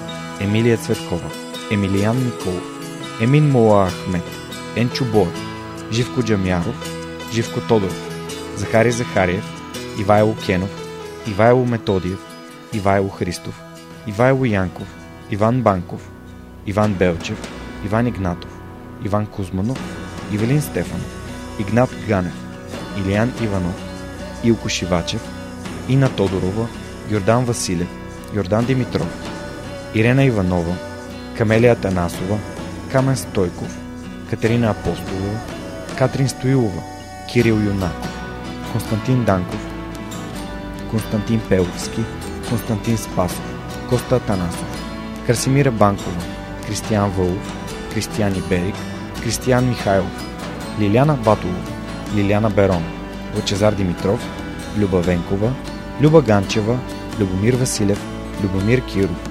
[0.41, 1.29] Емилия Цветкова,
[1.71, 2.63] Емилиян Николов,
[3.21, 4.23] Емин Мола Ахмет,
[4.75, 5.27] Енчо Бой,
[5.91, 6.75] Живко Джамяров,
[7.33, 8.09] Живко Тодоров,
[8.55, 9.43] Захари Захариев,
[9.99, 10.69] Ивайло Кенов,
[11.27, 12.19] Ивайло Методиев,
[12.73, 13.61] Ивайло Христов,
[14.07, 14.87] Ивайло Янков,
[15.29, 16.09] Иван Банков,
[16.65, 17.37] Иван Белчев,
[17.85, 18.51] Иван Игнатов,
[19.05, 19.79] Иван Кузманов,
[20.31, 21.11] Ивелин Стефанов,
[21.59, 22.33] Игнат Ганев,
[22.97, 23.75] Илиян Иванов,
[24.43, 25.21] Илко Шивачев,
[25.89, 26.67] Ина Тодорова,
[27.09, 27.87] Йордан Василев,
[28.33, 29.30] Йордан Димитров,
[29.95, 30.75] Ирена Иванова,
[31.37, 32.37] Камелия Танасова,
[32.91, 33.77] Камен Стойков,
[34.29, 35.39] Катерина Апостолова,
[35.97, 36.81] Катрин Стоилова,
[37.33, 38.09] Кирил Юнаков,
[38.71, 39.59] Константин Данков,
[40.91, 42.03] Константин Пеловски,
[42.49, 43.41] Константин Спасов,
[43.89, 44.83] Коста Танасов,
[45.25, 46.21] Красимира Банкова,
[46.67, 47.53] Кристиян Вълов,
[47.93, 48.75] Кристиян Иберик,
[49.23, 50.25] Кристиян Михайлов,
[50.79, 51.59] Лиляна Батолова,
[52.15, 52.83] Лиляна Берон,
[53.35, 54.19] Лъчезар Димитров,
[54.77, 55.53] Люба Венкова,
[56.01, 56.79] Люба Ганчева,
[57.19, 58.01] Любомир Василев,
[58.43, 59.30] Любомир Киров,